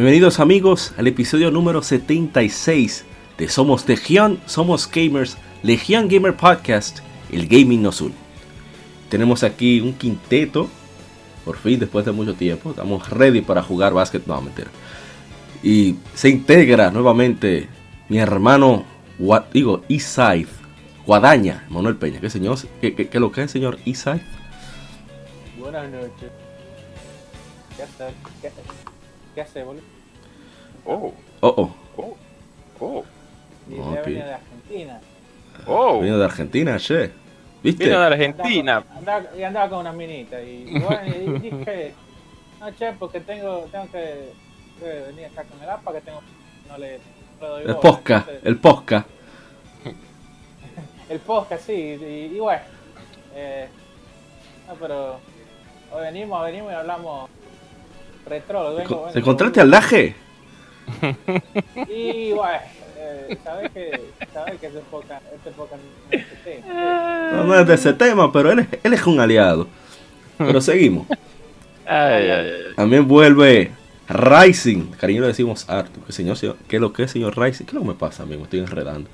[0.00, 3.04] Bienvenidos amigos al episodio número 76
[3.36, 7.00] de Somos Legión, Somos Gamers, Legión Gamer Podcast,
[7.30, 8.14] el gaming nos une.
[9.10, 10.70] Tenemos aquí un quinteto,
[11.44, 14.70] por fin después de mucho tiempo, estamos ready para jugar básquet, no, mentira.
[15.62, 17.68] Y se integra nuevamente
[18.08, 18.86] mi hermano,
[19.52, 20.48] digo, Eastside,
[21.04, 22.22] Guadaña, Manuel Peña.
[22.22, 22.56] ¿Qué señor?
[22.80, 24.22] ¿Qué, qué, lo que es, señor Eastside?
[25.58, 26.30] Buenas noches.
[27.76, 28.14] ¿Qué haces?
[28.40, 28.48] ¿Qué
[29.40, 29.82] ¿Qué hace, boludo?
[30.84, 31.14] Oh.
[31.40, 31.70] Oh, oh.
[31.96, 32.16] Oh.
[32.78, 33.04] Oh.
[33.70, 34.12] Y okay.
[34.12, 35.00] de Argentina.
[35.66, 36.00] Oh.
[36.00, 37.10] Vino de Argentina, che.
[37.62, 37.84] ¿Viste?
[37.86, 38.84] Vino de Argentina.
[38.94, 40.42] Andaba, y andaba con una minita.
[40.42, 41.94] Y, bueno, y dije,
[42.60, 44.34] no, che, porque tengo, tengo que,
[44.78, 46.20] que, venir acá con el APA que tengo.
[46.68, 47.00] No le.
[47.40, 49.06] doy el posca, el posca.
[51.08, 51.72] el posca, sí.
[51.72, 52.60] Y, y bueno.
[53.34, 53.68] Eh,
[54.68, 55.18] no, pero.
[55.92, 57.30] Hoy venimos, venimos y hablamos
[58.30, 60.14] retro, vengo, ¿Se encontraste al laje?
[61.88, 62.58] Y bueno,
[62.98, 64.00] eh, sabes que,
[64.32, 67.30] sabes que este poca, este poca no es de ese tema.
[67.32, 69.66] No, no es de ese tema, pero él, él es un aliado.
[70.38, 71.06] Pero seguimos.
[71.86, 72.74] Ay, ay, ay.
[72.76, 73.72] También vuelve
[74.08, 74.92] Rising.
[74.92, 75.66] Cariño le decimos.
[76.06, 77.64] ¿Qué, señor, señor, ¿Qué es lo que es, señor Rising?
[77.64, 78.40] ¿Qué es lo que me pasa, amigo?
[78.40, 79.10] Me estoy enredando.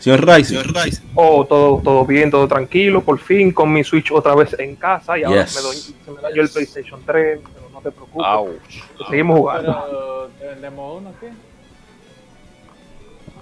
[0.00, 0.58] Señor Rising.
[0.58, 1.04] Señor Rising.
[1.14, 3.00] Oh, todo, todo bien, todo tranquilo.
[3.00, 5.16] Por fin con mi Switch otra vez en casa.
[5.16, 5.54] Y ahora Yes.
[5.54, 7.38] me doy, se me dañó el PlayStation 3.
[7.84, 8.26] Te preocupes.
[8.26, 9.08] Ouch.
[9.10, 10.30] Seguimos jugando.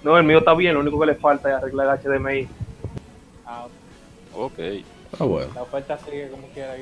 [0.03, 0.73] No, el mío está bien.
[0.73, 2.47] Lo único que le falta es arreglar el HDMI.
[3.45, 3.67] Ah,
[4.35, 4.59] Ok.
[5.19, 5.51] Ah, bueno.
[5.55, 6.73] la oferta sigue como quiera.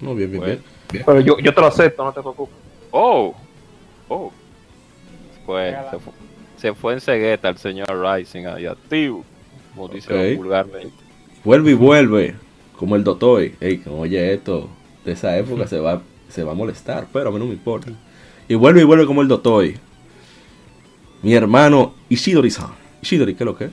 [0.00, 0.62] No, bien, bien, Bueno.
[0.90, 1.04] bien.
[1.04, 2.54] Pero yo, yo te lo acepto, no te preocupes.
[2.92, 3.34] Oh.
[4.08, 4.32] Oh.
[5.44, 6.12] Pues se fue,
[6.56, 9.24] se fue en cegueta el señor Rising ahí activo.
[9.74, 10.92] Como dice vulgarmente.
[11.42, 12.36] Vuelve y vuelve.
[12.78, 13.56] Como el Dotoy.
[13.60, 14.70] Ey, oye esto
[15.04, 17.06] de esa época se va, se va a molestar.
[17.12, 17.90] Pero a mí no me importa.
[18.48, 19.78] Y vuelve y vuelve como el Dotoy.
[21.22, 22.72] Mi hermano Ishidori-san.
[23.00, 23.70] Ishidori, ¿qué es lo que es?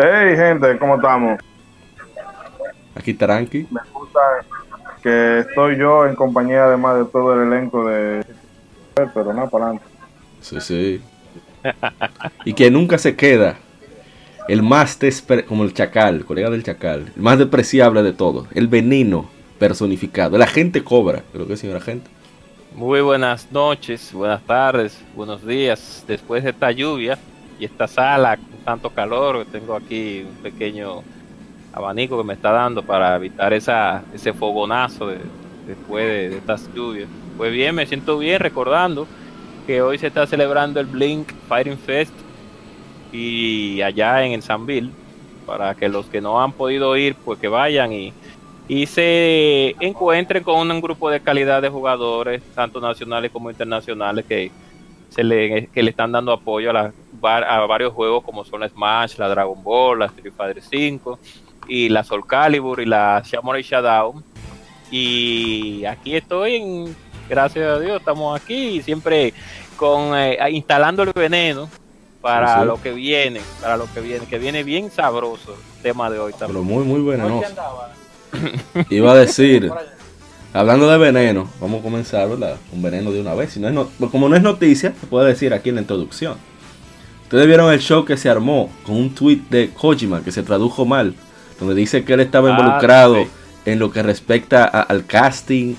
[0.00, 1.40] Hey gente, ¿cómo estamos?
[2.94, 3.66] Aquí tranqui.
[3.70, 4.20] Me gusta
[5.02, 8.24] que estoy yo en compañía además de todo el elenco de...
[8.94, 9.86] Pero nada, para adelante.
[10.40, 11.02] Sí, sí.
[12.44, 13.56] y que nunca se queda.
[14.48, 14.98] El más
[15.46, 17.12] como el chacal, colega del chacal.
[17.14, 18.48] El más despreciable de todos.
[18.54, 19.28] El veneno
[19.58, 20.36] personificado.
[20.36, 21.22] El agente cobra.
[21.32, 22.08] Creo que es señor agente.
[22.74, 26.02] Muy buenas noches, buenas tardes, buenos días.
[26.08, 27.18] Después de esta lluvia
[27.60, 31.02] y esta sala con tanto calor, tengo aquí un pequeño
[31.74, 35.18] abanico que me está dando para evitar esa, ese fogonazo de-
[35.66, 37.08] después de, de estas lluvias.
[37.36, 39.06] Pues bien, me siento bien recordando
[39.66, 42.14] que hoy se está celebrando el Blink Fighting Fest
[43.12, 44.90] y allá en Sanville
[45.46, 48.12] para que los que no han podido ir pues que vayan y,
[48.68, 54.50] y se encuentren con un grupo de calidad de jugadores tanto nacionales como internacionales que
[55.08, 56.92] se le, que le están dando apoyo a, la-
[57.22, 61.18] a varios juegos como son la Smash, la Dragon Ball, la Street Fighter 5
[61.66, 64.22] y la Soul Calibur y la Samurai Shadow.
[64.90, 66.96] Y aquí estoy en,
[67.28, 69.32] gracias a Dios estamos aquí siempre
[69.76, 71.68] con eh, instalando el veneno
[72.20, 72.66] para Sí, sí.
[72.66, 76.32] lo que viene, para lo que viene, que viene bien sabroso el tema de hoy
[76.38, 76.64] Pero también.
[76.66, 77.46] muy, muy ¿Por venenoso.
[77.46, 77.92] andaba?
[78.90, 79.70] Iba a decir,
[80.52, 82.56] hablando de veneno, vamos a comenzar, ¿verdad?
[82.72, 83.52] Un veneno de una vez.
[83.52, 86.36] Si no es no- como no es noticia, se puede decir aquí en la introducción.
[87.24, 90.84] Ustedes vieron el show que se armó con un tweet de Kojima que se tradujo
[90.86, 91.14] mal,
[91.60, 93.28] donde dice que él estaba Ah, involucrado sí.
[93.66, 95.74] en lo que respecta a- al casting,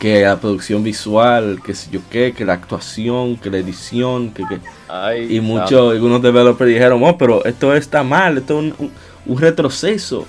[0.00, 4.44] que la producción visual, que sé yo qué, que la actuación, que la edición, que,
[4.48, 4.58] que-
[4.88, 8.92] Ay, y muchos, algunos developers dijeron, oh, pero esto está mal, esto es un, un-
[9.26, 10.26] un retroceso.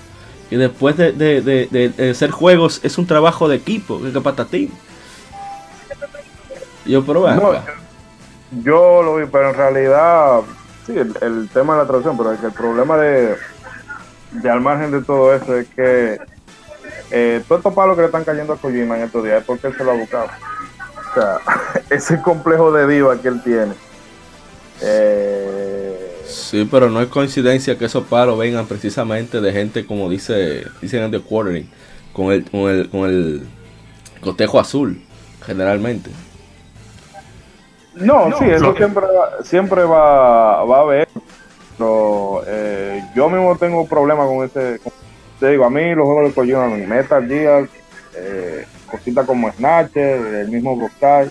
[0.50, 4.12] Y después de, de- de- de- de hacer juegos es un trabajo de equipo, que
[4.12, 4.70] que patatín.
[6.84, 7.64] Yo, No, acá.
[8.62, 10.40] Yo lo vi, pero en realidad,
[10.86, 13.36] sí, el, el tema de la traducción, pero es que el problema de,
[14.32, 16.18] de al margen de todo eso es que
[17.12, 19.68] eh, todos estos palos que le están cayendo a Kojima en estos días es porque
[19.68, 20.26] él se lo ha buscado.
[20.26, 21.38] O sea,
[21.90, 23.72] ese complejo de diva que él tiene.
[24.80, 30.64] Eh, Sí, pero no es coincidencia que esos palos vengan precisamente de gente como dice,
[30.80, 31.68] dicen en The Quartering,
[32.14, 33.42] con el, con el, con el
[34.22, 35.02] cotejo azul,
[35.44, 36.10] generalmente.
[37.94, 41.08] No, sí, eso siempre, va- siempre va, va a haber.
[41.76, 44.78] Pero eh, yo mismo tengo problemas con ese.
[44.82, 44.92] con-
[45.42, 47.68] te digo, a mí los juegos de Kojima, Metal Gear,
[48.16, 51.28] eh, cositas como Snatcher, el mismo Brokai,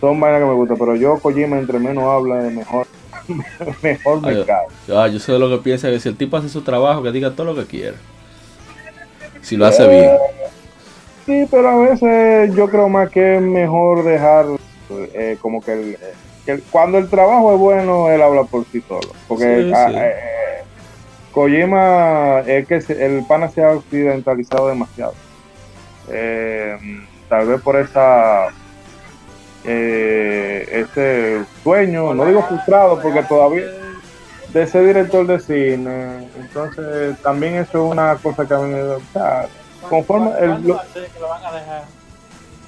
[0.00, 0.78] son vainas que me gustan.
[0.78, 2.86] Pero yo, Kojima, entre menos habla, mejor,
[3.82, 4.66] mejor me cae.
[4.96, 7.32] Ah, yo sé lo que piensa, que si el tipo hace su trabajo, que diga
[7.32, 7.96] todo lo que quiera.
[9.42, 10.12] Si lo hace bien.
[11.26, 14.46] Sí, pero a veces yo creo más que es mejor dejar
[15.12, 15.96] eh, como que, el,
[16.44, 19.10] que el- cuando el trabajo es bueno, él habla por sí solo.
[19.26, 19.96] Porque Sí, ah, sí.
[19.96, 20.49] eh, eh,
[21.32, 25.14] Kojima es que se- el pana se ha occidentalizado demasiado.
[26.08, 26.76] Eh,
[27.28, 28.48] tal vez por esa
[29.64, 33.64] eh, ese sueño, no digo frustrado porque todavía
[34.52, 38.82] de ser director de cine, entonces también eso es una cosa que a mí me
[38.82, 39.46] o sea,
[39.88, 41.84] conforme el, ¿Cuándo lo- va a ser que lo van a dejar?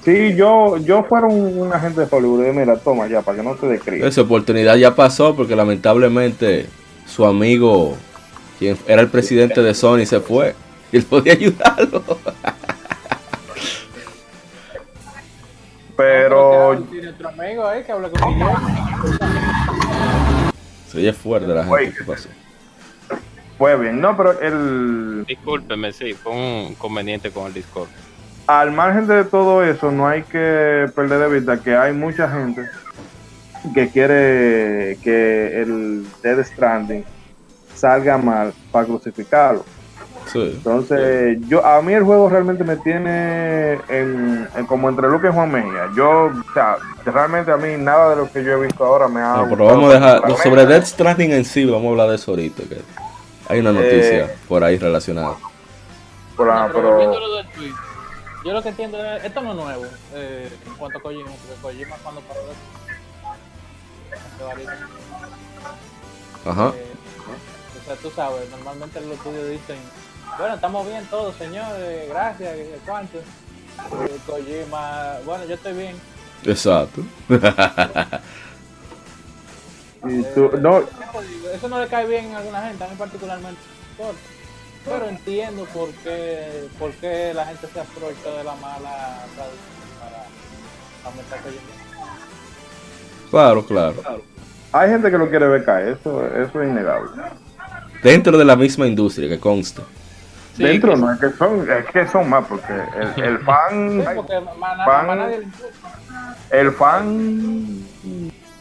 [0.05, 3.55] Sí, yo, yo fuera un, un agente de Hollywood, mira, toma ya, para que no
[3.55, 4.07] te describa.
[4.07, 6.67] Esa oportunidad ya pasó porque lamentablemente
[7.07, 7.95] su amigo,
[8.59, 10.55] quien era el presidente de Sony, se fue.
[10.91, 12.03] Y él podía ayudarlo.
[15.95, 16.75] Pero,
[18.17, 18.57] Guillermo.
[20.87, 21.93] Se oye fuerte la gente.
[21.97, 22.29] ¿Qué pasó?
[23.57, 27.87] fue bien, no, pero el, Discúlpeme, sí, fue un inconveniente con el Discord.
[28.47, 32.67] al margen de todo eso, no hay que perder de vista que hay mucha gente
[33.73, 37.05] que quiere que el Dead Stranding
[37.83, 39.65] salga mal para crucificarlo.
[40.31, 40.53] Sí.
[40.55, 45.31] Entonces, yo a mí el juego realmente me tiene en, en como entre Luke y
[45.33, 45.89] Juan Mejía.
[45.97, 49.19] Yo, o sea, realmente a mí nada de lo que yo he visto ahora me
[49.19, 50.37] ha No, pero gustado vamos a dejar.
[50.41, 52.63] Sobre Death Stranding en sí, vamos a hablar de eso ahorita.
[52.63, 52.81] Que
[53.49, 55.35] hay una noticia Eh, por ahí relacionada.
[56.37, 56.97] Por- ah, No, pero-
[57.53, 57.73] tweet,
[58.45, 59.83] yo lo que entiendo es, esto no es nuevo
[60.13, 62.53] eh, en cuanto a Kojima, porque Kojima cuando pasó de
[66.49, 66.71] Ajá.
[66.75, 66.92] eh,
[67.83, 69.77] o sea, tú sabes, normalmente los estudios dicen,
[70.37, 73.17] bueno, estamos bien todos, señores, gracias, sé cuánto.
[73.17, 75.95] Eh, Kojima, bueno, yo estoy bien.
[76.45, 77.01] Exacto.
[80.07, 80.85] y tú- no, ¿qué
[81.19, 81.49] te digo?
[81.53, 83.61] Eso no le cae bien a alguna gente, a mí particularmente.
[83.97, 84.15] por-
[84.85, 90.25] Pero entiendo por qué, por qué la gente se aprovecha de la mala traducción para
[91.09, 91.61] aumentar Kojima.
[93.31, 93.95] Claro, claro.
[94.73, 97.09] hay gente que lo quiere ver caer, eso, eso es innegable.
[98.03, 99.83] Dentro de la misma industria que consta.
[100.57, 102.73] Sí, Dentro que- no, es que son, es que son más, porque
[103.17, 104.03] el, el fan,
[106.51, 107.79] el fan,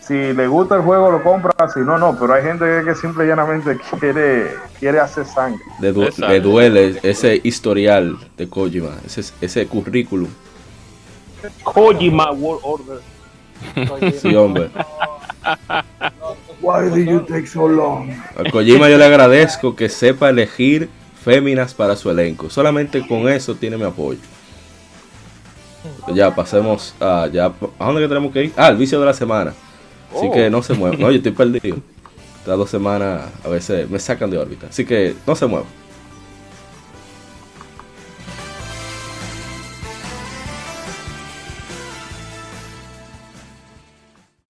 [0.01, 3.25] si le gusta el juego lo compra, si no, no, pero hay gente que, simple
[3.25, 5.61] y llanamente quiere, quiere hacer sangre.
[5.81, 10.29] Le, du- le duele ese historial de Kojima, ese, ese currículum.
[11.63, 14.13] Kojima World Order.
[14.21, 14.71] Sí, hombre.
[16.19, 18.11] no- Why did you take so long?
[18.37, 20.89] A Kojima yo le agradezco que sepa elegir
[21.25, 22.49] féminas para su elenco.
[22.51, 24.21] Solamente con eso tiene mi apoyo.
[26.15, 27.47] Ya pasemos a ya
[27.79, 28.53] ¿a dónde que tenemos que ir?
[28.57, 29.53] Ah, el vicio de la semana.
[30.15, 30.33] Así Oh.
[30.33, 31.01] que no se muevan.
[31.01, 31.79] No, yo estoy perdido.
[32.39, 34.69] Estas dos semanas a veces me sacan de órbita.
[34.69, 35.69] Así que no se muevan.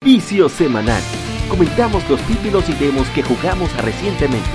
[0.01, 1.01] Vicio semanal.
[1.49, 4.49] Comentamos los títulos y demos que jugamos recientemente.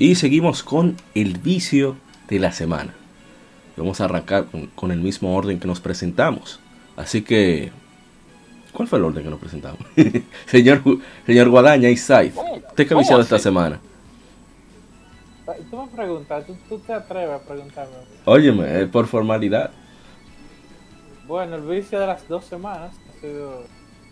[0.00, 1.96] Y seguimos con el vicio
[2.28, 2.94] de la semana.
[3.76, 6.60] Vamos a arrancar con, con el mismo orden que nos presentamos.
[6.96, 7.72] Así que,
[8.78, 9.80] ¿cuál fue el orden que nos presentamos?
[10.46, 10.80] señor,
[11.26, 13.80] señor Guadaña y Saif, ¿usted qué ha ¿Cómo viciado esta semana?
[15.68, 17.94] Tú me preguntas, ¿tú, tú te atreves a preguntarme.
[18.24, 19.72] Óyeme, eh, por formalidad.
[21.26, 23.64] Bueno, el vicio de las dos semanas ha sido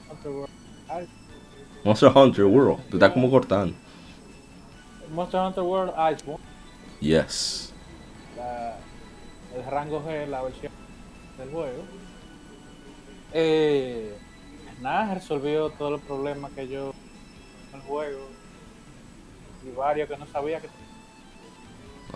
[0.08, 1.08] Monster World
[1.84, 3.76] Monster Hunter World, te está como cortando.
[5.14, 6.44] Monster Hunter World Iceborne,
[7.00, 7.72] Yes.
[8.36, 8.76] la-
[9.54, 10.72] el rango G, la versión
[11.38, 11.84] del juego.
[13.32, 14.16] Eh,
[14.80, 16.92] nada, resolvió todos los problemas que yo
[17.72, 18.28] en el juego
[19.64, 20.68] y varios que no sabía que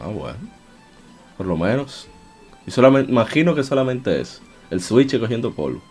[0.00, 0.38] Ah, bueno.
[1.36, 2.08] Por lo menos.
[2.66, 4.40] Y solamente, imagino que solamente es
[4.70, 5.82] el Switch cogiendo polvo.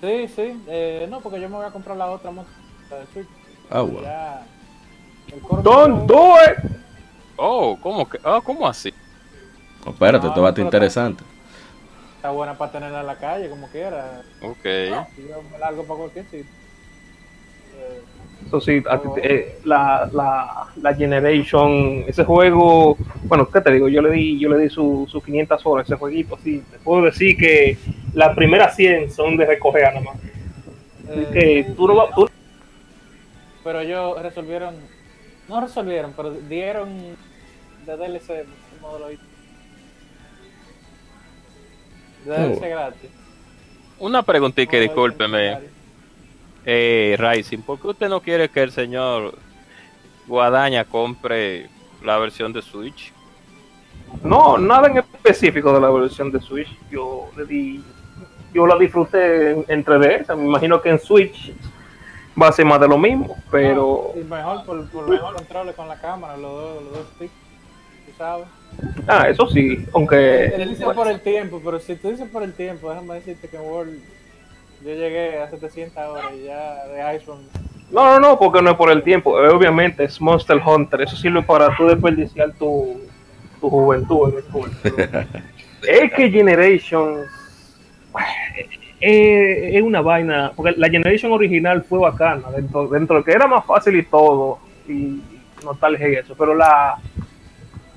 [0.00, 2.48] Sí, sí, eh, no, porque yo me voy a comprar la otra moto,
[2.90, 3.28] la de Switch.
[3.70, 4.02] Ah, bueno.
[4.02, 4.46] Ya,
[5.62, 6.70] Don't do it.
[7.36, 8.18] Oh, ¿cómo que?
[8.24, 8.92] Ah, ¿cómo así?
[9.84, 11.24] Oh, espérate, No, esto va a estar interesante.
[12.18, 14.22] Está buena para tenerla en la calle, como quiera.
[14.42, 14.64] Ok.
[14.64, 16.44] Y yo me largo para cualquier sitio.
[17.76, 18.00] Eh,
[18.48, 23.72] Eso sí, a ti te- eh, la, la, la Generation, ese juego, bueno, ¿qué te
[23.72, 23.88] digo?
[23.88, 26.62] Yo le di, yo le di sus su 500 horas a ese jueguito, sí.
[26.70, 27.78] Te puedo decir que
[28.14, 30.16] las primeras 100 son de recoger nada más.
[30.16, 32.28] Así eh, que tú no vas, tú-
[33.62, 34.74] pero ellos resolvieron,
[35.48, 36.88] no resolvieron, pero dieron
[37.86, 38.46] de DLC el
[38.80, 39.20] módulo IT.
[42.26, 42.60] Oh.
[42.60, 43.10] Gratis.
[43.98, 45.58] Una preguntita, Módulo discúlpeme.
[46.64, 49.34] Eh, Rising, ¿por qué usted no quiere que el señor
[50.26, 51.68] Guadaña compre
[52.02, 53.12] la versión de Switch?
[54.22, 56.68] no, nada en específico de la versión de Switch.
[56.90, 57.82] Yo le di,
[58.52, 60.34] yo la disfruté en, en 3DS.
[60.36, 61.52] Me imagino que en Switch
[62.40, 65.88] va a ser más de lo mismo, pero Y mejor por, por los controles con
[65.88, 67.32] la cámara, los dos, los dos sticks,
[68.06, 68.46] tú sabes.
[69.06, 72.52] Ah, eso sí, aunque Él dice por el tiempo, pero si tú dices por el
[72.52, 73.98] tiempo, déjame decirte que en World
[74.84, 77.44] yo llegué a 700 horas y ya de Iceborne.
[77.90, 79.42] No, no, no, porque no es por el tiempo.
[79.42, 81.02] Eh, Obviamente es Monster Hunter.
[81.02, 83.00] Eso sirve para tú desperdiciar tu,
[83.60, 84.70] tu juventud en el.
[84.82, 84.96] Pero
[85.82, 87.26] es que Generations
[89.00, 90.52] eh, es una vaina.
[90.54, 92.50] Porque la Generation original fue bacana.
[92.50, 94.58] Dentro, dentro de que era más fácil y todo.
[94.86, 95.20] Y
[95.64, 96.34] nostalgia y eso.
[96.38, 96.98] Pero la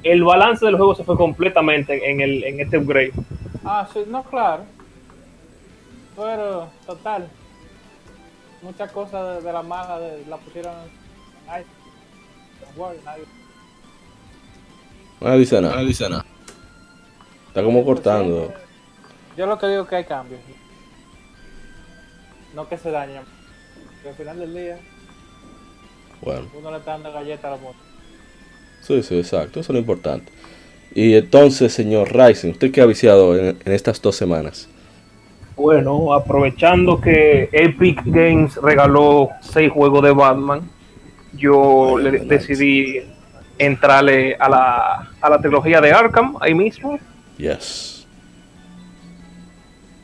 [0.03, 3.12] el balance del juego se fue completamente en, el, en este upgrade.
[3.63, 4.63] Ah, sí, no, claro.
[6.15, 7.27] Pero, total.
[8.62, 10.74] Muchas cosas de, de la mala de, la pusieron.
[11.53, 13.25] En World, nadie-
[15.20, 15.75] No dice nada.
[15.75, 16.25] No dice nada.
[17.48, 18.53] Está como cortando.
[19.38, 20.39] Yo lo que digo es que hay cambios.
[22.55, 23.24] No que se dañen.
[24.03, 24.79] Que al final del día,
[26.22, 27.77] Bueno, uno le está dando galletas a la moto.
[28.82, 29.60] Sí, sí, exacto.
[29.60, 30.32] Eso es lo importante.
[30.94, 34.68] Y entonces, señor Rising, ¿usted qué ha viciado en, en estas dos semanas?
[35.56, 40.62] Bueno, aprovechando que Epic Games regaló seis juegos de Batman,
[41.34, 43.02] yo le decidí
[43.58, 47.00] entrarle a la, a la trilogía de Arkham ahí mismo.
[47.38, 48.08] Yes.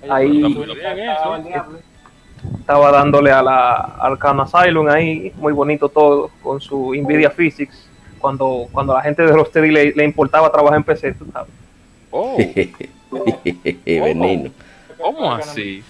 [0.10, 0.44] Ahí-
[2.60, 7.90] estaba dándole a la Arkham Asylum ahí, muy bonito todo, con su Nvidia Physics.
[8.18, 11.50] Cuando, cuando la gente de Rocksteady le, le importaba trabajar en PC, tú sabes.
[12.12, 12.38] Oh,
[13.86, 14.52] Veneno.
[15.00, 15.84] ¿cómo así?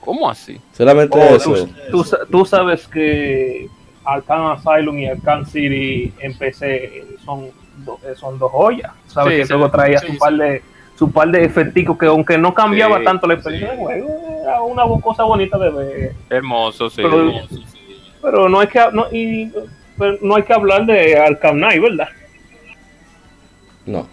[0.00, 0.60] ¿Cómo así?
[0.72, 1.52] Solamente Oh, eso.
[1.54, 3.66] tú, tú sa- tú sabes que
[4.04, 7.50] Arkham Asylum y Arkham City en PC son,
[7.84, 8.92] do- son dos joyas.
[9.08, 10.62] Sabes Sí, que sí, luego traía sí, su par de
[10.96, 13.76] su par de efecticos que aunque no cambiaba Sí, tanto la experiencia sí.
[13.76, 16.12] del juego, era una cosa bonita de ver.
[16.30, 17.02] Hermoso, sí.
[17.02, 17.64] Pero- hermoso, sí.
[18.22, 19.52] Pero no hay que no, y,
[20.20, 22.08] no hay que hablar de Arkham Knight, ¿verdad?
[23.86, 24.08] No.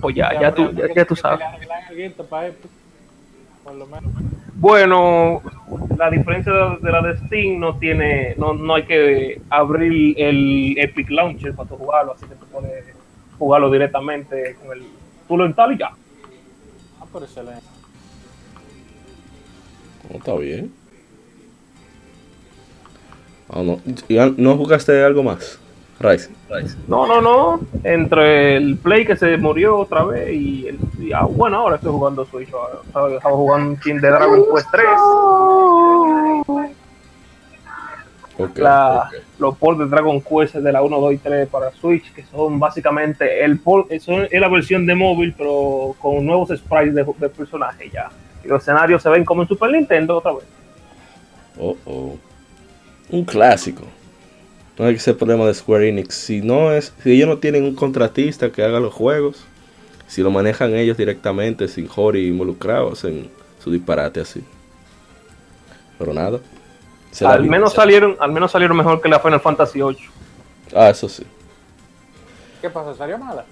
[0.00, 1.44] Pues ya, ya tú, ya, ya tú sabes.
[3.64, 4.12] Menos.
[4.54, 5.42] Bueno,
[5.96, 10.76] la diferencia de, de la de Steam no tiene, no, no hay que abrir el
[10.78, 12.84] Epic Launcher para tú jugarlo, así que tú puedes
[13.38, 14.84] jugarlo directamente con el,
[15.26, 15.90] tú lo instalas y ya.
[17.00, 17.62] Ah, por excelente.
[20.10, 20.72] No, está bien.
[23.50, 23.78] Ah, no.
[24.08, 25.58] ¿Y an- ¿No jugaste algo más?
[26.00, 26.32] Rising.
[26.88, 31.22] No, no, no, entre el Play que se murió otra vez y, el, y, ah,
[31.28, 32.78] bueno, ahora estoy jugando Switch, ahora
[33.16, 34.84] estaba, jugando un team de Dragon Quest 3,
[38.36, 38.58] Ok.
[38.58, 39.08] la,
[39.38, 42.58] los ports de Dragon Quest de la 1, 2 y 3 para Switch, que son
[42.58, 47.28] básicamente el port, son- es la versión de móvil, pero con nuevos sprites de, de
[47.28, 48.10] personajes ya.
[48.44, 50.44] Y los escenarios se ven como en Super Nintendo otra vez.
[51.58, 52.16] Oh, oh.
[53.14, 53.82] Un clásico.
[54.76, 56.14] No hay que ser problema de Square Enix.
[56.16, 59.44] Si no es, si ellos no tienen un contratista que haga los juegos,
[60.08, 63.30] si lo manejan ellos directamente sin Hori involucrados en
[63.62, 64.42] su disparate así.
[65.98, 66.40] Pero nada.
[67.24, 70.10] Al vi- menos salieron, al menos salieron mejor que la Final Fantasy 8.
[70.74, 71.24] Ah, eso sí.
[72.60, 72.94] ¿Qué pasa?
[72.96, 73.44] ¿Salió mala?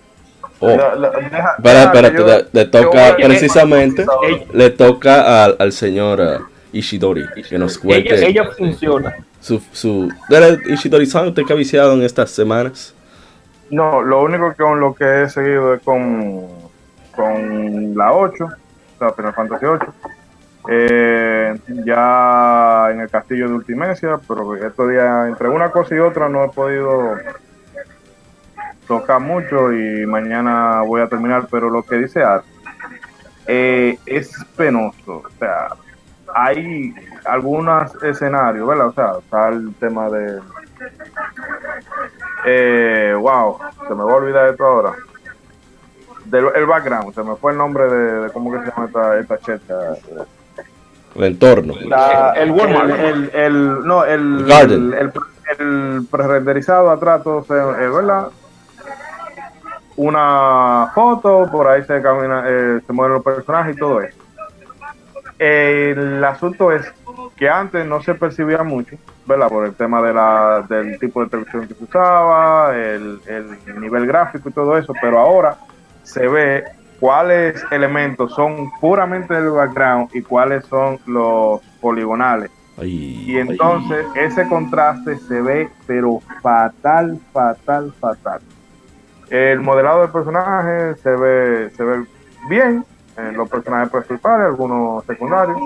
[0.58, 0.66] Oh.
[0.70, 5.56] La- la- deja- Espera, deja espérate, que yo- le, toca precisamente, Ella- le toca al,
[5.60, 6.38] al señor eh,
[6.72, 9.14] Ishidori que nos cuente Ella, ella funciona.
[9.42, 10.10] Su, su...
[10.28, 12.94] Dale, Ishidori-san, usted que ha viciado en estas semanas.
[13.70, 16.46] No, lo único con lo que he seguido es con,
[17.14, 19.94] con la 8, o sea, Final Fantasy 8.
[20.68, 26.28] Eh, ya en el castillo de Ultimecia, pero estos días, entre una cosa y otra,
[26.28, 27.16] no he podido
[28.86, 31.48] tocar mucho y mañana voy a terminar.
[31.50, 32.44] Pero lo que dice Art
[33.48, 35.70] eh, es penoso, o sea,
[36.32, 36.94] hay
[37.24, 38.86] algunos escenarios, ¿verdad?
[38.88, 40.40] O sea, está el tema de
[42.44, 44.92] eh, wow, se me va a olvidar esto ahora.
[46.26, 49.18] del el background, se me fue el nombre de, de cómo que se llama esta,
[49.18, 49.74] esta checha.
[51.14, 51.74] El entorno.
[51.84, 52.90] La- El Walmart.
[52.90, 54.92] El, el, el- no, el, Garden.
[54.94, 55.12] el, el,
[55.58, 58.28] el pre-renderizado atrás, todo se, eh, ¿verdad?
[59.96, 64.16] Una foto, por ahí se camina, eh, se mueven los personajes y todo eso.
[65.38, 66.90] El asunto es
[67.42, 68.94] que antes no se percibía mucho,
[69.26, 69.48] ¿verdad?
[69.48, 74.06] Por el tema de la, del tipo de televisión que se usaba, el, el nivel
[74.06, 75.56] gráfico y todo eso, pero ahora
[76.04, 76.62] se ve
[77.00, 82.48] cuáles elementos son puramente del background y cuáles son los poligonales.
[82.78, 88.40] Ay, Y entonces ese contraste se ve, pero fatal, fatal, fatal.
[89.30, 92.04] El modelado del personaje se ve, se ve
[92.48, 92.84] bien,
[93.16, 95.58] en los personajes principales, algunos secundarios,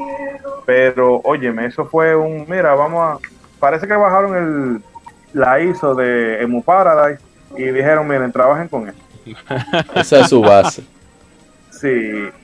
[0.65, 3.19] pero óyeme, eso fue un, mira, vamos a,
[3.61, 4.83] parece que bajaron el,
[5.41, 7.21] la ISO de Emu Paradise
[7.57, 8.99] y dijeron, miren, trabajen con eso.
[9.95, 10.83] esa es su base.
[11.71, 11.89] Sí,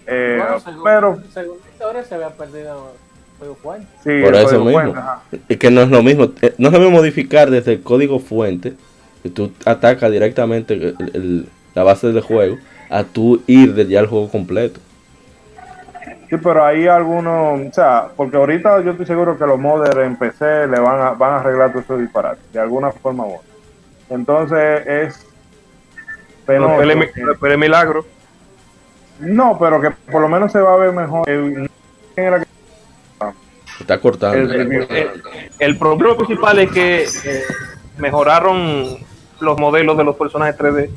[0.07, 2.93] eh, Bueno, según, pero según la historia se había perdido
[3.39, 3.87] Fuego Fuente.
[4.05, 4.93] sí, Por eso código mismo.
[5.31, 5.47] fuente.
[5.49, 6.25] Es que no es lo mismo.
[6.43, 8.75] eh, No es lo mismo modificar desde el código fuente,
[9.23, 12.59] que tú atacas directamente el- el- la base del juego,
[12.91, 14.81] a tú ir desde ya al juego completo.
[16.33, 20.17] Sí, pero hay algunos, o sea, porque ahorita yo estoy seguro que los modders en
[20.17, 23.49] PC le van a, van a arreglar todo eso disparate, de alguna forma u otra.
[24.09, 25.27] Entonces es
[26.47, 26.79] Pero
[27.39, 28.07] Pele Milagro.
[29.21, 31.29] no, pero que por lo menos se va a ver mejor.
[31.29, 31.71] El-
[33.79, 34.39] Está cortando.
[34.39, 34.87] el review.
[35.59, 37.43] El problema principal es que eh,
[37.99, 38.97] mejoraron
[39.41, 40.89] los modelos de los personajes 3D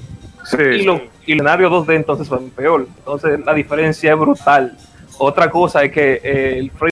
[0.80, 2.88] y los y el escenario 2D entonces son peor.
[3.00, 4.78] Entonces la diferencia es brutal.
[5.18, 6.92] Otra cosa es que eh, el frame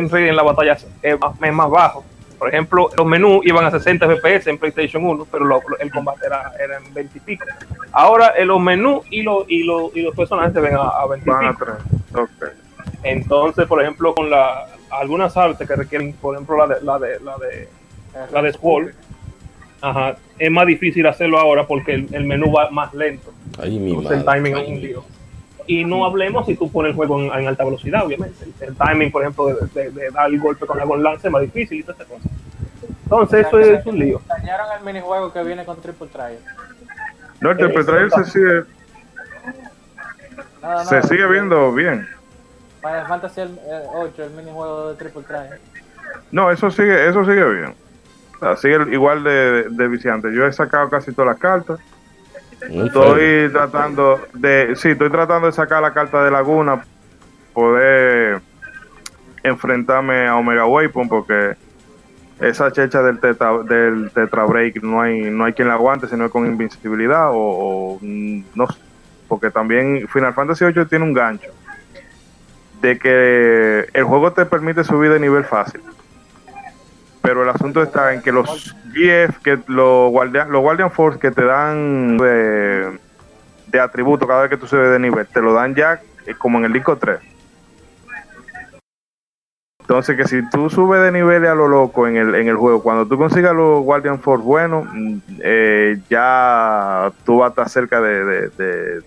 [0.00, 2.04] rate en la batalla es más, es más bajo.
[2.38, 6.26] Por ejemplo, los menús iban a 60 FPS en PlayStation 1, pero lo- el combate
[6.26, 7.44] era, era en 20 y pico.
[7.92, 11.06] Ahora eh, los menús y, los y, los y los personajes se ven a, a
[11.06, 11.66] 20 y pico.
[13.02, 17.20] Entonces, por ejemplo, con la, algunas artes que requieren, por ejemplo, la de la de
[17.20, 17.68] la de,
[18.32, 18.94] la de Squall,
[19.80, 23.32] ajá, es más difícil hacerlo ahora porque el, el menú va más lento.
[23.58, 24.42] Ay, mi Entonces, el madre.
[24.42, 25.04] timing es un lío.
[25.66, 28.44] Y no hablemos si tú pones el juego en, en alta velocidad, obviamente.
[28.44, 31.26] El, el timing, por ejemplo, de, de- de dar el golpe con la con lance
[31.28, 32.30] es más difícil y todas esas cosas.
[33.04, 34.20] Entonces, eso es un lío.
[34.26, 36.38] Dañaron el minijuego que viene con Triple Trial.
[37.40, 38.62] No, el Triple Trial se sigue,
[40.62, 42.06] No, no, se no, sigue viendo bien.
[42.80, 45.58] Final Fantasy el- eh, 8, el minijuego de Triple Trial.
[46.30, 47.74] No, eso sigue, eso sigue bien.
[48.36, 50.34] O sea, sigue igual de, de viciante.
[50.34, 51.78] Yo he sacado casi todas las cartas.
[52.70, 56.82] Estoy tratando de, sí, estoy tratando de sacar la carta de Laguna,
[57.52, 58.40] poder
[59.42, 61.54] enfrentarme a Omega Weapon porque
[62.40, 66.28] esa checha del tetra, del tetra break no hay no hay quien la aguante sino
[66.30, 68.80] con invincibilidad o, o, no sé,
[69.28, 71.50] porque también Final Fantasy VIII tiene un gancho
[72.80, 75.80] de que el juego te permite subir de nivel fácil
[77.24, 81.30] pero el asunto está en que los GF, que los Guardian, los Guardian Force que
[81.30, 82.98] te dan de,
[83.68, 86.58] de atributo cada vez que tú subes de nivel, te lo dan ya eh, como
[86.58, 87.18] en el disco 3.
[89.80, 92.82] Entonces que si tú subes de nivel a lo loco en el, en el juego,
[92.82, 98.00] cuando tú consigas los Guardian Force buenos, mm, eh, ya tú vas a estar cerca
[98.02, 99.02] de, de- de-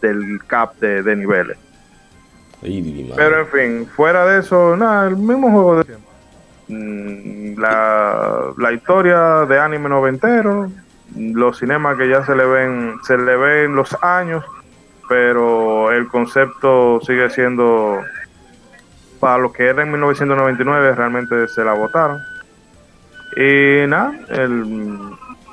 [0.00, 1.58] del cap de, de niveles.
[3.12, 3.16] Ay.
[3.16, 6.07] Pero en fin, fuera de eso, nada, el mismo juego de siempre.
[6.68, 10.70] Mm, La, la historia de anime noventero,
[11.16, 14.44] los cinemas que ya se le ven, se le ven los años,
[15.08, 18.00] pero el concepto sigue siendo
[19.18, 22.20] para lo que era en 1999 realmente se la votaron.
[23.36, 24.98] Y nada, el,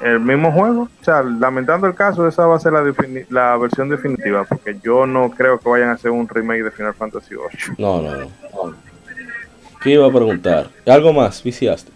[0.01, 2.84] el mismo juego, o sea, lamentando el caso, esa va a ser la,
[3.30, 6.93] la versión definitiva, porque yo no creo que vayan a hacer un remake de Final
[6.93, 7.75] Fantasy VIII.
[7.78, 8.75] No, no, no.
[9.86, 10.71] ¿Qué iba a preguntar?
[10.88, 11.91] ¿Algo más viciaste?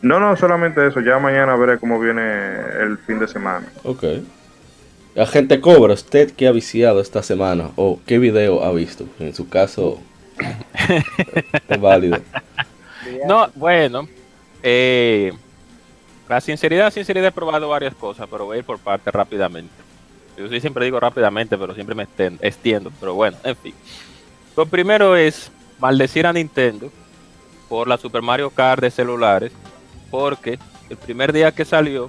[0.00, 1.02] No, no, solamente eso.
[1.02, 2.22] Ya mañana veré cómo viene
[2.80, 3.66] el fin de semana.
[3.82, 4.04] Ok.
[5.14, 7.68] Agente Cobra, ¿usted qué ha viciado esta semana?
[7.76, 9.04] ¿O qué video ha visto?
[9.20, 10.00] En su caso,
[11.68, 12.16] es válido.
[13.28, 14.08] No, bueno,
[14.62, 15.34] eh,
[16.30, 19.74] la sinceridad, sinceridad he probado varias cosas, pero voy a ir por partes rápidamente.
[20.38, 22.08] Yo sí siempre digo rápidamente, pero siempre me
[22.40, 23.74] extiendo, pero bueno, en fin.
[24.56, 25.52] Lo primero es
[25.84, 26.90] maldecir a Nintendo
[27.68, 29.52] por la Super Mario Kart de celulares,
[30.10, 32.08] porque el primer día que salió,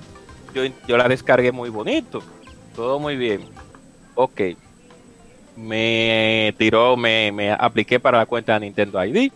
[0.54, 2.24] yo, yo la descargué muy bonito,
[2.74, 3.42] todo muy bien.
[4.16, 4.40] Ok,
[5.58, 9.30] me tiró, me, me apliqué para la cuenta de Nintendo ID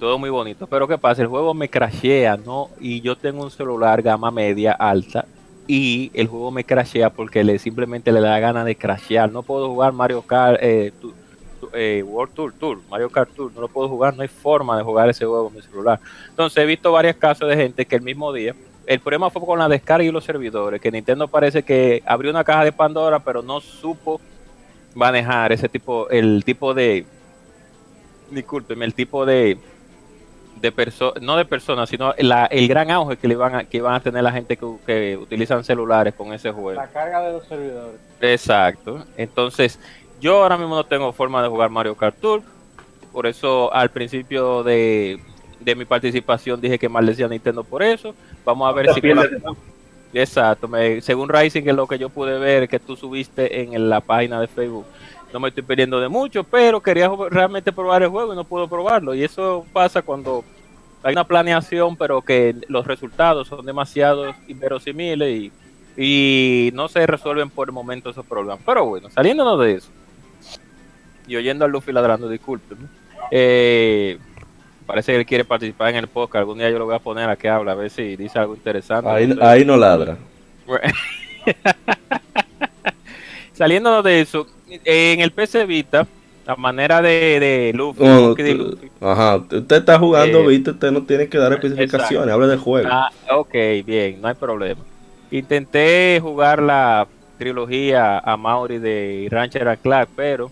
[0.00, 0.66] todo muy bonito.
[0.66, 1.22] Pero ¿qué pasa?
[1.22, 2.70] El juego me crashea, ¿no?
[2.80, 5.26] Y yo tengo un celular gama media alta
[5.68, 9.30] y el juego me crashea porque le simplemente le da gana de crashear.
[9.30, 10.92] No puedo jugar Mario Kart eh,
[11.72, 14.82] eh, World Tour, Tour, Mario Kart Tour, no lo puedo jugar, no hay forma de
[14.82, 15.98] jugar ese juego en mi celular.
[16.28, 18.54] Entonces he visto varios casos de gente que el mismo día,
[18.86, 22.44] el problema fue con la descarga y los servidores, que Nintendo parece que abrió una
[22.44, 24.20] caja de Pandora, pero no supo
[24.94, 27.04] manejar ese tipo, el tipo de,
[28.30, 29.58] discúlpeme, el tipo de
[30.60, 33.80] de personas, no de personas, sino la- el gran auge que le van a, que
[33.80, 36.72] van a tener la gente que, que utilizan celulares con ese juego.
[36.78, 37.98] La carga de los servidores.
[38.20, 39.06] Exacto.
[39.16, 39.78] Entonces,
[40.20, 42.42] yo ahora mismo no tengo forma de jugar Mario Kart Tour.
[43.12, 45.18] Por eso, al principio de,
[45.58, 48.14] de mi participación, dije que maldecía a Nintendo por eso.
[48.44, 49.00] Vamos a ver si.
[49.00, 49.28] con la-.
[50.12, 50.68] Exacto.
[50.68, 54.00] me- según Rising, que es lo que yo pude ver que tú subiste en la
[54.00, 54.84] página de Facebook.
[55.32, 58.66] No me estoy perdiendo de mucho, pero quería realmente probar el juego y no puedo
[58.68, 59.14] probarlo.
[59.14, 60.44] Y eso pasa cuando
[61.02, 65.52] hay una planeación, pero que los resultados son demasiado inverosimiles y,
[65.96, 68.60] y no se resuelven por el momento esos problemas.
[68.66, 69.88] Pero bueno, saliéndonos de eso
[71.30, 72.76] y oyendo a Luffy ladrando, disculpen.
[73.30, 74.18] Eh,
[74.86, 76.40] parece que él quiere participar en el podcast.
[76.40, 78.54] Algún día yo lo voy a poner a que habla, a ver si dice algo
[78.56, 79.08] interesante.
[79.08, 80.16] Ahí, ahí no ladra.
[83.52, 86.06] Saliéndonos de eso, en el PC Vita,
[86.46, 88.54] a manera de, de Luffy, No, Monkey D.
[88.54, 92.46] tú- Luffy, ajá, usted está jugando, Eh, viste, usted no tiene que dar especificaciones, habla
[92.46, 92.88] del juego.
[92.90, 94.80] Ah, ok, bien, no hay problema.
[95.30, 97.06] Intenté jugar la
[97.38, 100.50] trilogía a Maori de Rancher and Clark, pero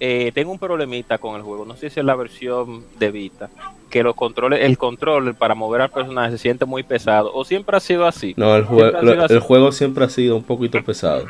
[0.00, 1.64] eh, tengo un problemita con el juego.
[1.64, 3.50] No sé si es la versión de Vita,
[3.90, 7.76] que los controles, el control para mover al personaje se siente muy pesado, o siempre
[7.76, 8.34] ha sido así.
[8.36, 9.34] No, el, Siempre jue- ha sido lo- así.
[9.34, 11.26] el juego siempre ha sido un poquito pesado.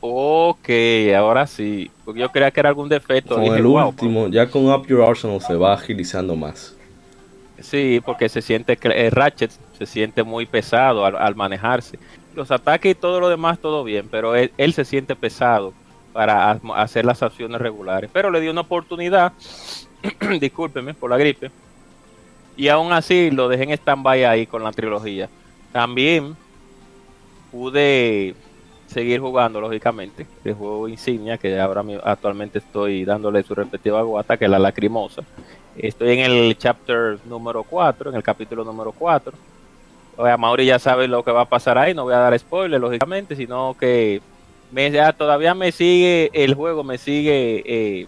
[0.00, 0.68] Ok,
[1.16, 1.90] ahora sí.
[2.04, 3.36] Porque yo creía que era algún defecto.
[3.36, 6.76] Con Dije, el "Wow, último, ya con Up Your Arsenal se va agilizando más.
[7.60, 11.98] Sí, porque se siente que el Ratchet se siente muy pesado al, al manejarse.
[12.34, 15.72] Los ataques y todo lo demás, todo bien, pero él, él se siente pesado
[16.14, 18.08] para ha- hacer las acciones regulares.
[18.10, 19.34] Pero le dio una oportunidad,
[20.40, 21.50] discúlpeme por la gripe,
[22.56, 25.28] y aún así lo dejé en stand-by ahí con la trilogía.
[25.72, 26.36] También
[27.50, 28.34] pude
[28.86, 34.44] seguir jugando, lógicamente, el juego insignia, que ahora actualmente estoy dándole su respectiva guata, que
[34.44, 35.22] es la lacrimosa.
[35.76, 39.32] Estoy en el chapter número 4, en el capítulo número 4.
[40.16, 42.38] O sea, Mauri ya sabe lo que va a pasar ahí, no voy a dar
[42.38, 44.20] spoiler, lógicamente, sino que
[44.70, 48.06] me, ya todavía me sigue, el juego me sigue, eh,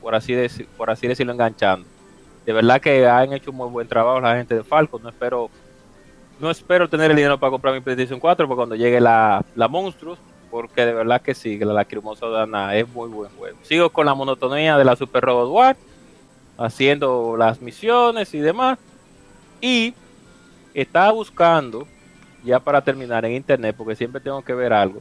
[0.00, 1.86] por, así deci- por así decirlo, enganchando.
[2.44, 5.50] De verdad que han hecho un muy buen trabajo la gente de Falcon, no espero
[6.38, 9.68] no espero tener el dinero para comprar mi PlayStation 4 para cuando llegue la, la
[9.68, 10.18] Monstruos,
[10.50, 13.56] porque de verdad que sí, la Lacrimosa Dana es muy buen juego.
[13.62, 15.76] Sigo con la monotonía de la Super Robot War,
[16.58, 18.78] haciendo las misiones y demás.
[19.62, 19.94] Y
[20.74, 21.88] estaba buscando,
[22.44, 25.00] ya para terminar en internet, porque siempre tengo que ver algo,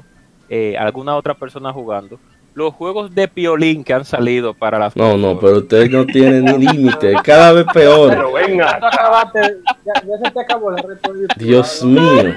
[0.49, 2.19] eh, alguna otra persona jugando,
[2.53, 6.39] los juegos de Piolín que han salido para las No, no, pero usted no tiene
[6.41, 8.09] ni límite, es cada vez peor.
[8.11, 11.27] Pero venga, ya, ya se te acabó YouTube.
[11.37, 12.33] Dios No, mío.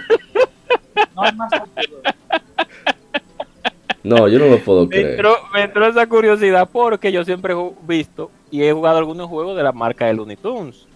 [1.14, 2.00] No hay más contenido.
[4.02, 5.10] No, yo no lo puedo Me creer.
[5.10, 9.56] entró, me entró esa curiosidad porque yo siempre he visto y he jugado algunos juegos
[9.56, 10.87] de la marca de Looney Tunes.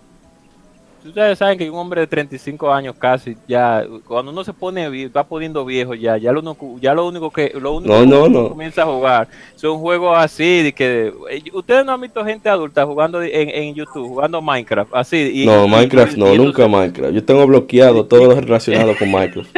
[1.04, 5.24] Ustedes saben que un hombre de 35 años casi, ya, cuando uno se pone, va
[5.24, 8.24] poniendo viejo ya, ya lo único, ya lo único que, lo único No, que no,
[8.24, 8.48] uno no.
[8.50, 12.86] comienza a jugar son juegos así, de que, eh, ustedes no han visto gente adulta
[12.86, 15.42] jugando en, en YouTube, jugando Minecraft, así.
[15.42, 17.12] y- No, y- Minecraft y- no, nunca Minecraft.
[17.14, 19.50] Yo tengo bloqueado todo lo relacionado con Minecraft.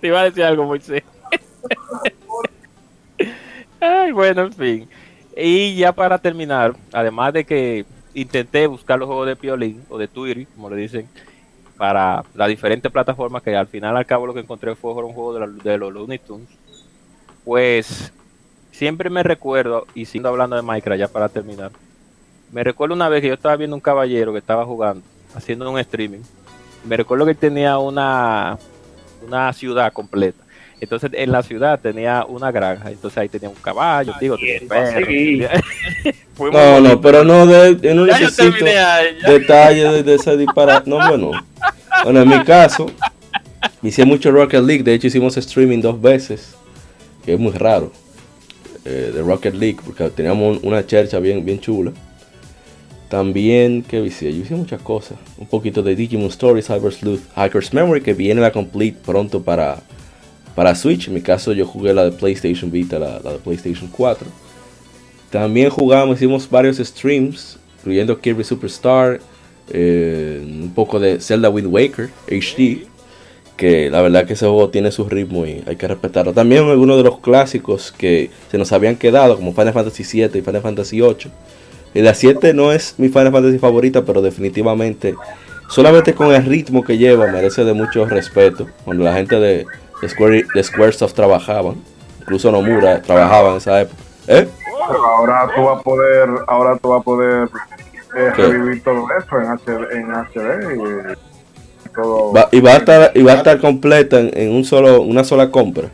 [0.00, 1.02] Te iba a decir algo, Moisés.
[3.80, 4.88] Ay, bueno, en fin.
[5.36, 7.84] Y ya para terminar, además de que
[8.14, 11.08] intenté buscar los juegos de Piolín o de Twitter, como le dicen,
[11.76, 15.34] para las diferentes plataformas, que al final al cabo lo que encontré fue un juego
[15.34, 16.48] de, la- de los Looney Tunes,
[17.44, 18.12] pues
[18.70, 21.70] siempre me recuerdo, y siendo hablando de Minecraft ya para terminar,
[22.52, 25.02] me recuerdo una vez que yo estaba viendo un caballero que estaba jugando,
[25.34, 26.20] haciendo un streaming.
[26.84, 28.58] Me recuerdo que él tenía una,
[29.26, 30.41] una ciudad completa.
[30.82, 34.68] Entonces en la ciudad tenía una granja, entonces ahí tenía un caballo, digo, tenía un
[34.68, 35.06] perro,
[36.52, 38.64] No, no, pero no, de, yo no Ya necesito
[39.28, 40.90] detalles de, de ese disparate.
[40.90, 41.30] No, bueno.
[42.02, 42.86] Bueno, en mi caso,
[43.80, 44.82] hice mucho Rocket League.
[44.82, 46.54] De hecho, hicimos streaming dos veces,
[47.24, 47.92] que es muy raro,
[48.84, 51.92] eh, de Rocket League, porque teníamos un- una chercha bien, bien chula.
[53.08, 54.32] También, ¿qué hice?
[54.32, 55.18] Yo hice muchas cosas.
[55.38, 59.80] Un poquito de Digimon Story, Cyber Sleuth, Hackers Memory, que viene la complete pronto para,
[60.54, 61.08] para Switch.
[61.08, 64.26] En mi caso, yo jugué la de PlayStation Vita, la, la de PlayStation 4.
[65.30, 69.20] También jugamos, hicimos varios streams, incluyendo Kirby Superstar,
[69.70, 72.86] eh, un poco de Zelda Wind Waker HD,
[73.56, 76.34] que la verdad que ese juego tiene su ritmo y hay que respetarlo.
[76.34, 80.42] También algunos de los clásicos que se nos habían quedado, como Final Fantasy VII y
[80.42, 82.02] Final Fantasy VIII.
[82.02, 85.14] La 7 no es mi Final Fantasy favorita, pero definitivamente,
[85.70, 88.68] solamente con el ritmo que lleva, merece de mucho respeto.
[88.84, 89.66] Cuando la gente de,
[90.02, 91.76] de, Square, de Squaresoft trabajaban,
[92.20, 94.02] incluso Nomura trabajaba en esa época.
[94.28, 94.48] ¿Eh?
[94.88, 97.48] Ahora tú vas a poder, ahora tú vas a poder
[98.16, 102.32] eh, revivir todo eso en HD, en HD y todo.
[102.32, 105.24] Va- y va a estar, y va a estar completa en, en un solo, una
[105.24, 105.88] sola compra.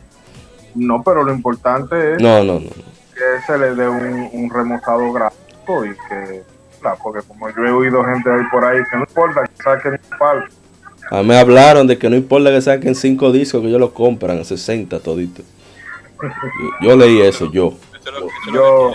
[0.74, 2.60] No, pero lo importante es No, no, no.
[2.60, 2.70] no.
[3.14, 6.42] que se le dé un, un remozado gráfico y que,
[6.80, 9.92] claro, porque como yo he oído gente ahí por ahí que no importa que saquen
[9.92, 10.48] un par,
[11.10, 13.90] A mí me hablaron de que no importa que saquen cinco discos, que ellos los
[13.92, 15.42] compran a 60 todito.
[16.82, 17.74] Yo, yo leí eso, yo.
[18.52, 18.94] yo,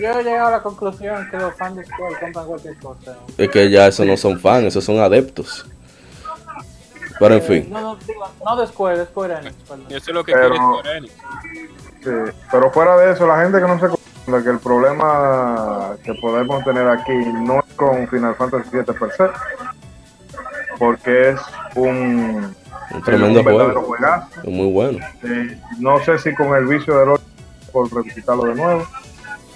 [0.00, 3.16] Yo he llegado a la conclusión que los fans de Square compran cualquier cosa.
[3.38, 5.64] Es que ya esos no son fans, esos son adeptos.
[7.18, 7.66] Pero en Eh, fin.
[7.70, 9.86] No, no, digo, no de Square, de Square Enix, perdón.
[9.88, 11.12] Eso es lo que Pero- quiere Square Enix.
[12.02, 12.10] sí,
[12.50, 16.64] pero fuera de eso, la gente que no se confunda que el problema que podemos
[16.64, 19.24] tener aquí no es con Final Fantasy VII per se,
[20.78, 21.40] porque es
[21.74, 22.54] un,
[22.92, 23.86] Un tremendo un verdadero juego.
[23.88, 24.28] juegazo.
[24.50, 24.98] Muy bueno.
[25.22, 27.22] Eh, no sé si con el vicio del 8
[27.72, 28.86] por revisitarlo de nuevo.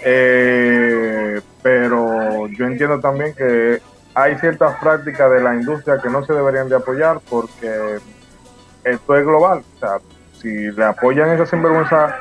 [0.04, 3.80] Eh, pero yo entiendo también que
[4.14, 7.98] hay ciertas prácticas de la industria que no se deberían de apoyar porque
[8.84, 9.62] esto es global.
[9.76, 9.98] O sea,
[10.40, 12.14] si le apoyan esa sinvergüenza,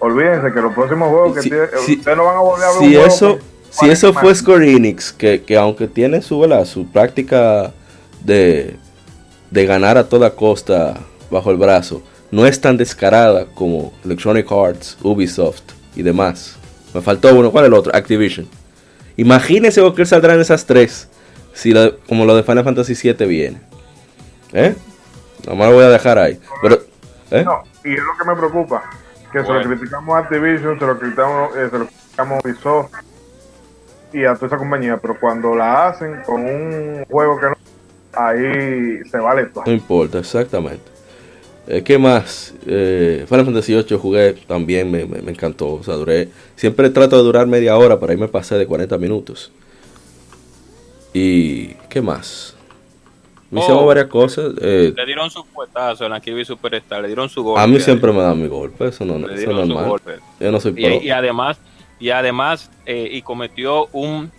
[0.00, 2.68] olvídense que los próximos juegos que Si- tiene- si- ustedes no van a volver a
[2.72, 3.38] ver Si eso,
[3.70, 6.64] si eso fue Square Enix, que, que aunque tiene su, ¿verdad?
[6.64, 7.72] su práctica
[8.24, 8.76] de,
[9.50, 10.94] de ganar a toda costa
[11.30, 15.62] bajo el brazo, no es tan descarada como Electronic Arts, Ubisoft
[15.94, 16.56] y demás.
[16.92, 17.94] Me faltó uno, ¿cuál es el otro?
[17.94, 18.48] Activision.
[19.16, 21.08] Imagínense lo que saldrán esas tres,
[21.52, 23.60] si la- como lo de Final Fantasy VII viene.
[24.52, 24.74] ¿Eh?
[25.46, 26.40] Nomás lo voy a dejar ahí.
[26.62, 26.78] Pero,
[27.30, 27.44] ¿eh?
[27.44, 28.82] No, y es lo que me preocupa,
[29.32, 29.62] que se Bueno.
[29.62, 32.92] lo criticamos a Activision, se lo criticamos, eh, se lo criticamos a Ubisoft
[34.12, 37.54] y a toda esa compañía, pero cuando la hacen con un juego que no,
[38.16, 39.64] ahí se vale todo.
[39.66, 40.92] No importa, exactamente.
[41.66, 42.54] Eh, ¿Qué más?
[42.66, 45.72] Eh, Final Fantasy VIII jugué también, me, me- me encantó.
[45.74, 46.28] O sea, duré.
[46.56, 49.50] Siempre trato de durar media hora, pero ahí me pasé de 40 minutos.
[51.12, 52.56] ¿Y qué más?
[53.50, 53.86] Me hicieron Oh.
[53.86, 54.52] varias cosas.
[54.60, 57.60] eh, Le dieron su puestazo en la Kirby Superstar, le dieron su golpe.
[57.62, 59.88] a mí siempre me dan mi golpe, eso no, eso es normal.
[59.88, 60.16] golpe.
[60.40, 60.82] Yo no soy pro.
[60.82, 61.58] Y, y además,
[62.00, 64.30] y además, eh, y cometió un,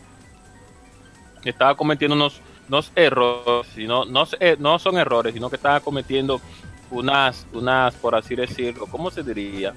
[1.45, 6.41] estaba cometiendo unos, unos errores, sino, no, eh, no son errores, sino que estaba cometiendo
[6.91, 9.73] unas, unas, por así decirlo, ¿cómo se diría?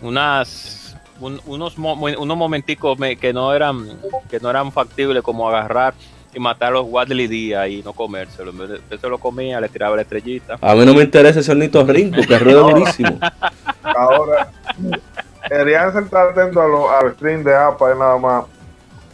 [0.00, 3.86] Unas, un- unos, mo- unos momenticos me- que no eran,
[4.28, 5.94] que no eran factibles como agarrar
[6.34, 8.50] y matar a los Wadley Díaz y no comérselo.
[8.52, 10.58] Usted se lo comía, le tiraba la estrellita.
[10.60, 13.18] A mí no me interesa ese ornitorrinco que rueda durísimo.
[13.82, 14.50] Ahora,
[15.50, 18.44] deberían estar atentos a los a los streams de APA, nada más.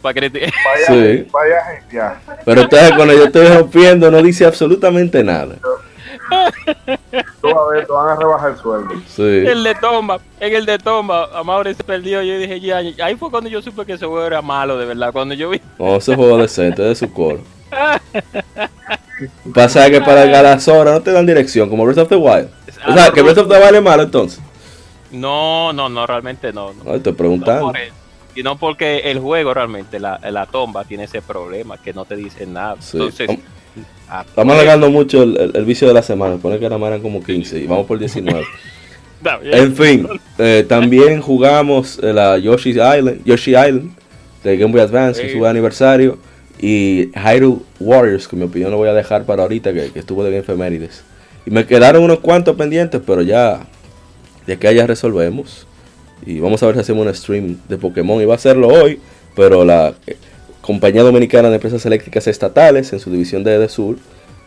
[0.01, 1.27] Para que le- Vaya, Sí.
[1.31, 1.99] vaya gente.
[2.45, 5.55] Pero ustedes cuando yo estoy rompiendo no dice absolutamente nada.
[7.41, 8.93] Tú a ver, te van a rebajar el sueldo.
[9.07, 9.21] Sí.
[9.23, 12.21] El de Tomba, en el de Tomba, Amaury se perdió.
[12.21, 14.85] Yo dije, ya, ya, ahí fue cuando yo supe que ese juego era malo, de
[14.85, 15.11] verdad.
[15.11, 17.39] Cuando yo vi, No, ese juego decente, de su coro.
[19.53, 22.49] Pasa que para horas no te dan dirección, como Breath of the Wild.
[22.87, 24.39] O sea, que Breath of the Wild es malo entonces.
[25.11, 26.73] no, no, no, realmente no.
[26.73, 26.83] no.
[26.83, 27.65] No, estoy No preguntando.
[27.67, 27.93] por eso,
[28.35, 32.53] sino porque el juego realmente, la, la tomba, tiene ese problema que no te dicen
[32.53, 32.75] nada.
[32.79, 32.97] Sí.
[32.97, 33.29] Entonces,
[34.27, 36.37] Estamos alargando mucho el, el- el vicio de la semana.
[36.37, 38.43] Pone que más eran como 15 y vamos por 19.
[39.17, 39.53] está bien.
[39.53, 40.07] En fin,
[40.39, 43.91] eh, también jugamos eh, la Yoshi's Island, Yoshi Island
[44.43, 45.37] de Game Boy Advance, que Sí.
[45.37, 46.17] su aniversario.
[46.61, 49.99] Y Hyrule Warriors, que en mi opinión lo voy a dejar para ahorita, que, que
[49.99, 51.03] estuvo de bien efemérides.
[51.45, 53.61] Y me quedaron unos cuantos pendientes, pero ya
[54.45, 55.67] de que ya resolvemos.
[56.25, 58.21] Y vamos a ver si hacemos un stream de Pokémon.
[58.21, 58.99] Iba a hacerlo hoy,
[59.35, 60.17] pero la eh,
[60.61, 63.97] Compañía Dominicana de Empresas Eléctricas Estatales, en su división de EDESUR,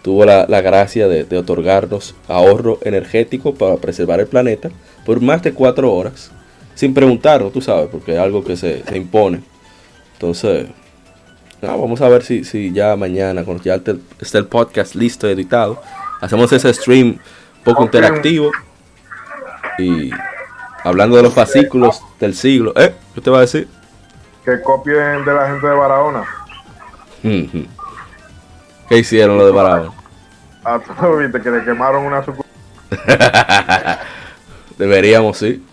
[0.03, 4.71] tuvo la, la gracia de, de otorgarnos ahorro energético para preservar el planeta
[5.07, 6.31] por más de cuatro horas,
[6.75, 9.41] sin preguntarnos, tú sabes, porque es algo que se, se impone.
[10.15, 10.67] Entonces,
[11.61, 15.29] no, vamos a ver si, si ya mañana, cuando ya te- esté el podcast listo,
[15.29, 15.81] editado,
[16.21, 18.51] hacemos ese stream un poco interactivo
[19.79, 20.11] y
[20.85, 22.73] hablando de los fascículos del siglo.
[22.77, 22.95] ¿Eh?
[23.15, 23.69] ¿Qué te va a decir?
[24.45, 26.25] Que copien de la gente de Barahona.
[27.23, 29.93] ¿Qué hicieron los de Barahona?
[30.65, 32.51] A todos viste que le quemaron una sucursal.
[34.79, 35.65] Deberíamos, sí.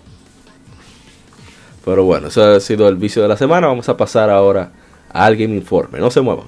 [1.85, 3.67] Pero bueno, eso ha sido el vicio de la semana.
[3.67, 4.71] Vamos a pasar ahora
[5.11, 5.99] al Game Informe.
[5.99, 6.47] No se muevan.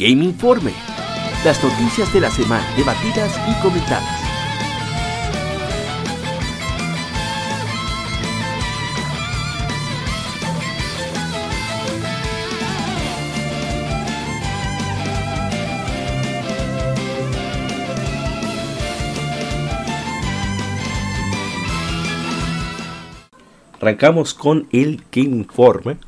[0.00, 0.72] Game Informe.
[1.44, 4.02] Las noticias de la semana debatidas y comentadas.
[23.82, 25.98] Arrancamos con el Game Informe.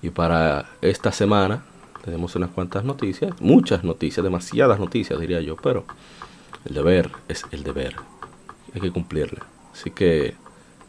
[0.00, 1.64] Y para esta semana
[2.04, 5.84] tenemos unas cuantas noticias, muchas noticias, demasiadas noticias diría yo, pero
[6.64, 7.96] el deber es el deber.
[8.74, 9.40] Hay que cumplirle.
[9.72, 10.34] Así que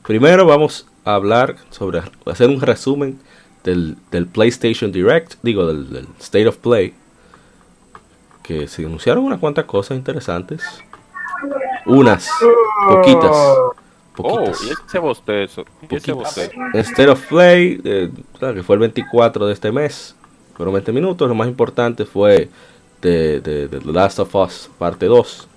[0.04, 3.20] primero vamos a hablar sobre, hacer un resumen
[3.64, 6.94] del, del PlayStation Direct, digo, del, del State of Play,
[8.44, 10.64] que se anunciaron unas cuantas cosas interesantes.
[11.86, 12.30] Unas,
[12.88, 13.32] poquitas.
[13.32, 13.76] Oh,
[14.16, 14.64] Poquitas.
[14.64, 15.66] y ese bostezo.
[15.90, 16.52] ese bostezo.
[16.74, 20.16] State of Play, eh, que fue el 24 de este mes,
[20.56, 21.28] fueron 20 minutos.
[21.28, 22.50] Lo más importante fue
[23.02, 25.48] de, de- de The Last of Us parte 2.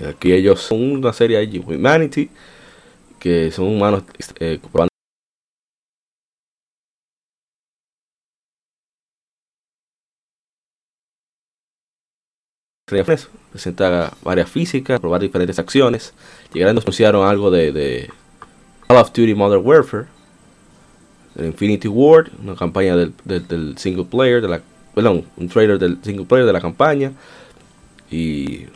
[0.00, 2.30] Y aquí ellos son una serie allí, Humanity,
[3.20, 4.02] que son humanos
[4.40, 4.60] eh,
[13.50, 16.12] presenta varias físicas, probar diferentes acciones.
[16.52, 18.10] Llegaron, anunciaron algo de, de
[18.86, 20.06] Call of Duty Modern Warfare,
[21.36, 24.60] el Infinity Ward, una campaña del, del, del single player, de la,
[24.94, 27.12] perdón, un trailer del single player de la campaña.
[28.10, 28.66] Y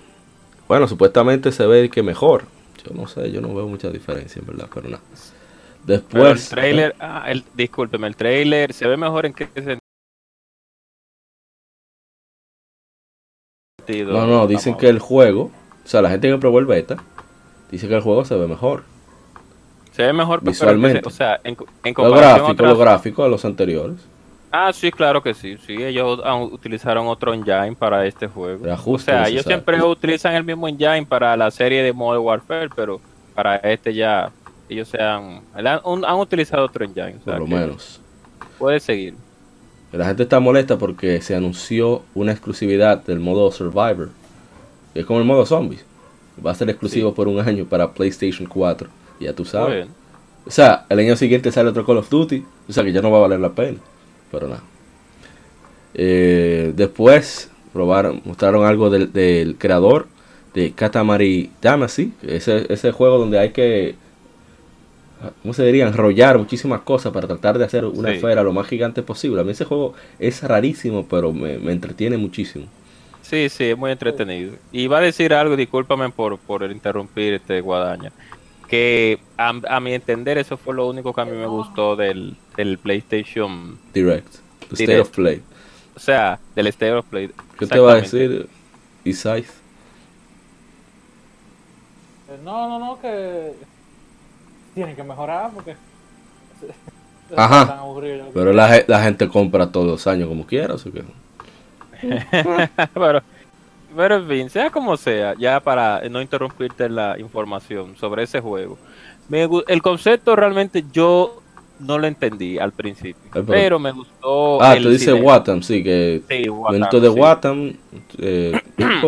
[0.67, 2.45] bueno, supuestamente se ve que mejor.
[2.85, 5.03] Yo no sé, yo no veo mucha diferencia en verdad, pero nada.
[5.87, 9.79] Pero el Después, trailer, ah, el, discúlpeme, el trailer se ve mejor en qué sentido.
[14.13, 15.45] no, no, dicen que el juego,
[15.85, 17.03] o sea, la gente que probó el beta,
[17.71, 18.85] dice que el juego se ve mejor.
[19.99, 21.01] Se ve mejor pero visualmente.
[21.05, 23.97] o sea, en, comparación gráfico, lo gráfico a los anteriores.
[24.53, 25.59] Ah, sí, claro que sí.
[25.67, 26.21] Sí, ellos
[26.53, 28.65] utilizaron otro engine para este juego.
[28.87, 33.01] O sea, ellos siempre utilizan el mismo engine para la serie de Modern Warfare, pero
[33.35, 34.31] para este ya
[34.69, 37.17] ellos se han, han, han utilizado otro engine.
[37.21, 38.01] o sea por lo menos.
[38.57, 39.15] Puede seguir.
[39.91, 44.11] La gente está molesta porque se anunció una exclusividad del modo Survivor.
[44.95, 45.85] Que es como el modo Zombies.
[46.47, 47.17] Va a ser exclusivo Sí.
[47.17, 48.89] por un año para PlayStation 4.
[49.21, 49.89] Ya tú sabes.
[50.47, 52.45] O sea, el año siguiente sale otro Call of Duty.
[52.69, 53.79] O sea que ya no va a valer la pena.
[54.31, 54.63] Pero nada.
[55.95, 60.07] Eh, después probaron, mostraron algo del, del creador
[60.55, 62.13] de Katamari Damacy.
[62.23, 63.97] Ese, ese juego donde hay que.
[65.43, 65.87] ¿Cómo se diría?
[65.89, 68.17] Enrollar muchísimas cosas para tratar de hacer una Sí.
[68.17, 69.41] esfera lo más gigante posible.
[69.41, 72.67] A mí ese juego es rarísimo, pero me, me entretiene muchísimo.
[73.21, 74.55] sí, sí, es muy entretenido.
[74.73, 78.13] Y va a decir algo, discúlpame por, por interrumpir este Guadaña,
[78.69, 82.37] que a, a mi entender eso fue lo único que a mí me gustó del,
[82.57, 84.37] del PlayStation, Direct.
[84.69, 85.09] The State Direct.
[85.09, 85.43] of Play.
[85.97, 87.31] o sea, del State of Play.
[87.59, 88.49] ¿Qué te va a decir,
[89.05, 89.47] Isai?
[92.29, 93.55] Eh, No, no, no, que
[94.75, 95.77] tienen que mejorar porque
[97.37, 97.83] Ajá.
[98.35, 101.05] Pero la, la gente compra todos los años como quiera, así que...
[102.95, 103.23] pero,
[103.99, 108.79] pero en fin, sea como sea, ya para no interrumpirte la información sobre ese juego.
[109.29, 111.43] Me el concepto realmente yo
[111.81, 114.63] no lo entendí al principio, pero- pero me gustó.
[114.63, 117.19] Ah, el tú dices Watam, sí, que Sí, Watam, dentro de sí.
[117.19, 117.73] Watam
[118.19, 118.53] eh,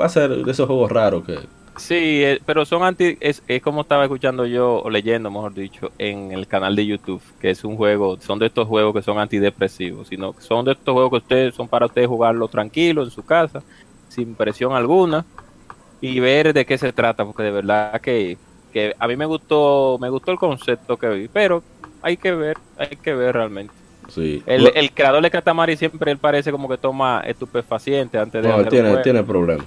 [0.00, 1.38] va a ser de esos juegos raros que
[1.76, 3.16] Sí, eh, pero son anti.
[3.20, 7.20] Es, es como estaba escuchando yo, o leyendo, mejor dicho, en el canal de YouTube,
[7.40, 10.72] que es un juego, son de estos juegos que son antidepresivos, sino que son de
[10.72, 13.60] estos juegos que ustedes son para ustedes jugarlo tranquilo en su casa,
[14.14, 15.24] sin presión alguna,
[16.00, 18.36] y ver de qué se trata, porque de verdad que,
[18.72, 21.62] que a mí me gustó, me gustó el concepto que vi, pero
[22.02, 23.72] hay que ver, hay que ver realmente.
[24.08, 24.42] Sí.
[24.46, 28.58] El, el creador de Katamari siempre él parece como que toma estupefaciente antes de No,
[28.58, 29.66] un tiene, tiene problemas.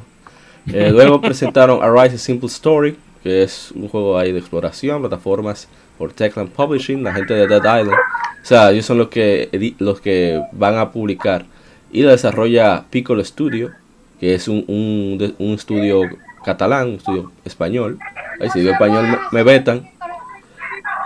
[0.72, 5.68] Eh, luego presentaron Arise a Simple Story, que es un juego ahí de exploración, plataformas
[5.98, 7.92] por Techland Publishing, la gente de Dead Island.
[7.94, 11.46] O sea, ellos son los que, los que van a publicar.
[11.92, 13.72] Y lo desarrolla Piccolo Studio,
[14.20, 16.02] que es un, un, un estudio
[16.44, 17.98] catalán, un estudio español.
[18.40, 19.90] Ahí si digo español me, me vetan.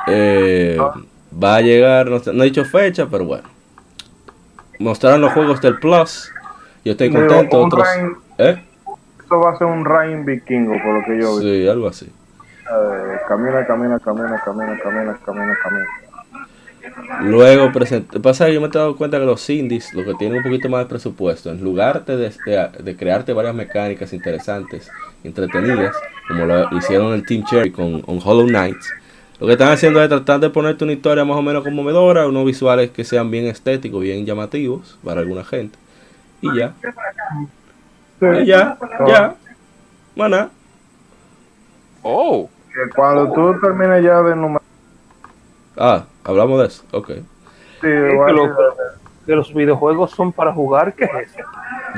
[0.07, 0.77] Eh,
[1.41, 3.43] va a llegar, no, he dicho fecha, pero bueno.
[4.79, 6.31] Mostraron los juegos del Plus.
[6.83, 7.59] Yo estoy contento.
[7.59, 8.63] un Otros, Rain- ¿eh?
[9.19, 11.43] Esto va a ser un Rain vikingo, por lo que yo vi.
[11.43, 12.05] Sí, algo así.
[12.07, 15.85] Eh, camina, camina, camina, camina, camina, camina, camina.
[17.17, 20.43] Luego pasa que yo me he dado cuenta que los indies, lo que tienen un
[20.43, 26.45] poquito más de presupuesto, en lugar de, de, de crearte varias mecánicas interesantes, entretenidas, como
[26.45, 28.95] lo hicieron el Team Cherry con, con Hollow Knights,
[29.39, 32.45] lo que están haciendo es tratar de ponerte una historia más o menos conmovedora, unos
[32.45, 35.79] visuales que sean bien estéticos, bien llamativos para alguna gente.
[36.41, 36.77] Y ya,
[38.29, 39.35] y ya, ya,
[40.15, 40.51] maná.
[42.03, 44.61] Oh, Que cuando tú termines ya de número.
[45.77, 47.11] Ah, hablamos de eso, ok.
[47.81, 48.55] Sí, los, ser-
[49.25, 51.39] que los videojuegos son para jugar, ¿qué es eso?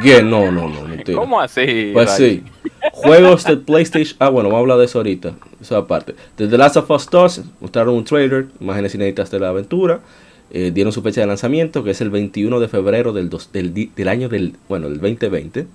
[0.01, 1.17] Bien, no, no, no, mentira.
[1.17, 1.91] ¿cómo así?
[1.93, 2.43] Pues Ray?
[2.43, 2.69] sí.
[2.91, 4.15] Juegos de PlayStation.
[4.19, 5.33] Ah, bueno, vamos a hablar de eso ahorita.
[5.61, 6.15] Esa aparte.
[6.37, 9.99] De The Last of Us 2 mostraron un trailer, imágenes inéditas de la aventura.
[10.51, 13.73] eh, dieron su fecha de lanzamiento, que es el 21 de febrero del, dos- del,
[13.73, 15.65] del año del, bueno, del 2020.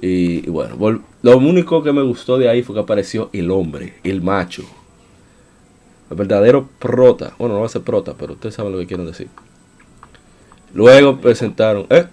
[0.00, 3.94] Y, y bueno, lo único que me gustó de ahí fue que apareció el hombre,
[4.04, 4.62] el macho.
[6.10, 7.32] El verdadero prota.
[7.38, 9.28] Bueno, no va a ser prota, pero ustedes saben lo que quiero decir.
[10.74, 11.86] Luego presentaron...
[11.90, 12.06] ¿Eh?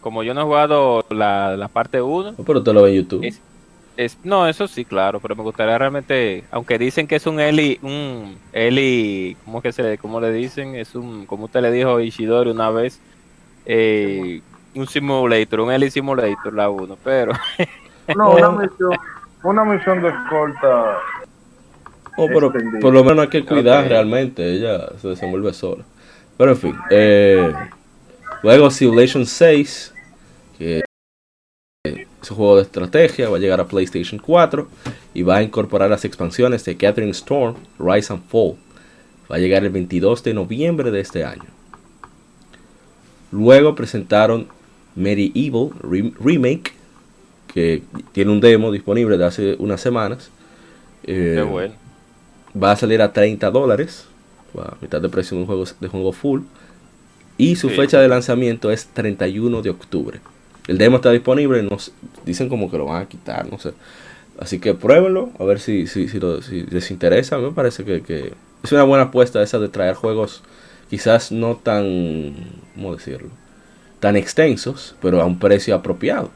[0.00, 2.96] Como yo no he jugado la, la parte 1, Oh, Pero te lo ve en
[2.96, 3.24] YouTube.
[3.24, 3.40] Es-
[3.96, 7.78] es, no, eso sí, claro, pero me gustaría realmente, aunque dicen que es un Eli,
[7.82, 10.74] un Eli, ¿cómo que se, cómo le dicen?
[10.74, 12.98] Es un, como usted le dijo a Ishidori una vez,
[13.66, 14.40] eh,
[14.74, 17.32] un simulator, un Eli simulator, la 1, pero
[18.16, 18.92] No, una misión,
[19.42, 20.96] una misión de escolta.
[22.16, 25.84] Oh, pero por lo menos hay que cuidar realmente, ella se desenvuelve sola.
[26.36, 27.52] Pero en fin, eh,
[28.42, 29.94] luego Civilization 6,
[30.58, 30.82] que
[31.86, 34.68] es un juego de estrategia, va a llegar a PlayStation 4
[35.14, 38.54] y va a incorporar las expansiones de Gathering Storm, Rise and Fall.
[39.30, 41.44] Va a llegar el 22 de noviembre de este año.
[43.32, 44.48] Luego presentaron
[44.96, 46.72] Medieval Rem- Remake,
[47.52, 47.82] que
[48.12, 50.30] tiene un demo disponible de hace unas semanas.
[51.04, 51.74] Eh, qué bueno.
[52.60, 54.06] Va a salir a 30 dólares,
[54.58, 56.42] a mitad de precio de un juego, de juego full.
[57.38, 57.76] Y su Sí.
[57.76, 60.20] fecha de lanzamiento es 31 de octubre.
[60.68, 61.92] El demo está disponible, no sé,
[62.24, 63.72] dicen como que lo van a quitar, no sé.
[64.38, 67.38] Así que pruébenlo, a ver si, si, si, lo- si les interesa.
[67.38, 68.32] Me parece que, que
[68.62, 70.42] es una buena apuesta esa de traer juegos
[70.90, 72.34] quizás no tan,
[72.74, 73.28] ¿cómo decirlo?
[74.00, 76.30] Tan extensos, pero a un precio apropiado.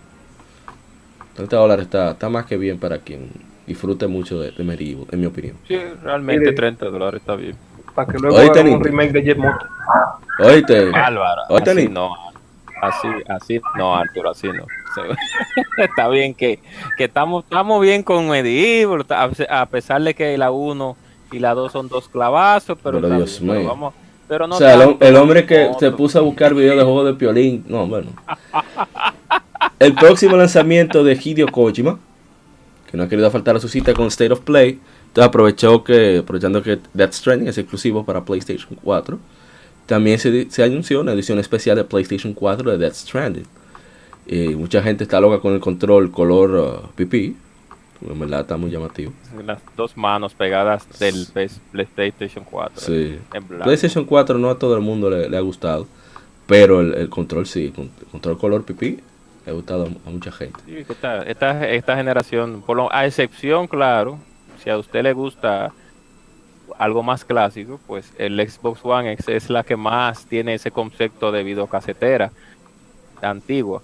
[1.34, 3.28] 30 dólares está, está más que bien para quien
[3.66, 5.56] disfrute mucho de, de Medieval, en mi opinión.
[5.66, 6.52] Sí, realmente Mire.
[6.52, 7.56] 30 dólares está bien.
[7.94, 8.76] Para que luego Tenito.
[8.76, 9.66] un remake de Jet Moto.
[10.40, 12.10] Oíste, Bárbaro, oíste, así no,
[12.82, 14.64] así, así no, Arturo, así no.
[15.78, 16.58] está bien que,
[16.96, 19.30] que estamos, estamos bien con Medieval, a
[19.62, 20.96] a pesar de que la 1
[21.32, 23.68] y la 2 son dos clavazos, pero, Pero Dios bien, pero mío.
[23.68, 23.94] vamos-
[24.26, 26.76] pero no o sea, el, hom- tanto el hombre que se puso a buscar videos
[26.78, 27.62] de juegos de piolín.
[27.68, 28.08] No, bueno.
[29.78, 31.98] El próximo lanzamiento de Hideo Kojima,
[32.94, 34.78] que no ha querido faltar a su cita con State of Play,
[35.08, 39.18] entonces aprovechó que, aprovechando que Death Stranding es exclusivo para PlayStation 4,
[39.86, 43.46] también se, se anunció una edición especial de PlayStation 4 de Death Stranding.
[44.28, 47.36] Y mucha gente está loca con el control color uh, pipí.
[48.08, 49.12] En verdad está muy llamativo.
[49.44, 51.26] las dos manos pegadas del
[51.72, 52.80] PlayStation 4.
[52.80, 53.18] Sí.
[53.32, 53.42] En.
[53.42, 55.88] PlayStation 4 no a todo el mundo le, le ha gustado,
[56.46, 59.00] pero el, el control sí, el control color pipí
[59.44, 60.58] le ha gustado a, mucha gente.
[60.66, 64.18] Sí, esta, esta, esta generación, por lo- a excepción, claro,
[64.62, 65.72] si a usted le gusta
[66.78, 71.30] algo más clásico, pues el Xbox One X es la que más tiene ese concepto
[71.30, 72.32] de videocasetera
[73.22, 73.82] antigua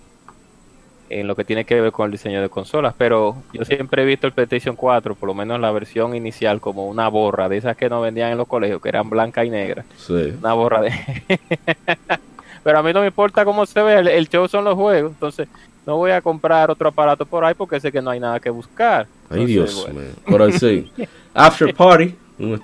[1.10, 4.06] en lo que tiene que ver con el diseño de consolas, pero yo siempre he
[4.06, 7.76] visto el PlayStation 4, por lo menos la versión inicial, como una borra de esas
[7.76, 10.34] que nos vendían en los colegios, que eran blanca y negra, Sí.
[10.38, 10.92] una borra de...
[12.62, 15.12] pero a mí no me importa cómo se ve, el, el show son los juegos,
[15.12, 15.48] entonces
[15.86, 18.50] no voy a comprar otro aparato por ahí porque sé que no hay nada que
[18.50, 19.06] buscar.
[19.28, 20.00] Ay Entonces, Dios bueno.
[20.00, 20.10] mío.
[20.26, 20.90] Pero sí.
[21.34, 22.14] After Party,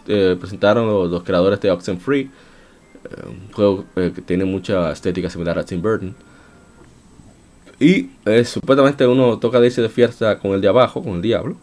[0.07, 2.28] eh, presentaron los, los creadores de Oxenfree, eh,
[3.26, 6.14] un juego eh, que tiene mucha estética similar a Tim Burton.
[7.78, 11.22] Y eh, supuestamente uno toca de irse de fiesta con el de abajo, con el
[11.22, 11.57] diablo.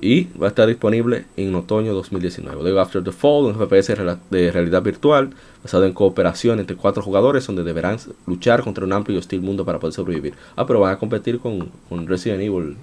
[0.00, 2.62] Y va a estar disponible en otoño 2019.
[2.62, 3.94] Luego After the Fall, un FPS
[4.30, 5.30] de realidad virtual
[5.62, 9.64] basado en cooperación entre cuatro jugadores donde deberán luchar contra un amplio y hostil mundo
[9.64, 10.34] para poder sobrevivir.
[10.54, 12.76] Ah, pero van a competir con, con Resident Evil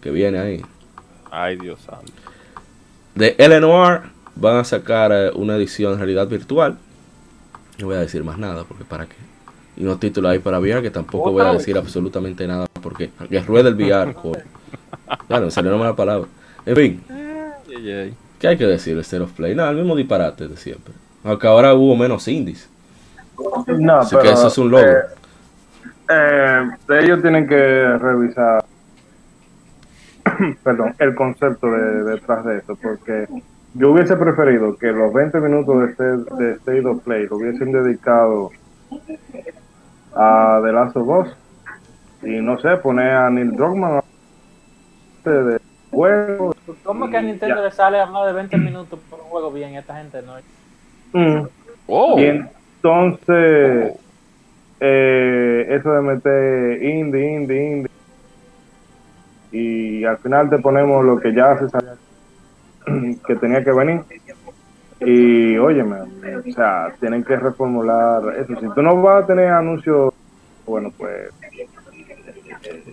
[0.00, 0.62] que viene ahí.
[1.30, 2.12] Ay, Dios santo.
[3.14, 4.02] De LNOR
[4.36, 6.78] van a sacar eh, una edición en realidad virtual.
[7.78, 9.16] No voy a decir más nada porque para qué.
[9.76, 13.40] Y unos títulos ahí para VR que tampoco voy a decir absolutamente nada porque que
[13.40, 14.14] rueda el VR.
[15.28, 16.28] Claro, salió una mala palabra.
[16.66, 18.14] En fin, Ay, ay.
[18.38, 18.98] ¿qué hay que decir?
[18.98, 19.54] State of Play.
[19.54, 20.94] Nada, el mismo disparate de siempre.
[21.24, 22.68] Aunque ahora hubo menos indies.
[23.78, 24.88] No, Así que eso es un logro.
[24.90, 25.02] eh,
[26.08, 26.62] eh,
[27.00, 28.64] ellos tienen que revisar
[30.62, 33.26] perdón, el concepto de, detrás de esto, porque
[33.74, 36.04] yo hubiese preferido que los 20 minutos de, este,
[36.36, 38.50] de State of Play lo hubiesen dedicado
[40.14, 41.28] a The Last of Us
[42.22, 44.00] y no sé, poner a Neil Druckmann
[45.24, 45.60] de, de
[45.90, 46.54] juego.
[46.82, 49.74] ¿Cómo que a Nintendo le sale a más de 20 minutos por un juego bien?
[49.74, 50.34] Esta gente no.
[51.12, 51.46] Mm.
[51.86, 53.94] Oh, Y entonces,
[54.80, 57.90] eh, eso de meter indie, indie, indie,
[59.52, 61.94] y al final te ponemos lo que ya se sabía
[63.26, 64.00] que tenía que venir.
[65.00, 68.58] Y óyeme, o sea, tienen que reformular eso.
[68.58, 70.12] Si tú no vas a tener anuncios,
[70.66, 71.30] bueno, pues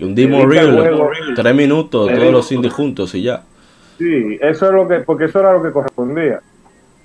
[0.01, 1.11] Y un demo juego.
[1.35, 2.31] tres minutos, todos digo.
[2.31, 3.43] los indies juntos y ya.
[3.99, 6.39] Sí, eso es lo que, porque eso era lo que correspondía.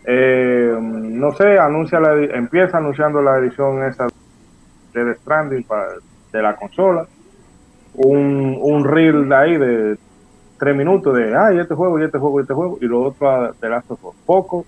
[0.06, 4.06] Eh, no sé, anuncia la, empieza anunciando la edición esa
[4.94, 5.88] de The Stranding para,
[6.32, 7.06] de la consola.
[7.96, 9.98] Un, un reel de ahí de
[10.58, 13.52] tres minutos de, ay, este juego, y este juego, y este juego, y lo otro
[13.60, 14.64] de Last of Us, poco.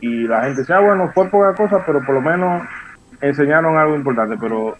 [0.00, 2.62] Y la gente decía, "Ah, bueno, fue poca cosa, pero por lo menos
[3.20, 4.36] enseñaron algo importante.
[4.40, 4.76] Pero,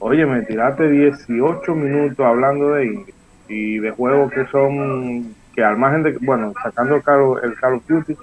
[0.00, 3.04] oye, me tiraste 18 minutos hablando de
[3.48, 7.74] y de juegos que son, que al margen de, bueno, sacando el Call, el Call
[7.74, 8.16] of Duty,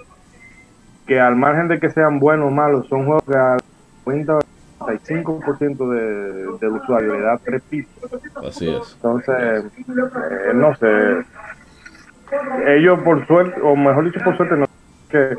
[1.06, 3.60] que al margen de que sean buenos o malos, son juegos que al
[4.06, 4.40] 90
[4.80, 7.94] 95% de, del usuario le da tres pisos.
[8.36, 8.94] Así es.
[8.96, 11.26] Entonces, eh, no sé.
[12.68, 14.68] Ellos, por suerte, o mejor dicho, por suerte, no.
[15.10, 15.36] Que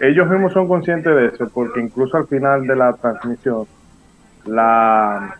[0.00, 3.66] ellos mismos son conscientes de eso, porque incluso al final de la transmisión,
[4.44, 5.38] la,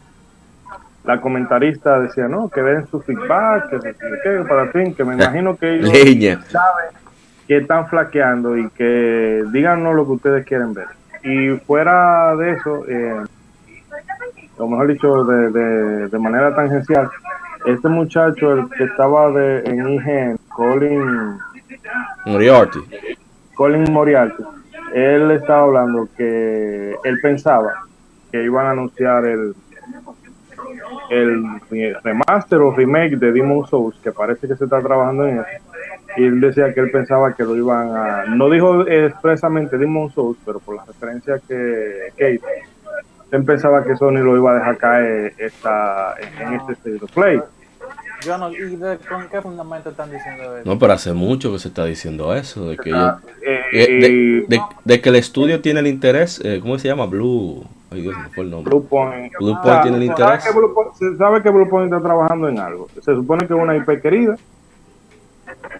[1.04, 5.56] la comentarista decía, no, que den su feedback, que, que, para fin, que me imagino
[5.56, 6.42] que ellos Leña.
[6.44, 6.86] saben
[7.46, 10.86] que están flaqueando y que díganos lo que ustedes quieren ver.
[11.22, 13.22] Y fuera de eso, eh,
[14.56, 17.10] o mejor dicho, de, de, de manera tangencial,
[17.66, 21.38] este muchacho, el que estaba de, en IGN, Colin,
[22.26, 22.78] Moriarty.
[23.54, 24.42] Colin Moriarty,
[24.94, 27.72] él estaba hablando que él pensaba
[28.32, 29.54] que iban a anunciar el
[31.10, 31.44] el
[32.02, 35.46] remaster o remake de Demon Souls, que parece que se está trabajando en eso.
[36.16, 38.24] Y él decía que él pensaba que lo iban a.
[38.26, 42.46] No dijo expresamente Demon Souls, pero por la referencia que, que hizo,
[43.32, 47.40] él pensaba que Sony lo iba a dejar caer esta, en este State of Play.
[48.24, 50.62] Yo no, ¿Y de, con qué fundamento están diciendo eso?
[50.70, 54.56] No, pero hace mucho que se está diciendo eso, de que, Ah, eh, eh, de,
[54.56, 57.04] de- de que el estudio tiene el interés, eh, ¿cómo se llama?
[57.06, 57.64] Blue.
[57.94, 58.70] Ay Dios, me fue el nombre.
[58.70, 59.32] Blue Point.
[59.38, 60.42] Blue Point tiene el interés.
[60.42, 62.88] sabe que Blue Point- se sabe que Blue Point está trabajando en algo.
[62.94, 64.36] Se supone que es una IP querida.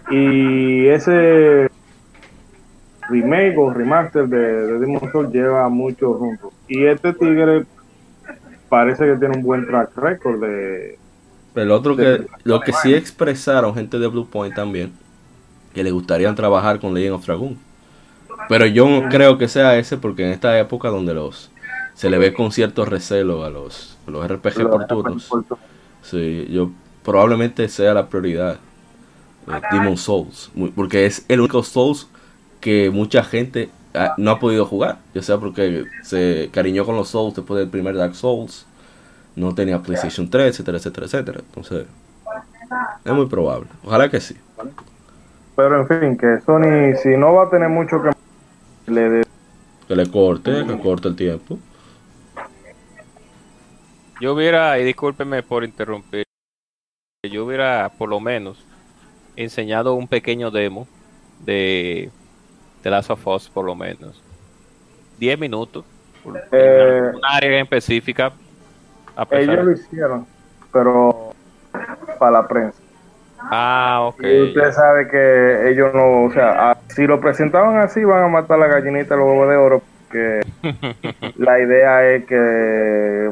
[0.09, 1.69] Y ese
[3.09, 6.51] remake o remaster de, de Demon Souls lleva mucho rumbo.
[6.67, 7.65] Y este tigre
[8.69, 10.97] parece que tiene un buen track record de...
[11.53, 14.91] Pero lo otro que, lo que sí expresaron gente de Blue Point también,
[15.73, 17.57] que le gustaría trabajar con Legend of Dragoon.
[18.49, 21.51] Pero yo no creo que sea ese porque en esta época donde los
[21.95, 25.29] se le ve con cierto recelo a los, a los RPG por turnos,
[26.03, 26.69] sí, yo
[27.03, 28.59] probablemente sea la prioridad
[29.47, 32.07] eh, Demon Souls, muy- porque es el único Souls
[32.59, 33.69] que mucha gente
[34.17, 37.95] no ha podido jugar, ya sea porque se cariñó con los Souls después del primer
[37.95, 38.65] Dark Souls,
[39.37, 41.39] no tenía PlayStation 3, etcétera, etcétera, etcétera.
[41.39, 41.85] Entonces,
[43.05, 43.67] es muy probable.
[43.83, 44.35] Ojalá que sí.
[45.55, 48.11] Pero en fin, que Sony, si no va a tener mucho que
[48.91, 49.23] le dé
[49.87, 51.57] Que le corte, que corte el tiempo.
[54.19, 56.23] Yo hubiera, y discúlpeme por interrumpir,
[57.29, 58.65] yo hubiera por lo menos
[59.35, 60.87] enseñado un pequeño demo
[61.39, 62.09] de
[62.83, 64.21] The Last of Us, por lo menos.
[65.19, 65.83] 10 minutos.
[66.23, 68.31] por- Eh, un área en específica.
[69.15, 70.27] A pesar- Ellos lo hicieron,
[70.73, 71.33] pero
[72.17, 72.79] para la prensa.
[73.39, 74.23] Ah, ok.
[74.23, 78.57] Y usted sabe que ellos no, o sea, si lo presentaban así, van a matar
[78.57, 79.81] la gallinita los huevos de oro,
[80.15, 83.31] porque la idea es que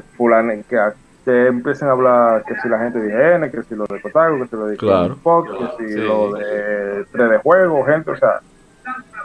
[0.70, 0.94] que
[1.26, 4.40] que empiecen a hablar que si la gente de IGN, que si lo de Kotaku,
[4.40, 5.16] que si lo de Claro.
[5.24, 6.00] Fox, que si Sí.
[6.02, 8.42] lo de 3D juego, gente, o sea,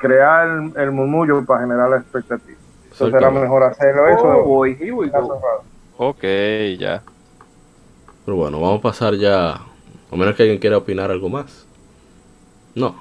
[0.01, 0.47] crear
[0.77, 2.57] el, murmullo para generar la expectativa.
[2.93, 4.29] Entonces era mejor hacerlo eso.
[4.45, 5.41] Oh, here we go.
[5.97, 6.23] Ok,
[6.79, 7.03] ya.
[8.25, 9.55] Pero bueno, vamos a pasar ya.
[9.55, 11.67] A menos que alguien quiera opinar algo más.
[12.77, 12.95] No.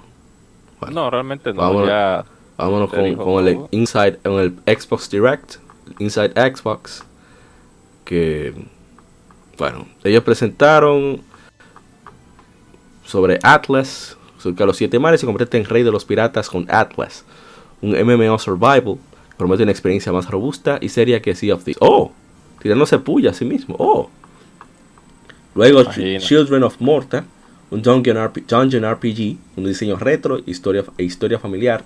[0.80, 1.04] Bueno.
[1.04, 1.86] No, realmente no.
[1.86, 2.26] Ya.
[2.58, 3.60] Vámonos con, el.
[3.72, 5.56] Inside, con el Xbox Direct,
[6.00, 7.04] Inside Xbox,
[8.04, 8.54] que,
[9.58, 11.22] bueno, ellos presentaron
[13.06, 17.26] sobre Atlas, sobre los siete mares se convierte en rey de los piratas con Atlas,
[17.82, 18.98] un MMO Survival,
[19.38, 21.78] promete una experiencia más robusta y seria que Sea of Thieves.
[21.80, 22.12] ¡Oh!
[22.60, 23.76] Tirándose puya a sí mismo.
[23.78, 24.10] ¡Oh!
[25.54, 26.20] Luego Imagina.
[26.20, 27.24] Children of Morta,
[27.70, 31.84] un Dungeon RPG, un diseño retro historia, e historia familiar.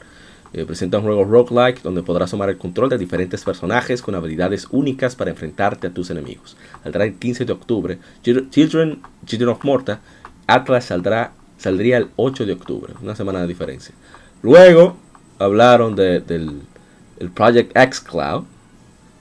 [0.53, 4.67] Eh, presenta un juego roguelike donde podrás tomar el control de diferentes personajes con habilidades
[4.71, 6.57] únicas para enfrentarte a tus enemigos.
[6.83, 7.99] Saldrá el 15 de octubre.
[8.23, 10.01] Chil- Children, Children of Morta,
[10.47, 13.95] Atlas saldrá, saldría el 8 de octubre, una semana de diferencia.
[14.41, 14.97] Luego
[15.39, 16.61] hablaron de- del
[17.19, 18.43] el Project X Cloud,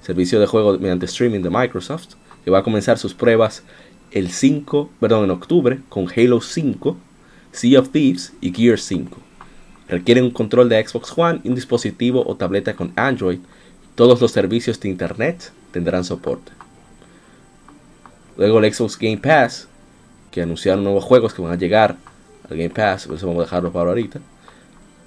[0.03, 2.15] servicio de juego mediante streaming de Microsoft,
[2.45, 3.63] que va a comenzar sus pruebas
[4.11, 6.97] el 5, perdón, en octubre con Halo 5,
[7.53, 9.19] Sea of Thieves y Gear 5.
[9.91, 13.41] Requieren un control de Xbox One un dispositivo o tableta con Android.
[13.97, 16.53] Todos los servicios de Internet tendrán soporte.
[18.37, 19.67] Luego el Xbox Game Pass,
[20.31, 21.97] que anunciaron nuevos juegos que van a llegar
[22.49, 24.21] al Game Pass, eso vamos a dejarlo para ahorita.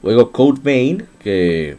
[0.04, 1.78] Luego Code Vein, que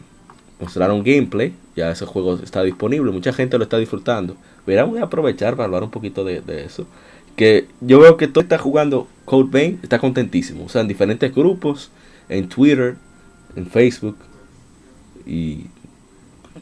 [0.59, 4.35] mostraron gameplay, ya ese juego está disponible, mucha gente lo está disfrutando.
[4.65, 6.87] Verá, voy a aprovechar para hablar un poquito de, de eso.
[7.35, 10.65] Que yo veo que todo está jugando Code Vein, está contentísimo.
[10.65, 11.91] O sea, en diferentes grupos,
[12.29, 12.95] en Twitter,
[13.55, 14.17] en Facebook.
[15.25, 15.67] Y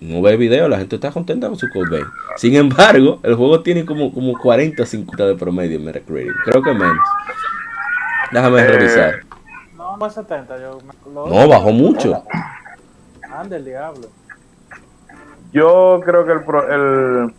[0.02, 2.06] no ve video, la gente está contenta con su Code Vein.
[2.38, 6.34] Sin embargo, el juego tiene como, como 40 50 de promedio en Metacritic.
[6.46, 6.98] Creo que menos.
[8.32, 9.16] Déjame Eh, revisar.
[9.78, 10.60] No, no es 70.
[10.60, 12.24] Yo, me- lo- No, bajó mucho.
[13.32, 14.08] Anda el diablo.
[15.52, 16.68] Yo creo que el, pro-
[17.26, 17.34] el,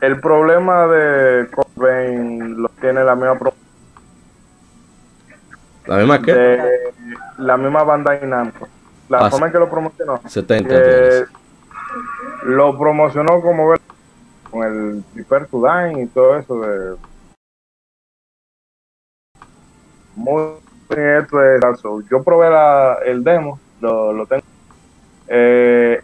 [0.00, 3.54] el problema de Cobain lo tiene la misma pro-
[5.88, 6.68] La misma que de
[7.38, 8.68] la misma banda Namco.
[9.08, 10.20] La Ah, forma en que lo promocionó.
[10.26, 10.68] 70.
[10.68, 11.28] que entonces.
[12.44, 13.80] lo promocionó como ver-
[14.50, 15.62] con el Prepare to
[15.98, 16.96] y todo eso de
[20.14, 20.42] muy
[20.90, 22.06] bien esto de Dark Souls.
[22.10, 24.42] Yo probé la, el demo, lo, lo tengo.
[25.28, 26.00] Eh,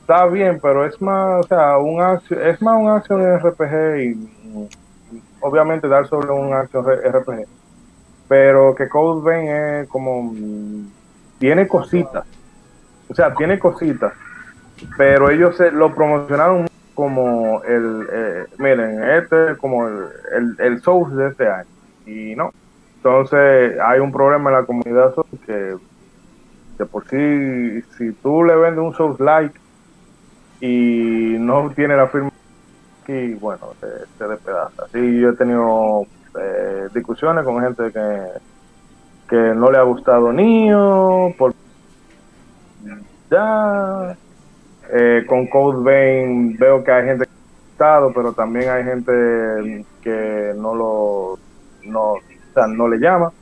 [0.00, 4.68] está bien, pero es más, o sea, un acción, es más un acción RPG y
[5.40, 7.46] obviamente Dark Souls es un acción RPG.
[8.28, 10.34] Pero que Code Vein es como
[11.38, 12.24] tiene cositas.
[13.08, 14.12] O sea, tiene cositas
[14.96, 21.16] pero ellos se lo promocionaron como el, eh, miren, este es como el, el, el
[21.16, 21.68] de este año,
[22.06, 22.52] y no.
[22.96, 25.14] Entonces hay un problema en la comunidad
[25.44, 25.76] que,
[26.78, 29.58] que por sí, si tú le vendes un Souls like
[30.60, 32.30] y no tiene la firma
[33.02, 33.86] aquí, bueno, se,
[34.18, 34.84] se despedaza.
[34.84, 36.06] Así yo he tenido
[36.40, 38.26] eh, discusiones con gente que,
[39.28, 41.54] que no le ha gustado Nio, por
[43.30, 44.16] ya
[44.92, 49.84] eh, con Code Vein veo que hay gente que ha gustado, pero también hay gente
[50.00, 51.38] que no lo
[51.84, 52.20] no, o
[52.54, 53.32] sea, no le llama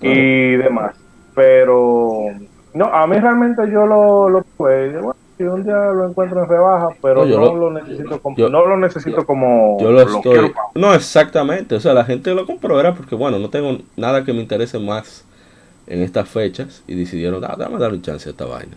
[0.00, 0.96] y demás.
[1.34, 2.26] Pero
[2.74, 6.48] no, a mí realmente yo lo, lo pues, bueno, si un día lo encuentro en
[6.48, 9.90] rebaja, pero No, yo no lo- lo, necesito como yo- no lo necesito como Yo
[9.90, 10.52] lo estoy.
[10.74, 11.74] No, exactamente.
[11.74, 14.78] O sea, la gente lo compró era porque, bueno, no tengo nada que me interese
[14.78, 15.24] más
[15.86, 18.76] en estas fechas y decidieron, ah, dame dar un chance a esta vaina.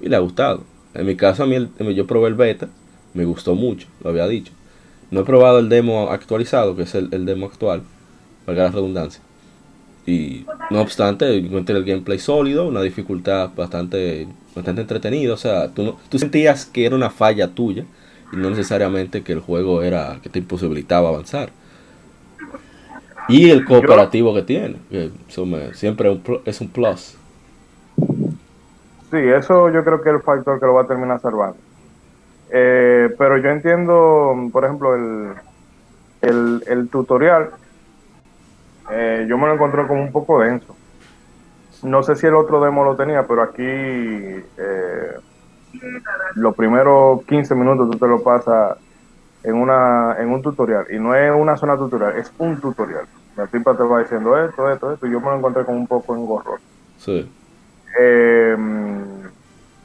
[0.00, 0.62] Y le ha gustado.
[0.94, 2.68] En mi caso, a mí el- yo probé el beta,
[3.14, 4.52] me gustó mucho, lo había dicho.
[5.10, 7.82] No he probado el demo actualizado, que es el, el demo actual,
[8.46, 9.22] valga la redundancia.
[10.06, 15.34] Y no obstante, encontré el gameplay sólido, una dificultad bastante, bastante entretenida.
[15.34, 17.84] O sea, tú, no- tú sentías que era una falla tuya
[18.32, 21.50] y no necesariamente que el juego era que te imposibilitaba avanzar.
[23.28, 27.16] Y el cooperativo que tiene, que eso me- siempre es un plus.
[29.10, 31.56] Sí, eso yo creo que es el factor que lo va a terminar salvando.
[32.52, 35.34] Eh, pero yo entiendo, por ejemplo, el,
[36.22, 37.50] el, el tutorial,
[38.90, 40.76] eh, yo me lo encontré como un poco denso.
[41.82, 45.12] No sé si el otro demo lo tenía, pero aquí eh,
[46.34, 48.76] los primeros 15 minutos tú te lo pasas
[49.42, 50.86] en, una, en un tutorial.
[50.90, 53.06] Y no es una zona tutorial, es un tutorial.
[53.36, 55.06] La tipa te va diciendo esto, esto, esto.
[55.06, 56.64] Y yo me lo encontré como un poco engorroso.
[56.98, 57.30] Sí.
[57.98, 58.56] Eh,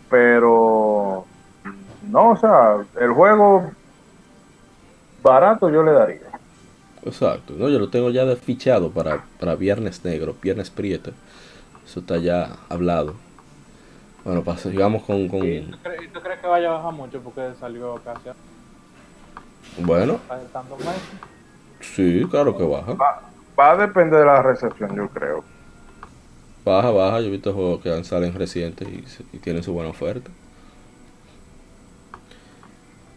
[0.09, 1.25] pero
[2.09, 3.71] no, o sea, el juego
[5.23, 6.30] barato yo le daría.
[7.03, 11.13] Exacto, no, yo lo tengo ya fichado para, para Viernes Negro, Viernes Prieto.
[11.85, 13.15] Eso está ya hablado.
[14.23, 15.27] Bueno, pues sigamos con...
[15.27, 15.45] con...
[15.45, 18.35] ¿Y tú, crees, y tú crees que vaya a bajar mucho porque salió casi a
[19.77, 20.19] Bueno,
[20.51, 21.21] tantos meses?
[21.79, 23.01] sí, claro que baja.
[23.01, 23.09] Va,
[23.59, 25.43] va a depender de la recepción, yo creo.
[26.65, 27.19] Baja, baja.
[27.21, 30.31] Yo he visto juegos que salen recientes y, y tienen su buena oferta.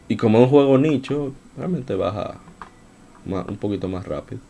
[0.08, 2.42] Y como es un juego nicho, realmente baja
[3.26, 4.40] más- un poquito más rápido.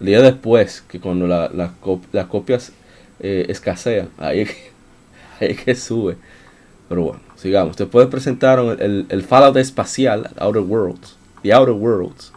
[0.00, 2.72] El día después, que cuando la- las cop- las copias
[3.20, 4.70] eh, escasean, ahí es, que,
[5.40, 6.16] ahí es que sube.
[6.88, 7.76] Pero bueno, sigamos.
[7.76, 11.16] Después presentaron el, el Fallout espacial, Outer Worlds.
[11.42, 12.32] The Outer Worlds.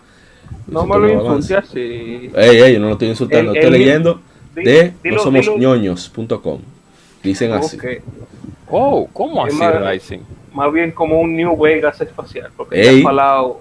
[0.67, 1.79] No me lo insultes así.
[2.35, 4.21] Ey, ey, yo no lo estoy insultando, El- estoy el- leyendo
[4.55, 6.59] di- de dilo- no somos ñoños.com.
[7.23, 7.77] Dicen así.
[8.69, 10.19] Oh, ¿cómo así, más- Rising?
[10.53, 12.49] Más bien como un New Vegas espacial.
[12.55, 12.97] Porque Ey.
[13.01, 13.57] ya Fallout.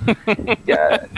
[0.66, 1.08] ya,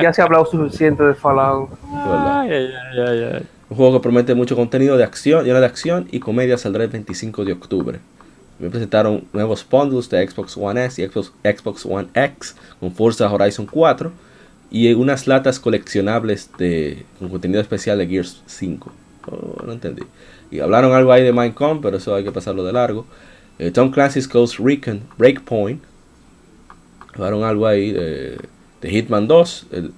[0.00, 1.70] ya se ha hablado suficiente de Fallout.
[1.70, 2.40] ¿verdad?
[2.40, 3.46] Ay, ay, ay, ay, ay.
[3.70, 6.90] Un juego que promete mucho contenido de acción, lleno de acción y comedia saldrá el
[6.90, 8.00] 25 de octubre.
[8.58, 13.32] Me presentaron nuevos bundles de Xbox One S y Xbox, Xbox One X con Forza
[13.32, 14.12] Horizon 4
[14.70, 18.92] y unas latas coleccionables de, con contenido especial de Gears 5.
[19.30, 20.02] Oh, no entendí.
[20.50, 23.06] Y hablaron algo ahí de Minecon, pero eso hay que pasarlo de largo.
[23.58, 25.82] Eh, Tom Clancy's Ghost Recon Breakpoint.
[27.14, 28.38] Hablaron algo ahí de,
[28.82, 29.92] Hitman 2, el,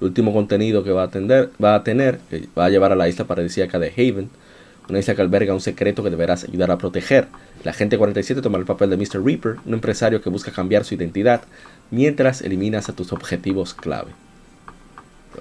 [0.00, 3.08] último contenido que va a, atender, va a tener, que va a llevar a la
[3.08, 4.28] isla paradisíaca de Haven,
[4.88, 7.28] una isla que alberga un secreto que deberás ayudar a proteger.
[7.64, 9.24] La Agente 47 tomará el papel de Mr.
[9.24, 11.42] Reaper, un empresario que busca cambiar su identidad
[11.90, 14.12] mientras eliminas a tus objetivos clave.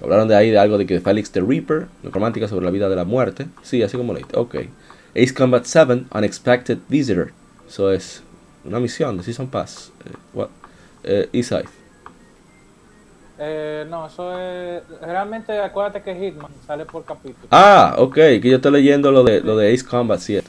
[0.01, 2.95] Hablaron de ahí de algo de que Felix the Reaper, romántica sobre la vida de
[2.95, 3.47] la muerte.
[3.61, 4.38] Sí, así como leíste.
[4.38, 4.55] Ok.
[5.16, 7.32] Ace Combat 7, Unexpected Visitor.
[7.68, 8.24] Eso es
[8.66, 9.91] una misión de Season Pass.
[10.05, 10.49] Eh, what?
[11.03, 11.65] Eh, Eastside.
[13.39, 14.83] Eh, no, eso es.
[15.01, 17.47] Realmente, acuérdate que Hitman sale por capítulo.
[17.51, 20.47] Ah, ok, que yo estoy leyendo lo de, lo de Ace Combat 7.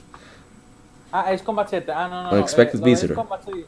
[1.11, 1.91] Ah, Ace Combat 7.
[1.93, 2.31] Ah, no, no.
[2.31, 2.37] no.
[2.37, 3.13] Unexpected eh, Visitor.
[3.13, 3.65] Ace Combat, sí.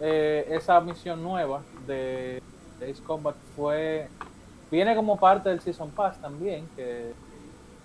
[0.00, 2.40] Eh, esa misión nueva de,
[2.78, 4.08] de Ace Combat fue.
[4.70, 6.66] Viene como parte del Season Pass también.
[6.76, 7.12] Que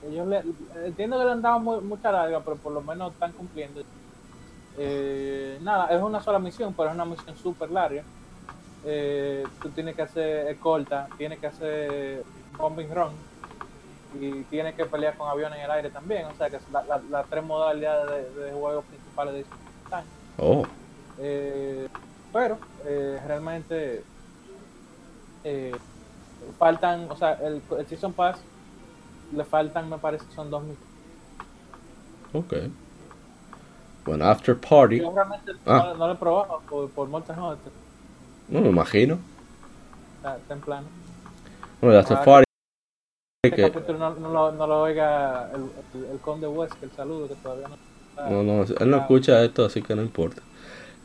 [0.07, 0.43] ellos le,
[0.85, 3.81] entiendo que le han dado mu- mucha larga, pero por lo menos están cumpliendo.
[4.77, 8.03] Eh, nada, es una sola misión, pero es una misión súper larga.
[8.83, 12.23] Eh, tú tienes que hacer es corta, tienes que hacer
[12.57, 13.15] bombing run
[14.13, 16.25] y tienes que pelear con aviones en el aire también.
[16.27, 20.05] O sea que la- la- las tres modalidades de, de juegos principales de están.
[20.39, 20.65] Oh,
[21.19, 21.87] Eh,
[22.31, 24.03] pero eh, realmente
[25.43, 25.77] eh,
[26.57, 28.39] faltan, o sea, el, el Season Pass
[29.31, 30.77] le faltan, me parece que son dos mil.
[32.33, 32.53] ok.
[34.07, 34.99] Bueno, After Party.
[34.99, 35.89] Yo realmente Ah.
[35.89, 39.19] no, no lo he probado por, por Monster No me imagino.
[40.17, 40.87] está, está en plano.
[41.81, 42.43] Bueno, After Ah, Party.
[43.43, 45.61] Este Que, capítulo no, no lo, no lo oiga el,
[46.01, 47.75] el, el Conde West, que el saludo que todavía no
[48.29, 50.41] no, no, él no escucha esto, así que no importa.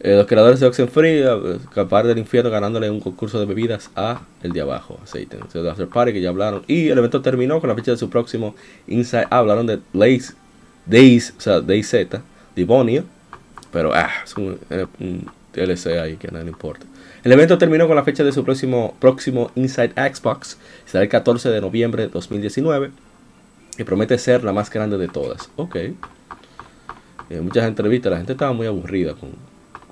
[0.00, 4.22] Eh, los creadores de Oxenfree eh, escapar del infierno ganándole un concurso de bebidas a
[4.42, 5.38] el de abajo, aceite.
[5.52, 6.64] El After Party que ya hablaron.
[6.66, 8.54] Y el evento terminó con la fecha de su próximo
[8.86, 9.26] Inside.
[9.30, 10.32] Ah, hablaron de Blaze,
[10.86, 12.06] Days, o sea, DayZ,
[12.54, 13.04] Devonia.
[13.72, 15.30] Pero, ah, es un, eh, un
[16.00, 16.86] ahí que le importa.
[17.24, 20.58] El evento terminó con la fecha de su próximo, próximo Inside Xbox.
[20.86, 22.90] Será el 14 de noviembre de 2019.
[23.78, 25.50] Y promete ser la más grande de todas.
[25.56, 25.76] Ok.
[27.30, 29.30] En muchas entrevistas la gente estaba muy aburrida con,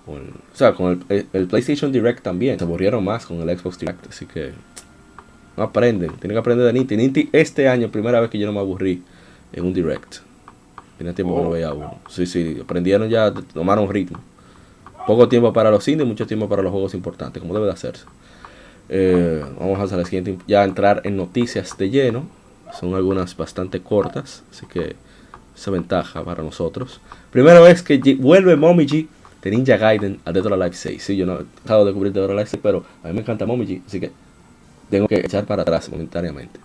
[0.06, 2.58] o sea, con el PlayStation Direct también.
[2.58, 4.08] Se aburrieron más con el Xbox Direct.
[4.08, 4.50] Así que
[5.56, 6.11] no aprenden.
[6.16, 7.02] Tienen que aprender de Nintendo.
[7.02, 9.02] Nintendo este año, primera vez que yo no me aburrí
[9.52, 10.16] en un Direct.
[11.01, 11.98] Tenía tiempo que no veía uno.
[12.11, 14.18] Sí, sí, aprendieron ya, tomaron ritmo.
[15.07, 18.05] Poco tiempo para los indies, mucho tiempo para los juegos importantes, como debe de hacerse.
[18.90, 22.24] Eh, vamos a la siguiente, ya entrar en noticias de lleno.
[22.78, 24.94] Son algunas bastante cortas, así que
[25.57, 27.01] esa ventaja para nosotros.
[27.30, 29.09] Primera vez que vuelve Momiji
[29.40, 31.03] de Ninja Gaiden a Dead or Alive 6.
[31.03, 33.20] Sí, yo no he dejado de cubrir Dead or Alive 6, pero a mí me
[33.22, 34.11] encanta Momiji, así que
[34.90, 36.61] tengo que echar para atrás momentáneamente.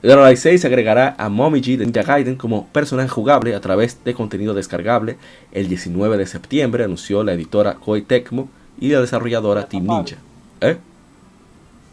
[0.00, 4.04] Dead or Alive 6 agregará a Momiji de Ninja Gaiden como personaje jugable a través
[4.04, 5.16] de contenido descargable.
[5.50, 10.16] El 19 de septiembre anunció la editora Koei Tecmo y la desarrolladora Team Ninja.
[10.60, 10.76] ¿Eh?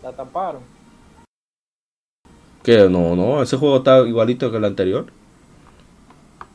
[0.03, 0.62] La taparon.
[2.62, 5.08] Que no, no, ese juego está igualito que el anterior.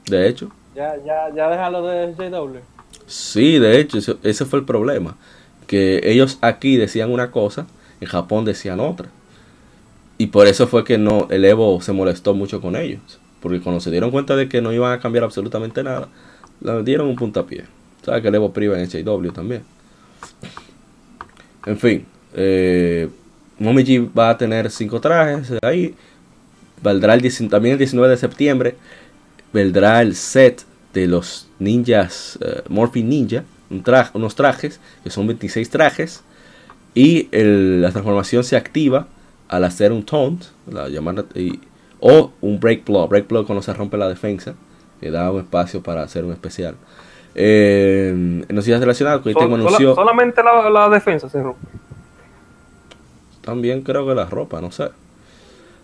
[0.07, 0.53] De hecho.
[0.77, 2.59] Ya, ya, ya déjalo de JW.
[3.09, 5.17] Sí, de hecho, ese, ese fue el problema.
[5.67, 7.67] Que ellos aquí decían una cosa,
[8.01, 9.09] en Japón decían otra.
[10.21, 13.01] Y por eso fue que no, el Evo se molestó mucho con ellos.
[13.41, 16.09] Porque cuando se dieron cuenta de que no iban a cambiar absolutamente nada,
[16.61, 17.65] le dieron un puntapié.
[18.05, 19.63] Sabes que el Evo priva en HW también.
[21.65, 22.05] En fin,
[22.35, 23.09] Eh,
[23.59, 25.95] Momiji va a tener cinco trajes ahí.
[26.83, 28.75] Valdrá el 19 también el 19 de septiembre.
[29.55, 33.45] Vendrá el set de los ninjas, eh, Morphin Ninja.
[33.71, 36.23] Un traje, unos trajes, que son 26 trajes.
[36.95, 39.09] Y la transformación se activa
[39.51, 41.61] al hacer un taunt, la llamada, y-
[42.01, 43.07] o un break blow.
[43.09, 44.55] Break blow cuando se rompe la defensa,
[45.01, 46.77] que da un espacio para hacer un especial.
[47.35, 49.95] Eh, en noticias relacionadas, que Sol- tengo sola- anunció.
[49.95, 51.61] solamente la, la defensa se rompe.
[53.43, 54.89] También creo que la ropa, no sé.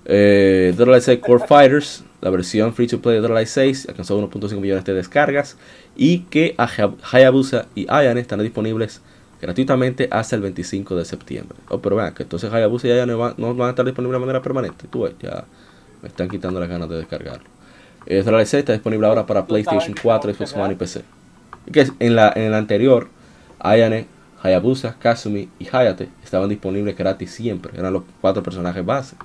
[0.04, 3.88] Eh, Dead or Alive 6 Core Fighters, la versión free to play de Alive 6,
[3.88, 5.56] alcanzó 1.5 millones de descargas.
[5.96, 6.68] Y que a
[7.12, 9.00] Hayabusa y Ayane están disponibles
[9.40, 11.56] gratuitamente hasta el 25 de septiembre.
[11.68, 14.26] Oh, pero vean, que entonces Hayabusa y Ayane van- no van a estar disponibles de
[14.26, 14.86] manera permanente.
[14.88, 15.44] Tú ves, ya
[16.02, 17.44] me están quitando las ganas de descargarlo.
[18.06, 21.02] Eh, 6 está disponible ahora para PlayStation 4, Xbox One y PC.
[21.72, 23.08] Que en la, en el anterior,
[23.58, 24.06] Ayane,
[24.42, 27.72] Hayabusa, Kazumi y Hayate estaban disponibles gratis siempre.
[27.76, 29.16] Eran los cuatro personajes base.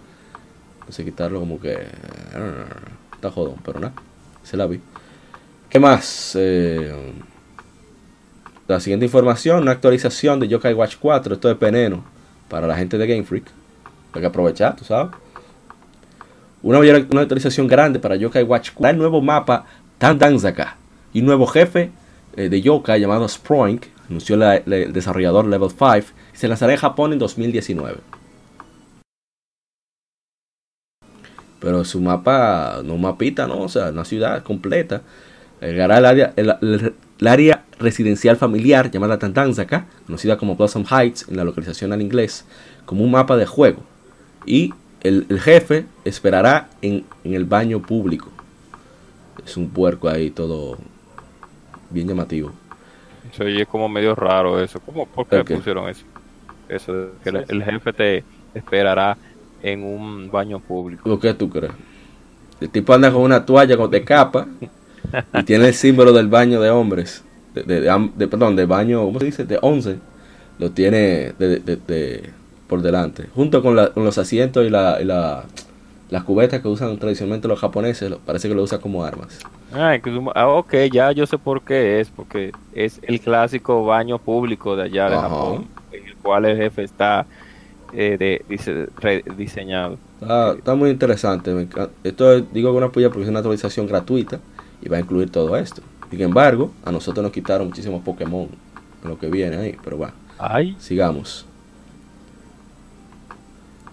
[0.79, 1.77] Entonces quitarlo como que...
[3.13, 3.93] Está jodón, pero nada.
[4.43, 4.81] Se la vi.
[5.69, 6.35] ¿Qué más?
[6.39, 6.91] Eh,
[8.71, 11.35] la siguiente información, una actualización de Yokai Watch 4.
[11.35, 12.03] Esto es veneno
[12.49, 13.45] para la gente de Game Freak.
[14.13, 15.11] Hay que aprovechar, tú sabes.
[16.63, 18.91] Una, una actualización grande para Yokai Watch 4.
[18.91, 19.65] El nuevo mapa
[19.97, 20.77] Tandanzaka.
[21.13, 21.91] Y un nuevo jefe
[22.35, 23.85] eh, de Yokai llamado Sproink.
[24.09, 26.13] Anunció el desarrollador Level 5.
[26.33, 27.97] Y se lanzará en Japón en 2019.
[31.59, 35.03] Pero su mapa, no mapita, no, o sea, una ciudad completa.
[35.61, 36.33] Llegará el área,
[37.21, 42.45] el área residencial familiar llamada Tantanzaka, conocida como Blossom Heights en la localización al inglés,
[42.85, 43.83] como un mapa de juego.
[44.45, 48.29] Y el, el jefe esperará en, en el baño público.
[49.45, 50.77] Es un puerco ahí todo
[51.91, 52.51] bien llamativo.
[53.37, 54.79] Se oye como medio raro eso.
[54.79, 55.05] ¿Cómo?
[55.05, 56.03] ¿Por qué pusieron eso?
[56.67, 58.23] Eso de que el, el jefe te
[58.55, 59.17] esperará
[59.61, 61.07] en un baño público.
[61.07, 61.71] ¿Lo que tú crees?
[62.59, 64.47] El tipo anda con una toalla con- de capa
[65.33, 67.23] y tiene el símbolo del baño de hombres.
[67.53, 69.45] De, de- de perdón, de baño, ¿cómo se dice?
[69.45, 69.97] De 11.
[70.59, 71.33] Lo tiene
[72.67, 73.25] por delante.
[73.35, 75.43] Junto con, la- con los asientos y, la, y la-
[76.09, 78.11] las cubetas que usan tradicionalmente los japoneses.
[78.25, 79.39] parece que lo usa como armas.
[79.73, 82.09] Ah, que ah, ok, ya yo sé por qué es.
[82.09, 85.29] Porque es el clásico baño público de allá de Ajá.
[85.29, 85.67] Japón.
[85.91, 87.25] En el cual el jefe está
[87.93, 89.97] eh, de, dise- rediseñado.
[90.21, 91.67] Está, está muy interesante.
[92.03, 94.39] Esto es- digo con una puya porque es una actualización gratuita
[94.81, 95.81] y va a incluir todo esto.
[96.09, 98.47] Sin embargo, a nosotros nos quitaron muchísimos Pokémon
[99.03, 99.77] en lo que viene ahí.
[99.83, 100.13] Pero bueno.
[100.37, 101.45] Ay, Sigamos.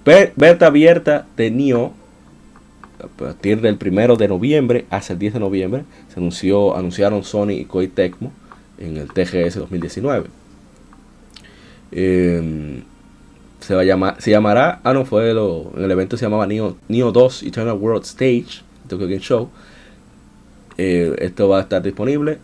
[0.05, 1.93] Be- Beta abierta de Nioh.
[3.03, 7.51] A partir del 1 de noviembre hasta el 10 de noviembre se anunció, anunciaron Sony
[7.53, 8.33] y Koei Tecmo
[8.77, 10.27] en el TGS 2019.
[11.93, 12.83] Eh,
[13.61, 16.47] se, va a llamar, se llamará, ah no, fue lo, en el evento se llamaba
[16.49, 19.49] Neo, Neo 2 Eternal World Stage, Tokyo Game Show.
[20.79, 22.39] Eh, esto va a estar disponible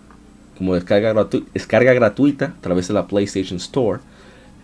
[0.59, 4.01] como descarga, gratu- descarga gratuita a través de la PlayStation Store.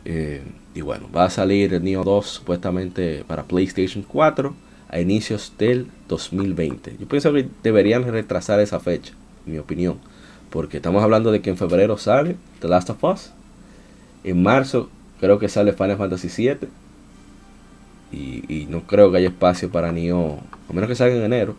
[0.04, 0.42] Eh,
[0.74, 4.54] y bueno, va a salir el Neo 2 supuestamente para PlayStation 4
[4.88, 6.96] a inicios del 2020.
[6.98, 9.12] Yo pienso que deberían retrasar esa fecha,
[9.46, 9.98] en mi opinión.
[10.50, 13.30] Porque estamos hablando de que en febrero sale The Last of Us.
[14.24, 14.90] En marzo
[15.20, 16.68] creo que sale Final Fantasy VII.
[18.12, 21.54] Y, no creo que haya espacio para Neo, a menos que salga en enero.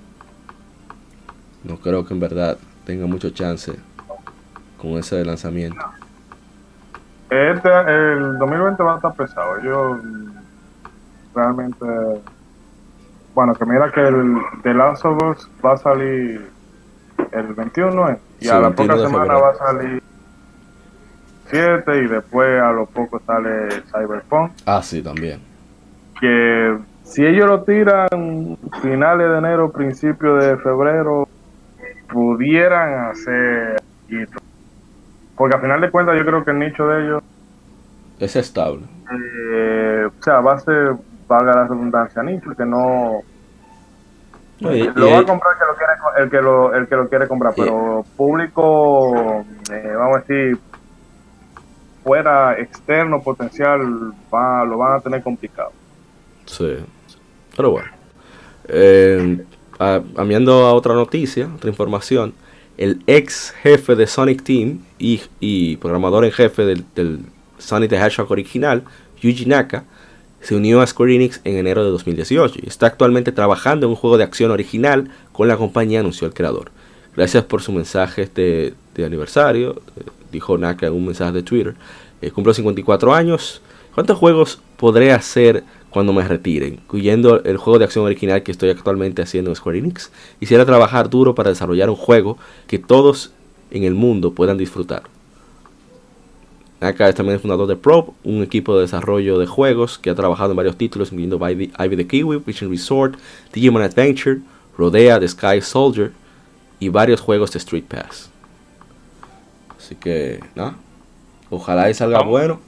[1.63, 3.73] No creo que en verdad tenga mucho chance
[4.77, 5.85] con ese lanzamiento.
[7.29, 9.61] Este, el 2020 va a estar pesado.
[9.61, 9.99] Yo
[11.33, 11.85] realmente.
[13.33, 16.49] Bueno, que mira que el The Last of Us va a salir
[17.31, 18.19] el 21 ¿eh?
[18.41, 20.03] y Sí, a la 21 poca de semana va a salir
[21.51, 24.51] 7 y después a lo poco sale Cyberpunk.
[24.65, 25.39] Ah, sí, también.
[26.19, 31.27] Que si ellos lo tiran finales de enero, principio de febrero,
[32.11, 33.81] pudieran hacer.
[35.37, 37.23] Porque al final de cuentas, yo creo que el nicho de ellos
[38.19, 38.83] Es estable.
[39.11, 40.93] eh, o sea, va a ser,
[41.27, 43.21] valga la redundancia, nicho, que no
[44.59, 45.93] No, y- lo y- va a comprar el que lo quiere,
[46.23, 50.59] el que lo, el que lo quiere comprar, Y- pero público, eh, vamos a decir,
[52.03, 55.71] fuera externo potencial, va, lo van a tener complicado.
[56.45, 56.77] Sí.
[57.55, 57.87] Pero bueno.
[58.67, 59.43] Eh,
[59.81, 62.33] a- cambiando a otra noticia, otra información.
[62.77, 67.19] El ex jefe de Sonic Team y, programador en jefe del, del
[67.57, 68.83] Sonic the Hedgehog original,
[69.21, 69.83] Yuji Naka,
[70.41, 73.95] se unió a Square Enix en enero de 2018 y está actualmente trabajando en un
[73.95, 76.71] juego de acción original con la compañía, anunció el creador.
[77.15, 81.75] Gracias por su mensaje de, de aniversario, eh, dijo Naka en un mensaje de Twitter.
[82.21, 83.61] Eh, cumplo 54 años
[83.93, 86.67] ¿Cuántos juegos podré hacer cuando me retire?
[86.67, 90.11] Incluyendo el juego de acción original que estoy actualmente haciendo en Square Enix.
[90.39, 93.33] Quisiera trabajar duro para desarrollar un juego que todos
[93.71, 95.03] en el mundo puedan disfrutar.
[96.81, 100.15] Acá es también el fundador de Probe, un equipo de desarrollo de juegos que ha
[100.15, 103.19] trabajado en varios títulos, incluyendo Ivy, Ivy the Kiwi, Vision Resort,
[103.53, 104.39] Digimon Adventure,
[104.77, 106.13] Rodea, The Sky Soldier
[106.79, 108.33] y varios juegos de Street Pass.
[109.77, 110.75] Así que, ¿no?
[111.49, 112.61] Ojalá y salga bueno.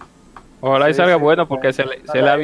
[0.61, 1.19] Ojalá y Sí, salga sí.
[1.19, 2.38] bueno porque se le, se le ha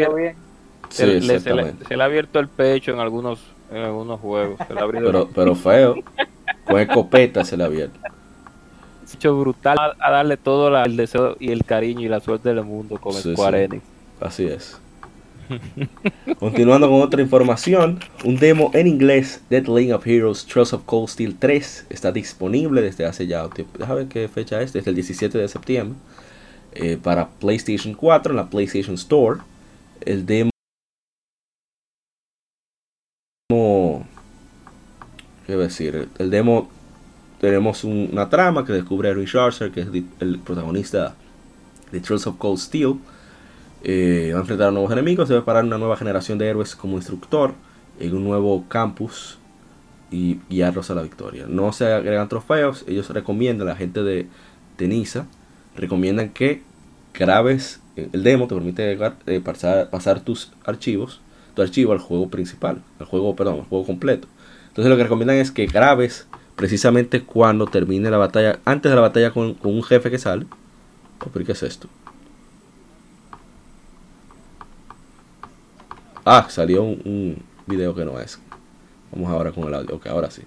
[0.89, 1.21] abierto, bien.
[1.21, 3.39] se, Sí, le- se le- se le ha abierto el pecho en algunos,
[3.71, 4.59] en algunos juegos.
[4.67, 5.95] Se le ha abierto Pero, pero feo.
[6.65, 7.99] Con escopeta se le abierto.
[8.03, 12.19] el pecho brutal a, a darle todo la- el deseo y el cariño y la
[12.19, 13.63] suerte del mundo con Sí, Square sí.
[13.65, 13.83] Enix.
[14.21, 14.79] Así es.
[16.39, 21.09] Continuando con otra información, un demo en inglés, Dead Lane of Heroes Trails of Cold
[21.09, 23.47] Steel 3, está disponible desde hace ya.
[23.77, 25.97] Déjame ver qué fecha es, desde el 17 de septiembre,
[26.73, 29.39] eh, para PlayStation 4 en la PlayStation Store.
[30.05, 30.51] El demo.
[33.49, 33.55] ¿Qué
[35.55, 36.07] voy a decir?
[36.19, 36.69] El, demo.
[37.41, 39.87] Tenemos un- una trama que descubre a Sharser, que es
[40.19, 41.15] el protagonista
[41.91, 42.99] de Trails of Cold Steel.
[43.83, 46.97] Eh, va a enfrentar a nuevos enemigos, debe parar una nueva generación de héroes como
[46.97, 47.55] instructor
[47.99, 49.39] en un nuevo campus
[50.11, 51.45] y guiarlos a la victoria.
[51.47, 54.27] No se agregan trofeos, ellos recomiendan, la gente de,
[54.77, 55.25] de Nisa,
[55.75, 56.61] recomiendan que
[57.15, 58.95] grabes el demo, te permite
[59.25, 61.21] eh, pasar tus archivos,
[61.59, 64.29] tu archivo al juego principal, al juego, perdón, al juego completo.
[64.69, 69.01] Entonces lo que recomiendan es que grabes precisamente cuando termine la batalla, antes de la
[69.01, 70.45] batalla con, un jefe que sale.
[71.33, 71.89] Pero ¿qué es esto?
[76.23, 78.39] Ah, salió un, un video que no es.
[79.11, 79.95] Vamos ahora con el audio.
[79.95, 80.43] Ok, ahora sí.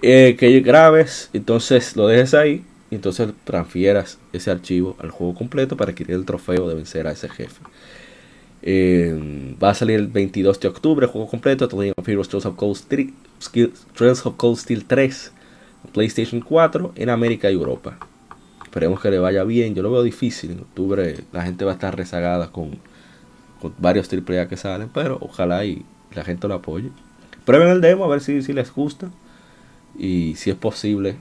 [0.00, 2.64] Eh, que grabes, entonces lo dejes ahí.
[2.90, 7.12] Y entonces transfieras ese archivo al juego completo para adquirir el trofeo de vencer a
[7.12, 7.60] ese jefe.
[8.62, 11.66] Eh, va a salir el 22 de octubre juego completo.
[11.66, 13.12] Of Heroes Trails of Cold Steel,
[13.94, 15.32] Trails of Cold Steel 3.
[15.92, 17.98] PlayStation 4 en América y Europa.
[18.62, 19.74] Esperemos que le vaya bien.
[19.74, 20.50] Yo lo veo difícil.
[20.50, 22.78] En octubre la gente va a estar rezagada con,
[23.60, 25.84] con varios AAA que salen, pero ojalá y
[26.14, 26.90] la gente lo apoye.
[27.44, 29.10] Prueben el demo a ver si, si les gusta
[29.98, 31.16] y si es posible,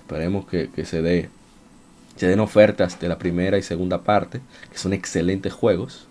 [0.00, 1.30] esperemos que, que se dé
[2.16, 4.40] se den ofertas de la primera y segunda parte,
[4.72, 6.07] que son excelentes juegos.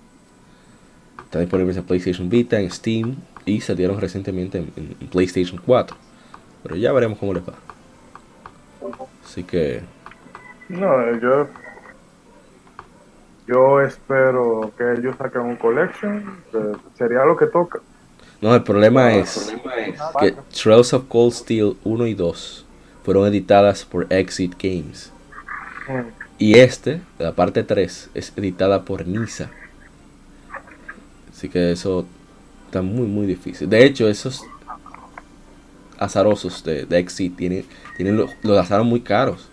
[1.28, 5.98] Están disponibles en PlayStation Vita, en Steam y se dieron recientemente en, PlayStation 4.
[6.64, 7.54] Pero ya veremos cómo les va.
[9.26, 9.82] Así que
[10.70, 11.48] No, eh, yo.
[13.46, 16.38] Yo espero que ellos saquen un collection.
[16.98, 17.82] sería lo que toca.
[18.40, 19.54] no, el problema es
[20.22, 22.66] que Trails of Cold Steel 1 y 2
[23.04, 25.12] fueron editadas por Exit Games.
[25.90, 26.08] Mm.
[26.38, 29.50] Y este, la parte 3, es editada por Nisa.
[31.38, 32.08] Así que eso
[32.66, 33.70] está muy, muy difícil.
[33.70, 34.44] De hecho, esos
[35.98, 37.66] azarosos de, de Exit tienen,
[37.96, 39.52] tienen los, los azaros muy caros.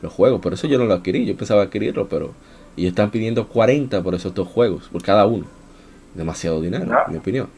[0.00, 0.40] Los juegos.
[0.40, 1.24] Por eso yo no lo adquirí.
[1.26, 2.36] Yo pensaba adquirirlo, pero
[2.76, 5.46] ellos están pidiendo 40 por esos dos juegos, por cada uno.
[6.14, 7.02] Demasiado dinero, Ya.
[7.06, 7.50] en mi opinión.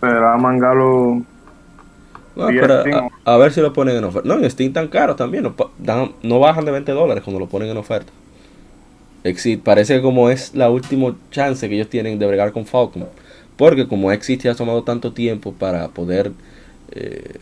[0.00, 1.24] Pero a Mangalo.
[2.36, 4.28] No, pero a, a ver si lo ponen en oferta.
[4.28, 5.44] No, en Steam tan caro también.
[6.22, 8.12] No bajan de 20 dólares cuando lo ponen en oferta.
[9.24, 13.06] Exit parece como es la última chance que ellos tienen de bregar con Falcon.
[13.56, 16.32] Porque como Exit ha tomado tanto tiempo para poder
[16.92, 17.34] eh,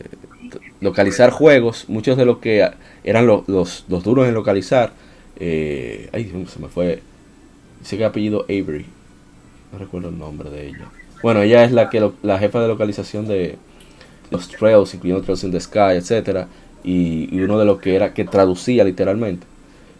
[0.81, 2.67] localizar juegos, muchos de los que
[3.03, 4.91] eran lo- los, los duros en localizar.
[5.39, 7.01] Eh, ay, se me fue.
[7.79, 8.85] Dice que apellido Avery.
[9.71, 10.89] No recuerdo el nombre de ella.
[11.21, 13.57] Bueno, ella es la que lo- la jefa de localización de
[14.31, 16.47] los trails, incluyendo Trails in the Sky, etcétera,
[16.83, 19.45] y, y uno de los que era que traducía literalmente.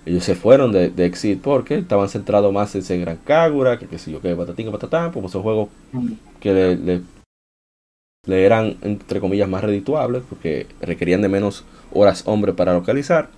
[0.06, 3.98] Ellos se fueron de, de Exit porque estaban centrados más en Gran Kagura, que qué
[4.00, 5.70] sé yo, que patatín, que patatán, como son juegos
[6.42, 7.02] que le, le-
[8.26, 13.30] le eran, entre comillas, más redituables, porque requerían de menos horas hombre para localizar.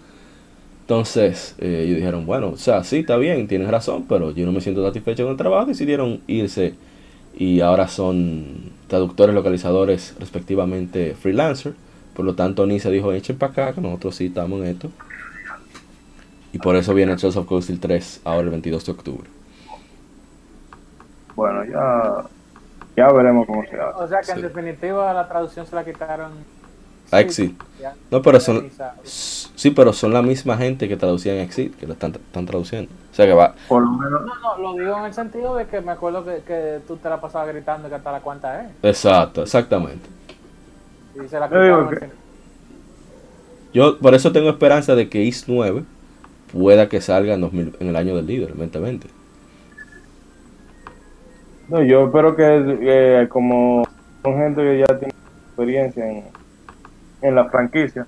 [0.82, 4.54] Entonces, eh, ellos dijeron, bueno, o sea, sí, está bien, tienes razón, pero yo no
[4.54, 6.76] me siento satisfecho con el trabajo, decidieron irse
[7.38, 11.76] y ahora son traductores, localizadores, respectivamente freelancer.
[12.16, 14.92] Por lo tanto, ni se dijo, echen para acá, que nosotros sí estamos en esto.
[16.56, 19.30] Y por eso viene Trails of Cold Steel 3 ahora el 22 de octubre.
[21.36, 22.24] Bueno, ya.
[22.96, 24.02] Ya veremos cómo se hace.
[24.04, 24.44] O sea que en Sí.
[24.44, 26.32] definitiva la traducción se la quitaron.
[27.12, 27.62] A Exit.
[27.82, 27.94] ya.
[28.10, 28.70] No, pero son,
[29.04, 32.90] sí, pero son la misma gente que traducían Exit, que lo están, están traduciendo.
[33.12, 34.22] O sea que va, Por lo menos.
[34.26, 37.10] No, no, lo digo en el sentido de que me acuerdo que, que tú te
[37.10, 38.68] la pasabas gritando que hasta la cuenta es.
[38.82, 40.08] exacto, exactamente.
[41.22, 42.10] Y se la Yo que-.
[43.74, 45.84] Yo por eso tengo esperanza de que IS 9
[46.52, 49.08] pueda que salga en, 2000 en el año del líder, evidentemente.
[51.70, 52.44] No, yo espero que
[52.82, 53.84] eh, como
[54.24, 55.14] son gente que ya tiene
[55.48, 56.24] experiencia en,
[57.22, 58.06] en la franquicia,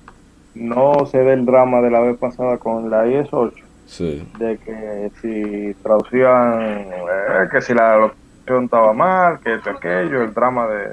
[0.53, 3.53] no se dé el drama de la vez pasada con la IS-8,
[3.85, 4.27] Sí.
[4.37, 10.33] de que si traducían, eh, que si la locución estaba mal, que esto, aquello, el
[10.33, 10.89] drama de...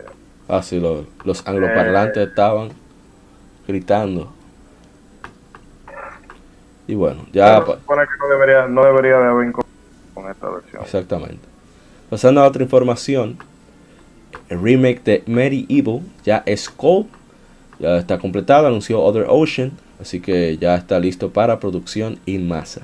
[0.48, 2.68] Ah, sí, lo- los angloparlantes estaban
[3.66, 4.32] gritando.
[6.86, 7.54] Y bueno, ya...
[7.54, 10.82] Pero pa- se supone que no debería, no debería de haber con esta versión.
[10.82, 11.48] Exactamente.
[12.10, 13.38] Pasando a otra información,
[14.48, 17.06] el remake de Medieval ya es Cold,
[17.78, 22.82] ya está completado, anunció Other Ocean, así que ya está listo para producción en masa.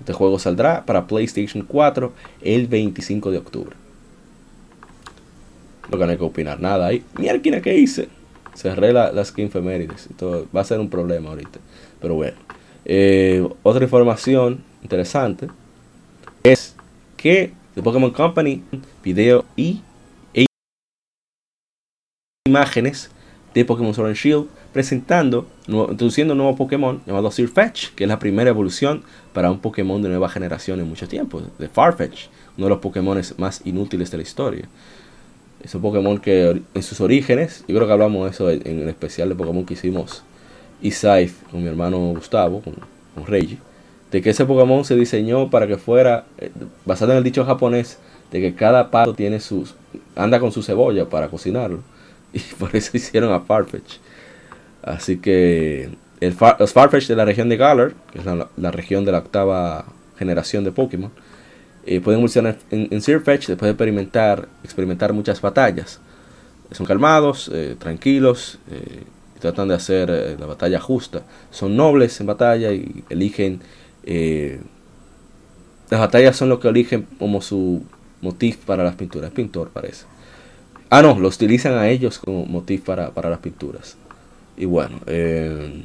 [0.00, 3.76] Este juego saldrá para PlayStation 4 el 25 de octubre.
[5.90, 7.04] No que hay que opinar nada ahí.
[7.18, 8.08] Mierda, ¿qué hice?
[8.54, 10.06] Cerré la, las Skin Femérides.
[10.06, 11.58] Esto va a ser un problema ahorita.
[12.00, 12.36] Pero bueno.
[12.92, 15.46] Eh, otra información interesante
[16.42, 16.74] es
[17.16, 18.64] que The Pokémon Company
[19.04, 19.80] video y
[20.34, 20.46] e
[22.44, 23.12] imágenes
[23.54, 28.18] de Pokémon Sword and Shield presentando, introduciendo un nuevo Pokémon llamado Sirfetch, que es la
[28.18, 32.26] primera evolución para un Pokémon de nueva generación en mucho tiempo, de Farfetch,
[32.56, 34.68] uno de los Pokémon más inútiles de la historia.
[35.62, 38.88] Es un Pokémon que en sus orígenes, yo creo que hablamos de eso en el
[38.88, 40.24] especial de Pokémon que hicimos
[40.82, 42.74] Isaif con mi hermano Gustavo, con,
[43.14, 43.58] con Reiji,
[44.10, 46.50] de que ese Pokémon se diseñó para que fuera, eh,
[46.84, 47.98] basado en el dicho japonés,
[48.30, 49.74] de que cada pato tiene sus,
[50.16, 51.80] anda con su cebolla para cocinarlo.
[52.32, 53.96] Y por eso hicieron a Farfetch.
[54.82, 59.04] Así que el Far- los Farfetch de la región de Galar, que es la, región
[59.04, 59.84] de la octava
[60.16, 61.10] generación de Pokémon,
[61.86, 65.98] eh, pueden evolucionar en, en Sirfetch después de experimentar, experimentar muchas batallas.
[66.70, 71.22] Son calmados, eh, tranquilos, y tratan de hacer eh, la batalla justa.
[71.50, 73.60] Son nobles en batalla y eligen...
[74.04, 74.60] eh,
[75.90, 77.82] las batallas son lo que eligen como su
[78.22, 79.30] motif para las pinturas.
[79.30, 80.04] Es pintor, parece.
[80.88, 83.96] Ah, no, lo utilizan a ellos como motif para, para las pinturas.
[84.56, 85.82] Y bueno, eh,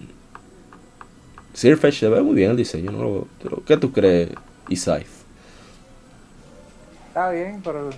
[1.53, 2.91] Sirfetch se ve muy bien el diseño.
[2.91, 3.03] ¿no?
[3.03, 4.29] lo- pero, ¿Qué tú crees,
[4.69, 5.07] Isaif?
[7.07, 7.95] Está bien, pero el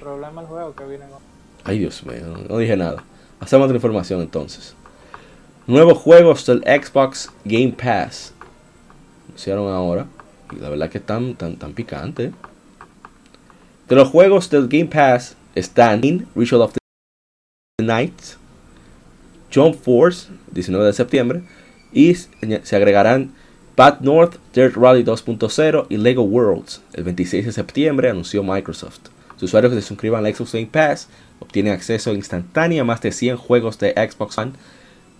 [0.00, 1.04] problema del juego que viene.
[1.64, 3.04] Ay, Dios mío, no, no dije nada.
[3.40, 4.74] Hacemos otra información entonces.
[5.66, 8.32] Nuevos juegos del Xbox Game Pass.
[9.28, 10.06] Anunciaron ahora.
[10.52, 12.32] Y la verdad que están tan, tan picantes.
[13.88, 18.14] De los juegos del Game Pass están In Ritual of the Night,
[19.52, 21.42] Jump Force, 19 de septiembre,
[21.92, 23.32] y se agregarán
[23.76, 26.82] Bad North, Dirt Rally 2.0 y Lego Worlds.
[26.92, 29.08] El 26 de septiembre anunció Microsoft.
[29.32, 31.08] Los usuarios que se suscriban al Xbox Game Pass
[31.40, 34.52] obtienen acceso instantáneo a más de 100 juegos de Xbox One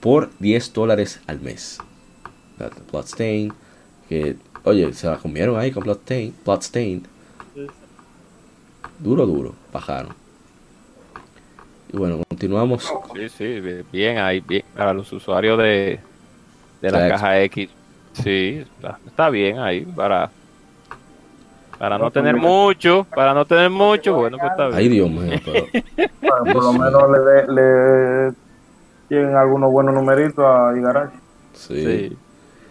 [0.00, 1.78] por 10 dólares al mes.
[2.90, 3.52] Bloodstain,
[4.08, 7.06] que, oye, se la comieron ahí con Bloodstain, Bloodstain.
[8.98, 10.14] Duro, duro, bajaron.
[11.92, 12.92] Y bueno, continuamos.
[13.14, 13.60] Sí, sí,
[13.90, 14.62] bien ahí, bien.
[14.76, 15.98] Para los usuarios de,
[16.80, 17.70] de la caja X,
[18.12, 18.64] sí,
[19.06, 19.80] está bien ahí.
[19.82, 20.30] Para,
[21.80, 24.78] para no tener mucho, para no tener mucho, bueno, pues está bien.
[24.78, 25.66] Ay, Dios mío, pero.
[26.20, 27.52] Bueno, por lo menos le, de-
[28.28, 28.32] le
[29.08, 31.16] tienen algunos buenos numeritos a Igarashi.
[31.54, 31.82] Sí.
[31.84, 32.16] Sí.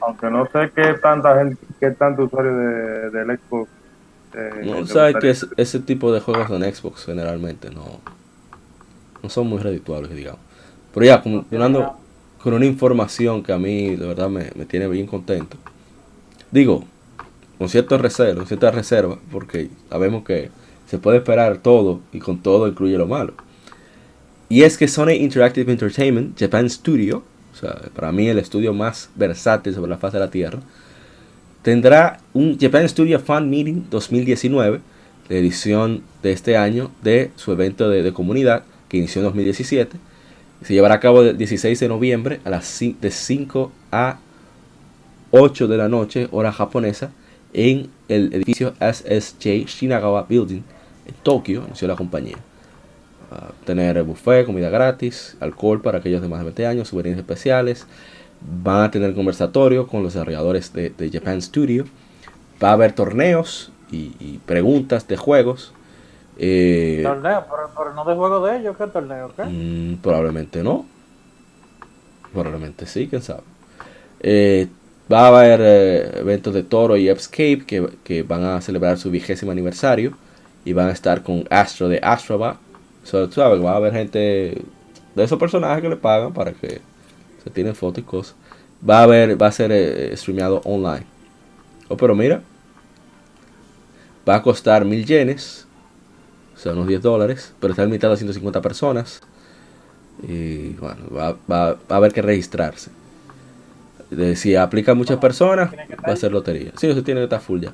[0.01, 3.70] Aunque no sé qué tanta gente, qué tanto usuario de, del Xbox.
[4.36, 8.00] eh, No, sabes que es- ese tipo de juegos en Xbox generalmente no,
[9.24, 10.39] no son muy redituables, digamos.
[10.93, 11.96] Pero ya, continuando
[12.42, 15.58] con una información que a mí de verdad me, me tiene bien contento.
[16.51, 16.83] Digo,
[17.59, 20.49] con cierto con cierta reserva, porque sabemos que
[20.87, 23.33] se puede esperar todo y con todo incluye lo malo.
[24.47, 27.21] Y es que Sony Interactive Entertainment, Japan Studio,
[27.53, 30.59] o sea, para mí el estudio más versátil sobre la faz de la Tierra,
[31.61, 34.79] tendrá un Japan Studio Fan Meeting 2019,
[35.27, 39.97] la edición de este año de su evento de, de comunidad que inició en 2017.
[40.63, 44.19] Se llevará a cabo del 16 de noviembre a las de 5 a
[45.31, 47.11] 8 de la noche, hora japonesa,
[47.54, 50.62] en el edificio SSJ Shinagawa Building
[51.08, 52.38] en Tokio, anunció la compañía.
[53.32, 57.17] Va a tener buffet, comida gratis, alcohol para aquellos de más de 20 años, souvenirs
[57.17, 57.88] especiales.
[58.42, 61.86] Van a tener conversatorio con los desarrolladores de, de Japan Studio.
[62.63, 65.74] Va a haber torneos y, y preguntas de juegos.
[66.38, 69.34] Eh, Torneo, pero, pero no de juego de ellos, ¿qué torneo?
[69.36, 69.43] ¿Qué?
[69.43, 70.86] Mm, probablemente no.
[72.32, 73.42] Probablemente sí, quién sabe.
[74.21, 74.67] Eh,
[75.11, 79.11] va a haber eh, eventos de Toro y Escape que, que van a celebrar su
[79.11, 80.13] vigésimo aniversario.
[80.65, 82.57] Y van a estar con Astro de Astrobat.
[83.03, 84.61] So, va a haber gente
[85.15, 86.81] de esos personajes que le pagan para que
[87.43, 88.36] se tienen fotos y cosas.
[88.87, 91.05] Va a haber, va a ser eh, streameado online.
[91.87, 92.41] Oh, pero mira,
[94.27, 95.65] va a costar mil yenes
[96.59, 99.21] o sea, unos 10 dólares, pero está limitado a 150 personas.
[100.27, 102.91] Y bueno, va, va, va a haber que registrarse.
[104.09, 105.75] De, si aplica a muchas personas,
[106.07, 106.71] va a ser lotería.
[106.77, 107.73] Sí, eso tiene que estar full ya.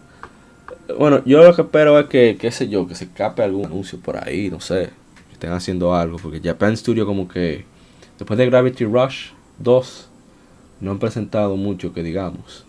[0.98, 4.00] Bueno, yo lo que espero es que, qué sé yo, que se escape algún anuncio
[4.00, 4.92] por ahí, no sé,
[5.28, 7.66] que estén haciendo algo, porque Japan Studio como que
[8.20, 10.12] después de Gravity Rush 2
[10.80, 12.66] no han presentado mucho que digamos.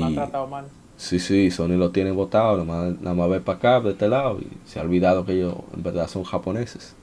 [0.00, 0.72] Me han Y tratado mal.
[0.96, 4.08] sí, sí, Sony lo tiene votado, nada más, nada más ve para acá, de este
[4.08, 6.96] lado, y se ha olvidado que ellos en verdad son japoneses.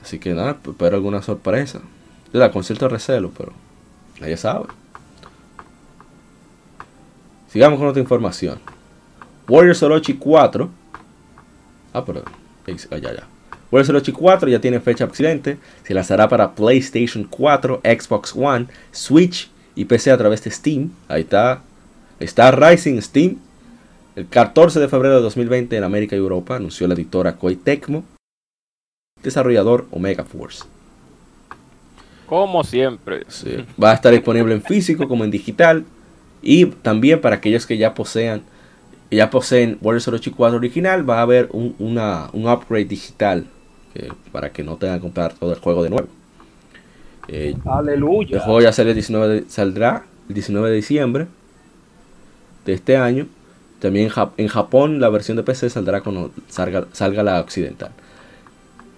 [0.00, 1.80] Así que nada, espero alguna sorpresa.
[2.36, 3.54] Yo la concierto recelo, pero
[4.20, 4.66] nadie sabe.
[7.48, 8.60] Sigamos con otra información.
[9.48, 10.68] Warriors Orochi 4.
[11.94, 12.24] Ah, pero.
[12.26, 13.26] ah, ya, ya.
[13.70, 15.56] Warriors Orochi 4 ya tiene fecha accidente.
[15.82, 20.90] Se lanzará para PlayStation 4, Xbox One, Switch y PC a través de Steam.
[21.08, 21.62] Ahí está.
[22.20, 23.38] Está Rising Steam.
[24.14, 28.04] El 14 de febrero de 2020 en América y Europa anunció la editora Koei Tecmo.
[29.22, 30.75] Desarrollador Omega Force.
[32.26, 33.22] Como siempre.
[33.28, 33.64] Sí.
[33.82, 35.84] Va a estar disponible en físico como en digital.
[36.42, 38.42] Y también para aquellos que ya posean
[39.10, 43.46] ya poseen Warriors Orochi 4 original, va a haber un, una, un upgrade digital
[43.94, 46.08] eh, para que no tengan que comprar todo el juego de nuevo.
[47.28, 48.40] Eh, el Aleluya.
[48.40, 51.26] juego ya sale el 19 de- saldrá el 19 de diciembre
[52.64, 53.28] de este año.
[53.78, 57.92] También en Japón la versión de PC saldrá cuando salga, salga la occidental.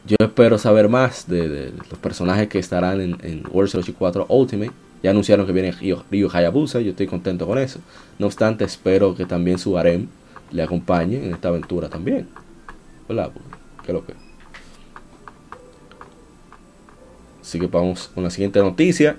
[0.09, 4.72] Yo espero saber más de, los personajes que estarán en, en Orochi 4 Ultimate.
[5.02, 7.78] Ya anunciaron que viene Ryu, Ryu Hayabusa, yo estoy contento con eso.
[8.18, 10.09] No obstante, espero que también su harem
[10.51, 12.26] le acompañe en esta aventura también.
[13.06, 13.22] Porque,
[13.85, 14.14] ¿Qué lo que?
[17.43, 19.18] Así que vamos con la siguiente noticia.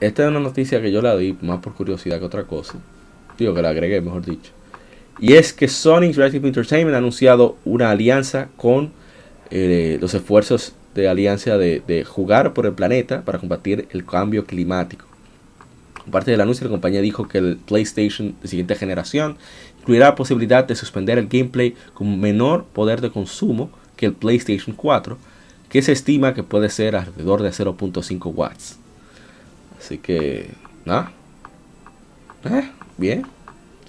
[0.00, 2.78] Esta es una noticia que yo la di más por curiosidad que otra cosa.
[3.36, 4.50] Digo que la agregué, mejor dicho.
[5.18, 9.03] Y es que Sony Interactive Entertainment ha anunciado una alianza con
[9.56, 15.06] eh, los esfuerzos de alianza de, jugar por el planeta para combatir el cambio climático.
[16.10, 19.36] Parte del anuncio, la compañía dijo que el PlayStation de siguiente generación
[19.78, 24.74] incluirá la posibilidad de suspender el gameplay con menor poder de consumo que el PlayStation
[24.74, 25.16] 4,
[25.68, 28.80] que se estima que puede ser alrededor de 0.5 watts.
[29.78, 30.50] Así que,
[30.84, 31.12] nada.
[32.44, 32.68] Eh,
[32.98, 33.24] bien,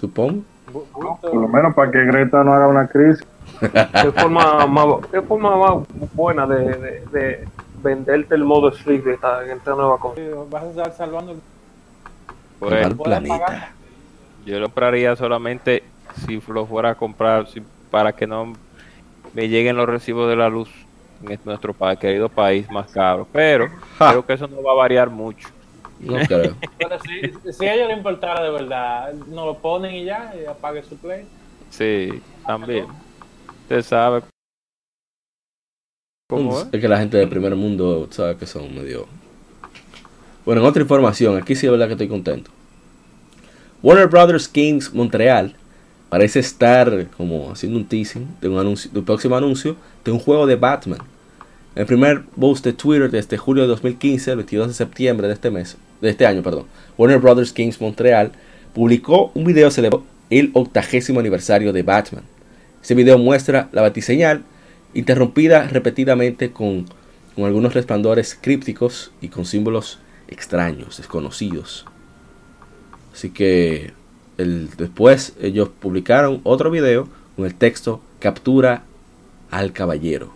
[0.00, 0.44] supongo.
[0.72, 3.26] Por lo menos para que Greta no haga una crisis.
[3.60, 7.48] ¿Qué forma más, qué forma más buena de, de, de
[7.82, 10.20] venderte el modo sleep de esta, en esta nueva cosa?
[10.50, 11.38] Vas a estar salvando el
[12.58, 13.38] Pues, planeta.
[13.38, 13.68] pagar.
[14.44, 15.82] yo lo compraría solamente
[16.26, 18.52] si lo fuera a comprar si- para que no
[19.34, 20.68] me lleguen los recibos de la luz
[21.22, 23.26] en este- nuestro pa- querido país más caro.
[23.32, 23.68] Pero
[23.98, 24.10] Ja.
[24.10, 25.48] creo que eso no va a variar mucho.
[25.98, 26.54] No creo.
[26.78, 30.44] Pero si, si a ellos les importara de verdad, no lo ponen y ya, y
[30.44, 31.26] apague su play.
[31.70, 32.86] Sí, también.
[33.66, 34.22] Usted sabe
[36.28, 36.68] cómo es.
[36.70, 39.08] Es que la gente del primer mundo sabe que son medio.
[40.44, 42.52] Bueno, en otra información, aquí sí es verdad que estoy contento.
[43.82, 45.56] Warner Brothers Games Montreal
[46.10, 49.74] parece estar como haciendo un teasing de un, anuncio, de un próximo anuncio
[50.04, 51.00] de un juego de Batman.
[51.74, 55.50] El primer post de Twitter desde julio de 2015, el 22 de septiembre de este
[55.50, 56.66] mes, de este año, perdón.
[56.96, 58.30] Warner Brothers Games Montreal
[58.72, 62.22] publicó un video celebrando el octagésimo aniversario de Batman.
[62.86, 64.44] Este video muestra la batiseñal
[64.94, 66.86] interrumpida repetidamente con,
[67.34, 69.98] con algunos resplandores crípticos y con símbolos
[70.28, 71.84] extraños, desconocidos.
[73.12, 73.92] Así que
[74.38, 78.84] el- después ellos publicaron otro video con el texto Captura
[79.50, 80.32] al caballero,